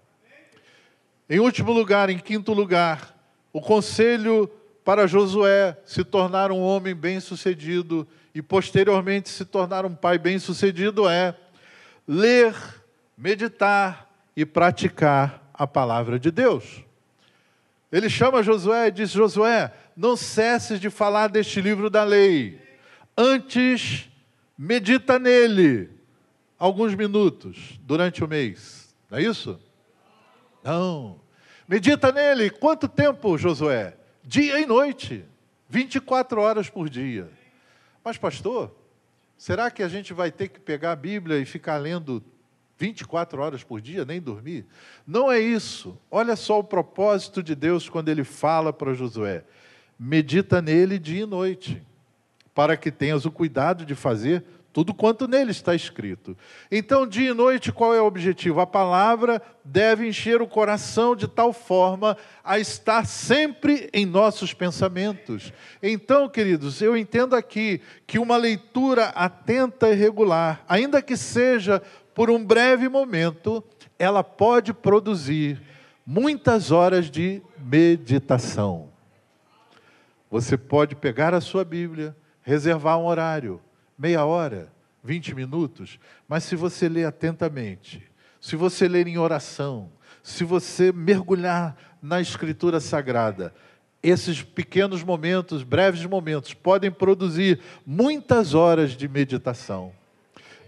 Em 1.27 1.41
último 1.41 1.73
lugar, 1.73 2.11
em 2.11 2.19
quinto 2.19 2.53
lugar, 2.53 3.17
o 3.51 3.63
conselho 3.63 4.47
para 4.85 5.07
Josué 5.07 5.79
se 5.87 6.05
tornar 6.05 6.53
um 6.53 6.61
homem 6.61 6.95
bem-sucedido 6.95 8.07
e 8.35 8.43
posteriormente 8.43 9.29
se 9.29 9.45
tornar 9.45 9.85
um 9.87 9.95
pai 9.95 10.19
bem-sucedido 10.19 11.09
é 11.09 11.37
ler, 12.07 12.55
meditar 13.17 14.11
e 14.37 14.45
praticar 14.45 15.43
a 15.55 15.67
palavra 15.67 16.19
de 16.19 16.31
Deus. 16.31 16.85
Ele 17.93 18.11
chama 18.11 18.43
Josué 18.43 18.89
e 18.89 18.91
diz: 18.91 19.11
Josué, 19.11 19.73
não 19.97 20.17
cesses 20.17 20.81
de 20.81 20.91
falar 20.91 21.29
deste 21.29 21.61
livro 21.61 21.89
da 21.89 22.03
lei. 22.03 22.61
Antes, 23.17 24.11
medita 24.59 25.19
nele 25.19 25.91
alguns 26.59 26.95
minutos 26.95 27.79
durante 27.83 28.25
o 28.25 28.29
mês. 28.29 28.93
Não 29.09 29.19
é 29.19 29.23
isso? 29.23 29.61
Não. 30.63 31.21
Medita 31.69 32.11
nele. 32.11 32.51
Quanto 32.51 32.89
tempo, 32.89 33.39
Josué? 33.39 33.95
dia 34.25 34.59
e 34.59 34.67
noite, 34.67 35.25
24 35.69 36.41
horas 36.41 36.71
por 36.71 36.89
dia. 36.89 37.31
Mas, 38.05 38.19
pastor, 38.19 38.71
será 39.39 39.71
que 39.71 39.83
a 39.83 39.89
gente 39.89 40.13
vai 40.13 40.31
ter 40.31 40.49
que 40.49 40.61
pegar 40.61 40.93
a 40.93 40.97
Bíblia 40.97 41.39
e 41.39 41.47
ficar 41.47 41.79
lendo 41.79 42.23
24 42.79 43.41
horas 43.41 43.65
por 43.65 43.81
dia, 43.81 44.05
nem 44.05 44.21
dormir? 44.21 44.67
Não 45.07 45.33
é 45.33 45.41
isso. 45.41 45.99
Olha 46.11 46.37
só 46.37 46.59
o 46.59 46.65
propósito 46.65 47.43
de 47.43 47.55
Deus 47.55 47.89
quando 47.89 48.11
ele 48.11 48.23
fala 48.23 48.73
para 48.75 48.93
Josué: 48.93 49.43
medita 49.99 50.61
nele 50.61 50.99
dia 50.99 51.23
e 51.23 51.27
noite, 51.27 51.83
para 52.55 52.77
que 52.77 52.91
tenhas 52.91 53.25
o 53.25 53.31
cuidado 53.31 53.87
de 53.87 53.95
fazer 53.95 54.45
tudo 54.75 54.93
quanto 54.93 55.29
nele 55.29 55.53
está 55.53 55.73
escrito. 55.73 56.37
Então, 56.69 57.07
dia 57.07 57.31
e 57.31 57.33
noite, 57.33 57.71
qual 57.71 57.95
é 57.95 58.03
o 58.03 58.07
objetivo? 58.07 58.61
A 58.61 58.67
palavra 58.67 59.41
deve 59.65 60.05
encher 60.05 60.43
o 60.43 60.49
coração 60.49 61.15
de 61.15 61.29
tal 61.29 61.53
forma 61.53 62.17
a 62.43 62.59
estar 62.59 63.07
sempre 63.07 63.89
em 63.93 64.05
nossos 64.05 64.53
pensamentos. 64.53 65.53
Então, 65.81 66.29
queridos, 66.29 66.83
eu 66.83 66.97
entendo 66.97 67.37
aqui 67.37 67.81
que 68.05 68.19
uma 68.19 68.37
leitura 68.37 69.11
atenta 69.11 69.89
e 69.91 69.95
regular, 69.95 70.65
ainda 70.69 71.01
que 71.01 71.17
seja 71.17 71.81
por 72.13 72.29
um 72.29 72.45
breve 72.45 72.89
momento, 72.89 73.63
ela 73.97 74.25
pode 74.25 74.75
produzir 74.75 75.63
muitas 76.05 76.73
horas 76.73 77.09
de 77.09 77.41
meditação. 77.59 78.89
Você 80.29 80.57
pode 80.57 80.97
pegar 80.97 81.33
a 81.33 81.41
sua 81.41 81.65
Bíblia, 81.65 82.17
reservar 82.43 82.99
um 82.99 83.07
horário 83.07 83.61
meia 84.05 84.23
hora, 84.27 84.71
20 85.03 85.35
minutos, 85.35 85.99
mas 86.29 86.45
se 86.45 86.55
você 86.55 86.91
ler 86.91 87.07
atentamente, 87.07 88.03
se 88.39 88.55
você 88.55 88.87
ler 88.87 89.07
em 89.07 89.17
oração, 89.17 89.91
se 90.23 90.45
você 90.45 90.93
mergulhar 90.93 91.75
na 92.03 92.21
Escritura 92.21 92.81
Sagrada, 92.81 93.55
esses 94.03 94.43
pequenos 94.43 95.03
momentos, 95.03 95.63
breves 95.63 96.05
momentos, 96.05 96.53
podem 96.53 96.91
produzir 96.91 97.61
muitas 97.87 98.53
horas 98.53 98.91
de 98.91 99.09
meditação. 99.09 99.91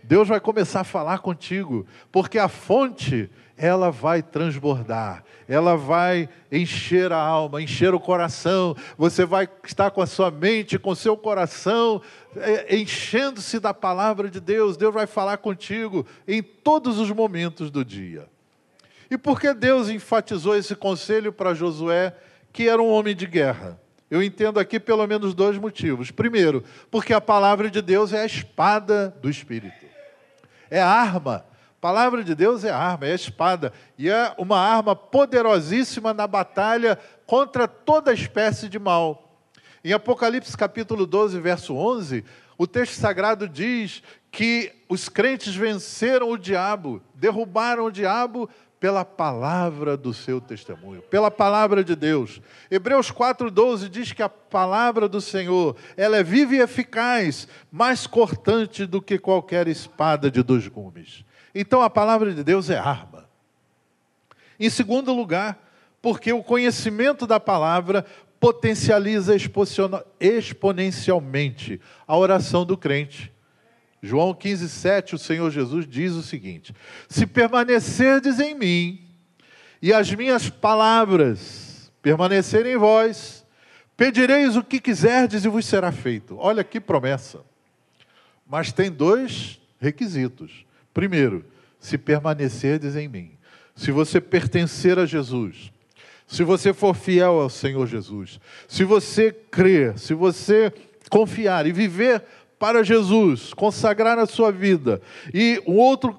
Deus 0.02 0.28
vai 0.28 0.40
começar 0.40 0.80
a 0.80 0.84
falar 0.84 1.18
contigo, 1.18 1.86
porque 2.10 2.38
a 2.38 2.48
fonte 2.48 3.28
ela 3.56 3.90
vai 3.90 4.22
transbordar, 4.22 5.24
ela 5.48 5.76
vai 5.76 6.28
encher 6.52 7.12
a 7.12 7.18
alma, 7.18 7.62
encher 7.62 7.94
o 7.94 8.00
coração. 8.00 8.76
Você 8.98 9.24
vai 9.24 9.48
estar 9.64 9.90
com 9.90 10.02
a 10.02 10.06
sua 10.06 10.30
mente, 10.30 10.78
com 10.78 10.90
o 10.90 10.96
seu 10.96 11.16
coração, 11.16 12.02
é, 12.40 12.76
enchendo-se 12.76 13.58
da 13.60 13.72
palavra 13.72 14.28
de 14.30 14.40
Deus. 14.40 14.76
Deus 14.76 14.92
vai 14.92 15.06
falar 15.06 15.38
contigo 15.38 16.06
em 16.26 16.42
todos 16.42 16.98
os 16.98 17.10
momentos 17.10 17.70
do 17.70 17.84
dia. 17.84 18.28
E 19.10 19.16
por 19.16 19.40
que 19.40 19.54
Deus 19.54 19.88
enfatizou 19.88 20.56
esse 20.56 20.74
conselho 20.74 21.32
para 21.32 21.54
Josué, 21.54 22.14
que 22.52 22.68
era 22.68 22.82
um 22.82 22.90
homem 22.90 23.14
de 23.14 23.26
guerra? 23.26 23.80
Eu 24.10 24.22
entendo 24.22 24.58
aqui 24.58 24.78
pelo 24.78 25.06
menos 25.06 25.34
dois 25.34 25.58
motivos. 25.58 26.10
Primeiro, 26.10 26.62
porque 26.90 27.12
a 27.12 27.20
palavra 27.20 27.70
de 27.70 27.82
Deus 27.82 28.12
é 28.12 28.22
a 28.22 28.26
espada 28.26 29.16
do 29.20 29.28
Espírito, 29.28 29.86
é 30.70 30.80
a 30.80 30.88
arma 30.88 31.44
palavra 31.86 32.24
de 32.24 32.34
Deus 32.34 32.64
é 32.64 32.70
arma, 32.70 33.06
é 33.06 33.14
espada, 33.14 33.72
e 33.96 34.10
é 34.10 34.34
uma 34.38 34.58
arma 34.58 34.96
poderosíssima 34.96 36.12
na 36.12 36.26
batalha 36.26 36.98
contra 37.24 37.68
toda 37.68 38.12
espécie 38.12 38.68
de 38.68 38.76
mal. 38.76 39.25
Em 39.86 39.92
Apocalipse 39.92 40.56
capítulo 40.56 41.06
12, 41.06 41.38
verso 41.38 41.72
11, 41.72 42.24
o 42.58 42.66
texto 42.66 42.94
sagrado 42.94 43.48
diz 43.48 44.02
que 44.32 44.72
os 44.88 45.08
crentes 45.08 45.54
venceram 45.54 46.28
o 46.28 46.36
diabo, 46.36 47.00
derrubaram 47.14 47.84
o 47.84 47.90
diabo 47.92 48.50
pela 48.80 49.04
palavra 49.04 49.96
do 49.96 50.12
seu 50.12 50.40
testemunho, 50.40 51.02
pela 51.02 51.30
palavra 51.30 51.84
de 51.84 51.94
Deus. 51.94 52.40
Hebreus 52.68 53.12
4:12 53.12 53.88
diz 53.88 54.12
que 54.12 54.24
a 54.24 54.28
palavra 54.28 55.08
do 55.08 55.20
Senhor, 55.20 55.76
ela 55.96 56.16
é 56.16 56.22
viva 56.24 56.56
e 56.56 56.60
eficaz, 56.60 57.46
mais 57.70 58.08
cortante 58.08 58.86
do 58.86 59.00
que 59.00 59.20
qualquer 59.20 59.68
espada 59.68 60.28
de 60.28 60.42
dois 60.42 60.66
gumes. 60.66 61.24
Então 61.54 61.80
a 61.80 61.88
palavra 61.88 62.34
de 62.34 62.42
Deus 62.42 62.70
é 62.70 62.76
arma. 62.76 63.30
Em 64.58 64.68
segundo 64.68 65.14
lugar, 65.14 65.64
porque 66.06 66.32
o 66.32 66.42
conhecimento 66.42 67.26
da 67.26 67.40
palavra 67.40 68.06
potencializa 68.40 69.34
exponencialmente 70.20 71.80
a 72.06 72.16
oração 72.16 72.64
do 72.64 72.76
crente. 72.76 73.32
João 74.02 74.34
15, 74.34 74.68
7, 74.68 75.14
o 75.14 75.18
Senhor 75.18 75.50
Jesus 75.50 75.86
diz 75.86 76.12
o 76.12 76.22
seguinte: 76.22 76.74
Se 77.08 77.26
permanecerdes 77.26 78.38
em 78.38 78.54
mim 78.54 79.00
e 79.80 79.92
as 79.92 80.12
minhas 80.14 80.48
palavras 80.48 81.90
permanecerem 82.00 82.74
em 82.74 82.76
vós, 82.76 83.44
pedireis 83.96 84.56
o 84.56 84.62
que 84.62 84.80
quiserdes 84.80 85.44
e 85.44 85.48
vos 85.48 85.66
será 85.66 85.90
feito. 85.90 86.36
Olha 86.38 86.62
que 86.62 86.78
promessa. 86.80 87.40
Mas 88.46 88.72
tem 88.72 88.90
dois 88.92 89.60
requisitos. 89.80 90.64
Primeiro, 90.94 91.44
se 91.80 91.98
permanecerdes 91.98 92.94
em 92.94 93.08
mim. 93.08 93.32
Se 93.74 93.90
você 93.90 94.20
pertencer 94.20 94.98
a 94.98 95.04
Jesus, 95.04 95.72
se 96.26 96.42
você 96.42 96.72
for 96.72 96.94
fiel 96.94 97.40
ao 97.40 97.48
Senhor 97.48 97.86
Jesus, 97.86 98.40
se 98.66 98.84
você 98.84 99.32
crer, 99.32 99.98
se 99.98 100.12
você 100.14 100.72
confiar 101.08 101.66
e 101.66 101.72
viver 101.72 102.22
para 102.58 102.82
Jesus, 102.82 103.54
consagrar 103.54 104.18
a 104.18 104.26
sua 104.26 104.50
vida. 104.50 105.00
E 105.32 105.62
um 105.66 105.76
outro 105.76 106.18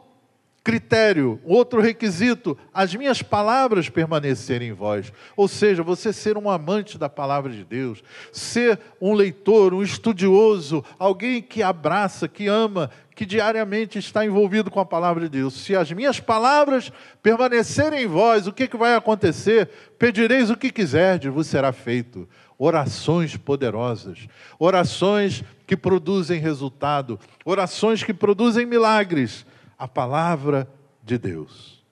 critério, 0.67 1.39
outro 1.45 1.79
requisito, 1.79 2.57
as 2.73 2.93
minhas 2.93 3.21
palavras 3.21 3.87
permanecerem 3.87 4.67
em 4.67 4.73
vós. 4.73 5.13
Ou 5.37 5.47
seja, 5.47 5.81
você 5.81 6.11
ser 6.11 6.37
um 6.37 6.49
amante 6.49 6.97
da 6.97 7.07
palavra 7.07 7.53
de 7.53 7.63
Deus, 7.63 8.03
ser 8.33 8.77
um 8.99 9.13
leitor, 9.13 9.73
um 9.73 9.81
estudioso, 9.81 10.83
alguém 10.99 11.41
que 11.41 11.63
abraça, 11.63 12.27
que 12.27 12.47
ama, 12.47 12.91
que 13.15 13.25
diariamente 13.25 13.97
está 13.97 14.25
envolvido 14.25 14.69
com 14.69 14.81
a 14.81 14.85
palavra 14.85 15.23
de 15.23 15.29
Deus. 15.29 15.53
Se 15.53 15.73
as 15.73 15.89
minhas 15.93 16.19
palavras 16.19 16.91
permanecerem 17.23 18.03
em 18.03 18.07
vós, 18.07 18.45
o 18.45 18.51
que, 18.51 18.67
que 18.67 18.75
vai 18.75 18.93
acontecer? 18.93 19.69
Pedireis 19.97 20.49
o 20.49 20.57
que 20.57 20.69
quiserdes, 20.69 21.31
vos 21.31 21.47
será 21.47 21.71
feito. 21.71 22.27
Orações 22.59 23.37
poderosas, 23.37 24.27
orações 24.59 25.45
que 25.65 25.77
produzem 25.77 26.41
resultado, 26.41 27.17
orações 27.45 28.03
que 28.03 28.13
produzem 28.13 28.65
milagres 28.65 29.45
a 29.77 29.87
palavra 29.87 30.67
de 31.03 31.17
Deus. 31.17 31.83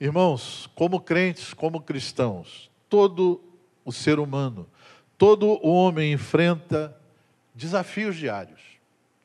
Irmãos, 0.00 0.70
como 0.74 1.00
crentes, 1.00 1.52
como 1.52 1.80
cristãos, 1.80 2.70
todo 2.88 3.42
o 3.84 3.92
ser 3.92 4.18
humano, 4.18 4.66
todo 5.18 5.46
o 5.46 5.72
homem 5.72 6.12
enfrenta 6.12 6.96
desafios 7.54 8.16
diários. 8.16 8.60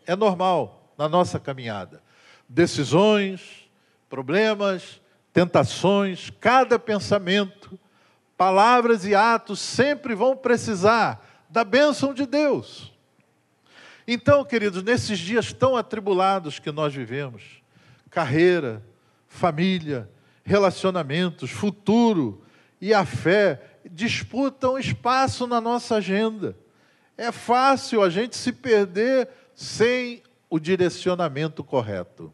É 0.06 0.16
normal 0.16 0.92
na 0.98 1.08
nossa 1.08 1.40
caminhada. 1.40 2.04
Decisões, 2.50 3.70
problemas, 4.10 5.02
tentações, 5.32 6.30
cada 6.40 6.78
pensamento, 6.78 7.80
palavras 8.38 9.06
e 9.06 9.16
atos 9.16 9.60
sempre 9.60 10.14
vão 10.14 10.36
precisar 10.36 11.26
da 11.50 11.64
bênção 11.64 12.14
de 12.14 12.26
Deus. 12.26 12.95
Então, 14.08 14.46
queridos, 14.46 14.84
nesses 14.84 15.18
dias 15.18 15.52
tão 15.52 15.76
atribulados 15.76 16.60
que 16.60 16.72
nós 16.72 16.94
vivemos, 16.94 17.64
carreira, 18.12 18.84
família, 19.28 20.10
relacionamentos, 20.44 21.50
futuro 21.50 22.44
e 22.80 22.94
a 22.94 23.04
fé 23.04 23.62
disputam 23.90 24.78
espaço 24.78 25.48
na 25.48 25.60
nossa 25.60 25.96
agenda. 25.96 26.56
É 27.18 27.32
fácil 27.32 28.04
a 28.04 28.10
gente 28.10 28.36
se 28.36 28.52
perder 28.52 29.28
sem 29.56 30.22
o 30.50 30.60
direcionamento 30.60 31.64
correto. 31.64 32.32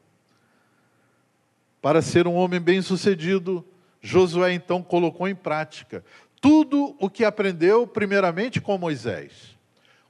Para 1.81 2.01
ser 2.01 2.27
um 2.27 2.35
homem 2.35 2.59
bem-sucedido, 2.59 3.65
Josué 4.01 4.53
então 4.53 4.83
colocou 4.83 5.27
em 5.27 5.35
prática 5.35 6.03
tudo 6.41 6.95
o 6.99 7.09
que 7.09 7.23
aprendeu 7.23 7.87
primeiramente 7.87 8.59
com 8.59 8.77
Moisés 8.77 9.60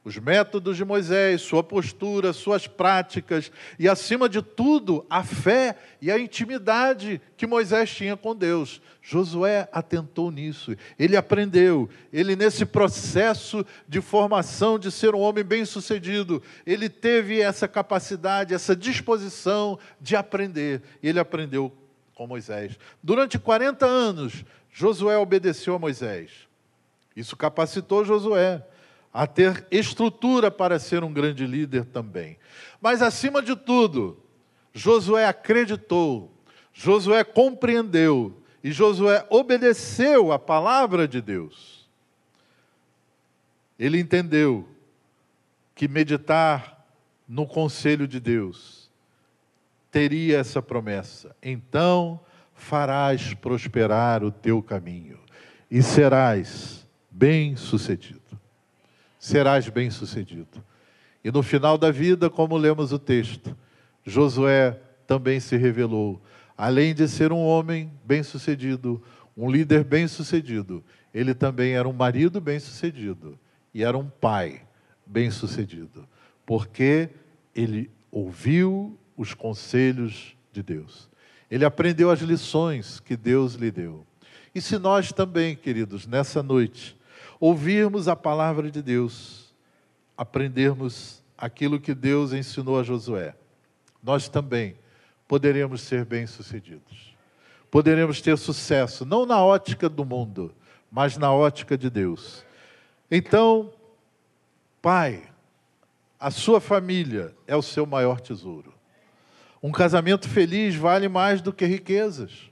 os 0.04 0.18
métodos 0.18 0.78
de 0.78 0.84
Moisés, 0.84 1.42
sua 1.42 1.64
postura, 1.64 2.34
suas 2.34 2.66
práticas 2.66 3.52
e, 3.78 3.88
acima 3.88 4.28
de 4.28 4.42
tudo, 4.42 5.06
a 5.08 5.24
fé 5.24 5.78
e 6.02 6.10
a 6.12 6.18
intimidade 6.18 7.22
que 7.38 7.46
Moisés 7.46 7.92
tinha 7.92 8.18
com 8.18 8.36
Deus. 8.36 8.82
Josué 9.00 9.70
atentou 9.72 10.32
nisso, 10.32 10.76
ele 10.98 11.16
aprendeu, 11.16 11.88
ele, 12.12 12.36
nesse 12.36 12.66
processo 12.66 13.66
de 13.88 14.02
formação 14.02 14.80
de 14.80 14.92
ser 14.92 15.14
um 15.14 15.20
homem 15.20 15.44
bem-sucedido, 15.44 16.42
ele 16.66 16.90
teve 16.90 17.40
essa 17.40 17.68
capacidade, 17.68 18.54
essa 18.54 18.76
disposição 18.76 19.78
de 20.00 20.16
aprender, 20.16 20.82
ele 21.02 21.20
aprendeu 21.20 21.72
com 22.16 22.26
Moisés. 22.26 22.78
Durante 23.04 23.38
40 23.38 23.86
anos, 23.86 24.44
Josué 24.72 25.18
obedeceu 25.18 25.76
a 25.76 25.80
Moisés. 25.80 26.32
Isso 27.16 27.36
capacitou 27.36 28.06
Josué 28.06 28.64
a 29.14 29.28
ter 29.28 29.68
estrutura 29.70 30.50
para 30.50 30.80
ser 30.80 31.04
um 31.04 31.12
grande 31.12 31.46
líder 31.46 31.86
também. 31.86 32.38
Mas, 32.80 33.02
acima 33.02 33.42
de 33.42 33.56
tudo, 33.56 34.18
Josué 34.74 35.28
acreditou, 35.28 36.32
Josué 36.74 37.24
compreendeu 37.24 38.42
e 38.64 38.72
Josué 38.72 39.26
obedeceu 39.30 40.32
a 40.32 40.40
palavra 40.40 41.08
de 41.08 41.22
Deus. 41.22 41.90
Ele 43.78 44.00
entendeu 44.00 44.68
que 45.76 45.88
meditar 45.88 46.86
no 47.28 47.46
conselho 47.48 48.08
de 48.08 48.20
Deus 48.20 48.90
teria 49.90 50.38
essa 50.38 50.62
promessa. 50.62 51.36
Então 51.42 52.20
farás 52.54 53.34
prosperar 53.34 54.24
o 54.24 54.32
teu 54.32 54.62
caminho 54.62 55.20
e 55.70 55.82
serás 55.82 56.88
bem-sucedido 57.10 58.21
serás 59.22 59.70
bem-sucedido. 59.70 60.66
E 61.24 61.32
no 61.32 61.44
final 61.44 61.78
da 61.78 61.92
vida, 61.92 62.28
como 62.28 62.58
lemos 62.58 62.92
o 62.92 62.98
texto, 62.98 63.56
Josué 64.04 64.80
também 65.06 65.40
se 65.40 65.56
revelou. 65.56 66.20
Além 66.58 66.96
de 66.96 67.08
ser 67.08 67.32
um 67.32 67.46
homem 67.46 67.92
bem-sucedido, 68.04 69.00
um 69.38 69.50
líder 69.50 69.84
bem-sucedido, 69.84 70.84
ele 71.14 71.36
também 71.36 71.74
era 71.74 71.88
um 71.88 71.94
marido 71.94 72.42
bem-sucedido 72.42 73.38
e 73.72 73.84
era 73.84 73.96
um 73.96 74.10
pai 74.10 74.64
bem-sucedido, 75.06 76.08
porque 76.44 77.08
ele 77.56 77.92
ouviu 78.10 78.98
os 79.16 79.36
conselhos 79.36 80.36
de 80.52 80.64
Deus. 80.64 81.08
Ele 81.50 81.64
aprendeu 81.64 82.10
as 82.10 82.22
lições 82.22 83.00
que 83.00 83.16
Deus 83.16 83.54
lhe 83.54 83.70
deu. 83.70 84.04
E 84.54 84.60
se 84.60 84.80
nós 84.80 85.12
também, 85.12 85.56
queridos, 85.56 86.08
nessa 86.08 86.42
noite, 86.42 86.98
ouvirmos 87.42 88.08
a 88.08 88.16
palavra 88.16 88.70
de 88.70 88.84
Deus, 88.84 89.52
aprendermos 90.16 91.24
aquilo 91.36 91.80
que 91.80 91.96
Deus 91.96 92.34
ensinou 92.34 92.80
a 92.80 92.84
Josué, 92.84 93.36
nós 94.04 94.30
também 94.30 94.76
poderemos 95.28 95.82
ser 95.82 96.06
bem-sucedidos. 96.06 97.16
Poderemos 97.72 98.22
ter 98.22 98.38
sucesso, 98.38 99.04
não 99.06 99.26
na 99.26 99.44
ótica 99.44 99.90
do 99.90 100.06
mundo, 100.06 100.54
mas 100.92 101.18
na 101.18 101.34
ótica 101.34 101.76
de 101.76 101.90
Deus. 101.90 102.46
Então, 103.10 103.74
Pai, 104.80 105.24
a 106.20 106.30
sua 106.30 106.62
família 106.62 107.36
é 107.48 107.56
o 107.56 107.62
seu 107.64 107.88
maior 107.88 108.22
tesouro. 108.22 108.72
Um 109.64 109.72
casamento 109.72 110.30
feliz 110.30 110.76
vale 110.76 111.08
mais 111.08 111.42
do 111.42 111.52
que 111.52 111.66
riquezas. 111.66 112.52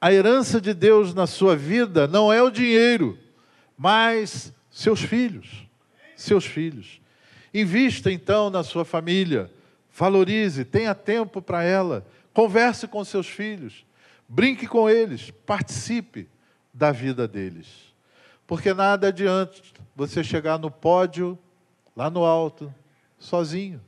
A 0.00 0.12
herança 0.12 0.60
de 0.60 0.74
Deus 0.74 1.14
na 1.14 1.26
sua 1.26 1.54
vida 1.54 2.08
não 2.08 2.32
é 2.32 2.42
o 2.42 2.50
dinheiro, 2.50 3.18
mas 3.78 4.52
seus 4.68 5.00
filhos. 5.00 5.64
Seus 6.16 6.44
filhos. 6.44 7.00
Invista 7.54 8.10
então 8.10 8.50
na 8.50 8.64
sua 8.64 8.84
família, 8.84 9.50
valorize, 9.96 10.64
tenha 10.64 10.94
tempo 10.94 11.40
para 11.40 11.62
ela, 11.62 12.04
converse 12.34 12.88
com 12.88 13.02
seus 13.04 13.28
filhos, 13.28 13.86
brinque 14.28 14.66
com 14.66 14.90
eles, 14.90 15.30
participe 15.46 16.28
da 16.74 16.90
vida 16.90 17.26
deles. 17.26 17.94
Porque 18.46 18.74
nada 18.74 19.08
adianta 19.08 19.54
você 19.94 20.22
chegar 20.22 20.58
no 20.58 20.70
pódio, 20.70 21.38
lá 21.96 22.10
no 22.10 22.24
alto, 22.24 22.72
sozinho, 23.18 23.80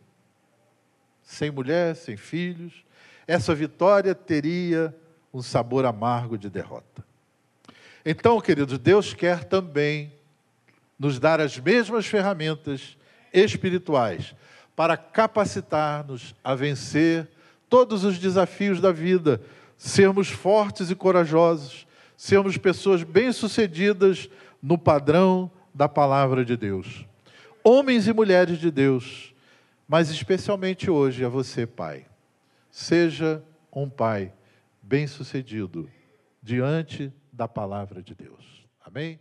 sem 1.23 1.51
mulher, 1.51 1.95
sem 1.95 2.17
filhos, 2.17 2.85
essa 3.27 3.55
vitória 3.55 4.15
teria 4.15 4.97
um 5.33 5.43
sabor 5.43 5.85
amargo 5.85 6.37
de 6.37 6.49
derrota. 6.49 7.10
Então, 8.05 8.41
queridos, 8.41 8.79
Deus 8.79 9.13
quer 9.15 9.45
também 9.45 10.13
nos 10.99 11.19
dar 11.19 11.41
as 11.41 11.59
mesmas 11.59 12.07
ferramentas 12.07 12.97
espirituais 13.33 14.35
para 14.75 14.97
capacitar-nos 14.97 16.35
a 16.43 16.55
vencer 16.55 17.29
todos 17.69 18.05
os 18.05 18.19
desafios 18.19 18.81
da 18.81 18.91
vida, 18.91 19.41
sermos 19.77 20.29
fortes 20.29 20.91
e 20.91 20.95
corajosos, 20.95 21.87
sermos 22.17 22.57
pessoas 22.57 23.03
bem-sucedidas 23.03 24.29
no 24.63 24.77
padrão 24.77 25.51
da 25.75 25.89
palavra 25.89 26.45
de 26.45 26.57
Deus 26.57 27.07
homens 27.63 28.07
e 28.07 28.13
mulheres 28.13 28.59
de 28.59 28.71
Deus, 28.71 29.35
mas 29.87 30.11
especialmente 30.11 30.91
hoje 30.91 31.25
a 31.25 31.29
você, 31.29 31.67
pai. 31.67 32.07
Seja 32.71 33.43
um 33.73 33.89
pai 33.89 34.33
bem-sucedido 34.83 35.89
diante 36.43 37.13
da 37.41 37.49
palavra 37.49 38.03
de 38.03 38.15
Deus. 38.15 38.45
Amém? 38.83 39.19